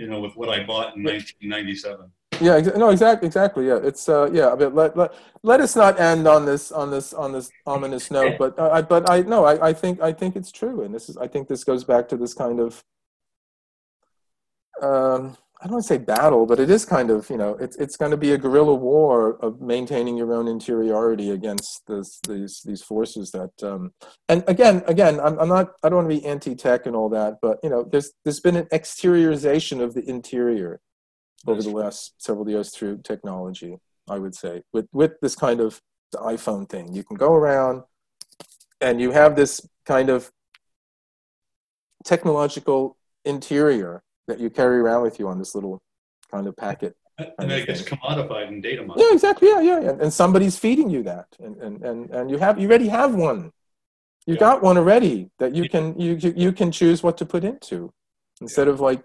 You 0.00 0.06
know, 0.06 0.20
with 0.20 0.34
what 0.34 0.48
I 0.48 0.64
bought 0.64 0.96
in 0.96 1.02
1997. 1.02 2.10
Yeah, 2.40 2.58
no, 2.74 2.88
exactly, 2.88 3.26
exactly. 3.26 3.66
Yeah, 3.66 3.80
it's 3.82 4.08
uh, 4.08 4.30
yeah. 4.32 4.54
But 4.56 4.74
let, 4.74 4.96
let 4.96 5.12
let 5.42 5.60
us 5.60 5.76
not 5.76 6.00
end 6.00 6.26
on 6.26 6.46
this 6.46 6.72
on 6.72 6.90
this 6.90 7.12
on 7.12 7.32
this 7.32 7.52
ominous 7.66 8.10
note. 8.10 8.36
But 8.38 8.58
uh, 8.58 8.70
I 8.70 8.80
but 8.80 9.10
I 9.10 9.20
no, 9.20 9.44
I, 9.44 9.68
I 9.68 9.72
think 9.74 10.00
I 10.00 10.14
think 10.14 10.36
it's 10.36 10.50
true, 10.50 10.84
and 10.84 10.94
this 10.94 11.10
is 11.10 11.18
I 11.18 11.26
think 11.26 11.48
this 11.48 11.64
goes 11.64 11.84
back 11.84 12.08
to 12.08 12.16
this 12.16 12.32
kind 12.32 12.60
of 12.60 12.82
um, 14.80 15.36
I 15.60 15.64
don't 15.64 15.74
want 15.74 15.84
to 15.84 15.88
say 15.88 15.98
battle, 15.98 16.46
but 16.46 16.58
it 16.58 16.70
is 16.70 16.86
kind 16.86 17.10
of 17.10 17.28
you 17.28 17.36
know 17.36 17.54
it's 17.60 17.76
it's 17.76 17.96
going 17.96 18.12
to 18.12 18.16
be 18.16 18.32
a 18.32 18.38
guerrilla 18.38 18.74
war 18.74 19.36
of 19.44 19.60
maintaining 19.60 20.16
your 20.16 20.32
own 20.32 20.48
interiority 20.48 21.30
against 21.30 21.86
this 21.86 22.18
these 22.26 22.62
these 22.64 22.82
forces 22.82 23.30
that 23.32 23.50
um, 23.62 23.92
and 24.30 24.42
again 24.46 24.82
again 24.86 25.20
I'm, 25.20 25.38
I'm 25.38 25.48
not 25.48 25.72
I 25.82 25.90
don't 25.90 25.98
want 25.98 26.10
to 26.10 26.16
be 26.20 26.24
anti-tech 26.24 26.86
and 26.86 26.96
all 26.96 27.10
that, 27.10 27.38
but 27.42 27.58
you 27.62 27.68
know 27.68 27.84
there's 27.84 28.10
there's 28.24 28.40
been 28.40 28.56
an 28.56 28.66
exteriorization 28.72 29.82
of 29.82 29.92
the 29.92 30.08
interior 30.08 30.80
over 31.46 31.62
the 31.62 31.70
last 31.70 32.14
several 32.18 32.48
years 32.48 32.74
through 32.74 33.02
technology, 33.02 33.76
I 34.08 34.18
would 34.18 34.34
say, 34.34 34.62
with 34.72 34.88
with 34.92 35.20
this 35.20 35.34
kind 35.34 35.60
of 35.60 35.82
iPhone 36.14 36.70
thing. 36.70 36.94
You 36.94 37.04
can 37.04 37.18
go 37.18 37.34
around 37.34 37.82
and 38.80 38.98
you 38.98 39.10
have 39.10 39.36
this 39.36 39.60
kind 39.84 40.08
of 40.08 40.32
technological 42.04 42.96
interior 43.26 44.02
that 44.30 44.38
you 44.38 44.48
carry 44.48 44.78
around 44.78 45.02
with 45.02 45.18
you 45.18 45.26
on 45.28 45.38
this 45.38 45.54
little 45.56 45.82
kind 46.30 46.46
of 46.46 46.56
packet. 46.56 46.94
And 47.38 47.50
it 47.50 47.66
gets 47.66 47.82
commodified 47.82 48.48
in 48.48 48.60
data 48.60 48.82
mining. 48.82 49.04
Yeah, 49.04 49.12
exactly. 49.12 49.48
Yeah, 49.48 49.60
yeah, 49.60 49.80
yeah. 49.80 49.96
And 50.00 50.12
somebody's 50.12 50.56
feeding 50.56 50.88
you 50.88 51.02
that, 51.02 51.26
and 51.44 51.54
and 51.64 51.74
and, 51.88 51.98
and 52.10 52.30
you 52.30 52.38
have 52.38 52.58
you 52.60 52.66
already 52.68 52.88
have 52.88 53.14
one. 53.14 53.40
You 54.26 54.34
Yeah. 54.34 54.46
got 54.46 54.62
one 54.62 54.78
already 54.78 55.16
that 55.40 55.54
you 55.54 55.68
can 55.68 55.84
you 56.04 56.12
you 56.24 56.32
you 56.44 56.52
can 56.60 56.70
choose 56.80 57.02
what 57.02 57.16
to 57.18 57.26
put 57.26 57.42
into, 57.52 57.92
instead 58.40 58.68
of 58.68 58.80
like 58.88 59.02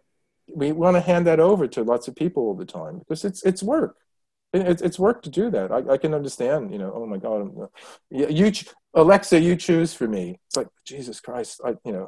we 0.61 0.71
want 0.71 0.95
to 0.95 1.01
hand 1.11 1.25
that 1.27 1.39
over 1.39 1.67
to 1.67 1.83
lots 1.83 2.07
of 2.07 2.15
people 2.15 2.41
all 2.43 2.57
the 2.63 2.71
time 2.79 2.99
because 2.99 3.25
it's 3.25 3.41
it's 3.43 3.63
work. 3.75 3.97
It's 4.53 4.81
it's 4.87 4.99
work 5.07 5.17
to 5.23 5.29
do 5.29 5.45
that. 5.55 5.67
I, 5.77 5.79
I 5.95 5.97
can 6.03 6.13
understand. 6.13 6.71
You 6.73 6.79
know. 6.81 6.91
Oh 6.95 7.05
my 7.13 7.19
God. 7.25 7.37
I'm, 7.43 7.51
uh, 7.63 7.67
you, 8.19 8.27
you 8.39 8.51
Alexa, 8.93 9.37
you 9.47 9.55
choose 9.67 9.91
for 9.99 10.07
me. 10.07 10.23
It's 10.47 10.57
like 10.59 10.69
Jesus 10.85 11.19
Christ. 11.19 11.53
I 11.67 11.71
you 11.87 11.93
know. 11.97 12.07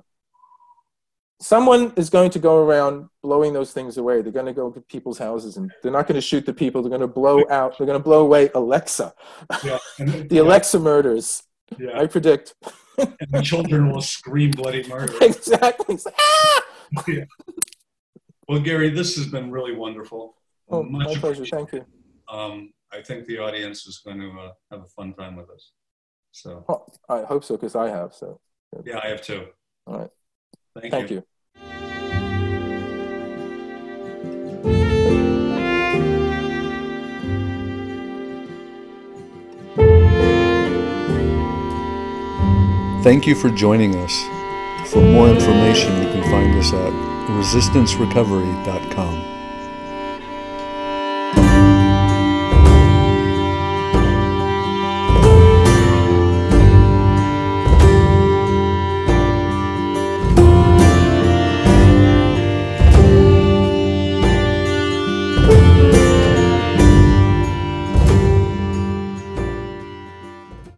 Someone 1.40 1.94
is 1.96 2.10
going 2.10 2.32
to 2.32 2.40
go 2.40 2.58
around 2.58 3.10
blowing 3.22 3.54
those 3.54 3.72
things 3.72 3.98
away. 3.98 4.22
They're 4.22 4.32
going 4.32 4.48
to 4.48 4.54
go 4.54 4.72
to 4.72 4.82
people's 4.82 5.20
houses 5.20 5.58
and 5.58 5.72
they're 5.84 5.92
not 5.92 6.08
going 6.08 6.16
to 6.16 6.22
shoot 6.22 6.46
the 6.46 6.54
people. 6.54 6.82
They're 6.82 6.90
going 6.90 7.02
to 7.02 7.08
blow 7.08 7.44
out. 7.50 7.78
They're 7.78 7.86
going 7.86 8.00
to 8.00 8.04
blow 8.04 8.22
away 8.26 8.50
Alexa. 8.56 9.14
Yeah. 9.64 9.78
The 10.30 10.40
Alexa 10.40 10.80
murders. 10.80 11.44
yeah. 11.78 12.00
I 12.00 12.08
predict. 12.08 12.56
and 12.98 13.16
the 13.30 13.42
children 13.44 13.92
will 13.92 14.02
scream 14.02 14.50
bloody 14.52 14.88
murder. 14.88 15.14
exactly. 15.22 15.98
Ah! 16.20 16.64
Well, 18.50 18.62
Gary, 18.62 18.90
this 18.90 19.16
has 19.18 19.28
been 19.28 19.52
really 19.52 19.76
wonderful. 19.76 20.36
Oh, 20.70 20.82
Much 20.84 21.08
my 21.08 21.16
pleasure. 21.16 21.46
Thank 21.46 21.74
you. 21.74 21.86
Um, 22.30 22.72
I 22.94 23.02
think 23.02 23.26
the 23.26 23.40
audience 23.40 23.86
is 23.88 23.98
going 24.00 24.20
to 24.20 24.30
uh, 24.40 24.52
have 24.72 24.84
a 24.84 24.88
fun 24.88 25.14
time 25.14 25.36
with 25.36 25.50
us. 25.50 25.72
So, 26.32 26.64
Oh, 26.70 26.86
I 27.10 27.24
hope 27.24 27.44
so 27.44 27.56
because 27.58 27.76
I 27.76 27.90
have. 27.90 28.14
So 28.14 28.40
yeah, 28.86 29.00
I 29.04 29.08
have 29.10 29.22
too. 29.22 29.48
All 29.86 30.00
right. 30.00 30.10
Thank, 30.82 30.92
thank 30.92 31.10
you. 31.10 31.18
you. 31.18 31.24
Thank 43.04 43.26
you 43.26 43.36
for 43.36 43.50
joining 43.50 43.96
us. 43.96 44.24
For 44.92 45.02
more 45.02 45.30
information, 45.30 46.04
you 46.04 46.10
can 46.10 46.24
find 46.24 46.54
us 46.60 46.74
at 46.74 46.92
resistancerecovery.com. 47.30 49.37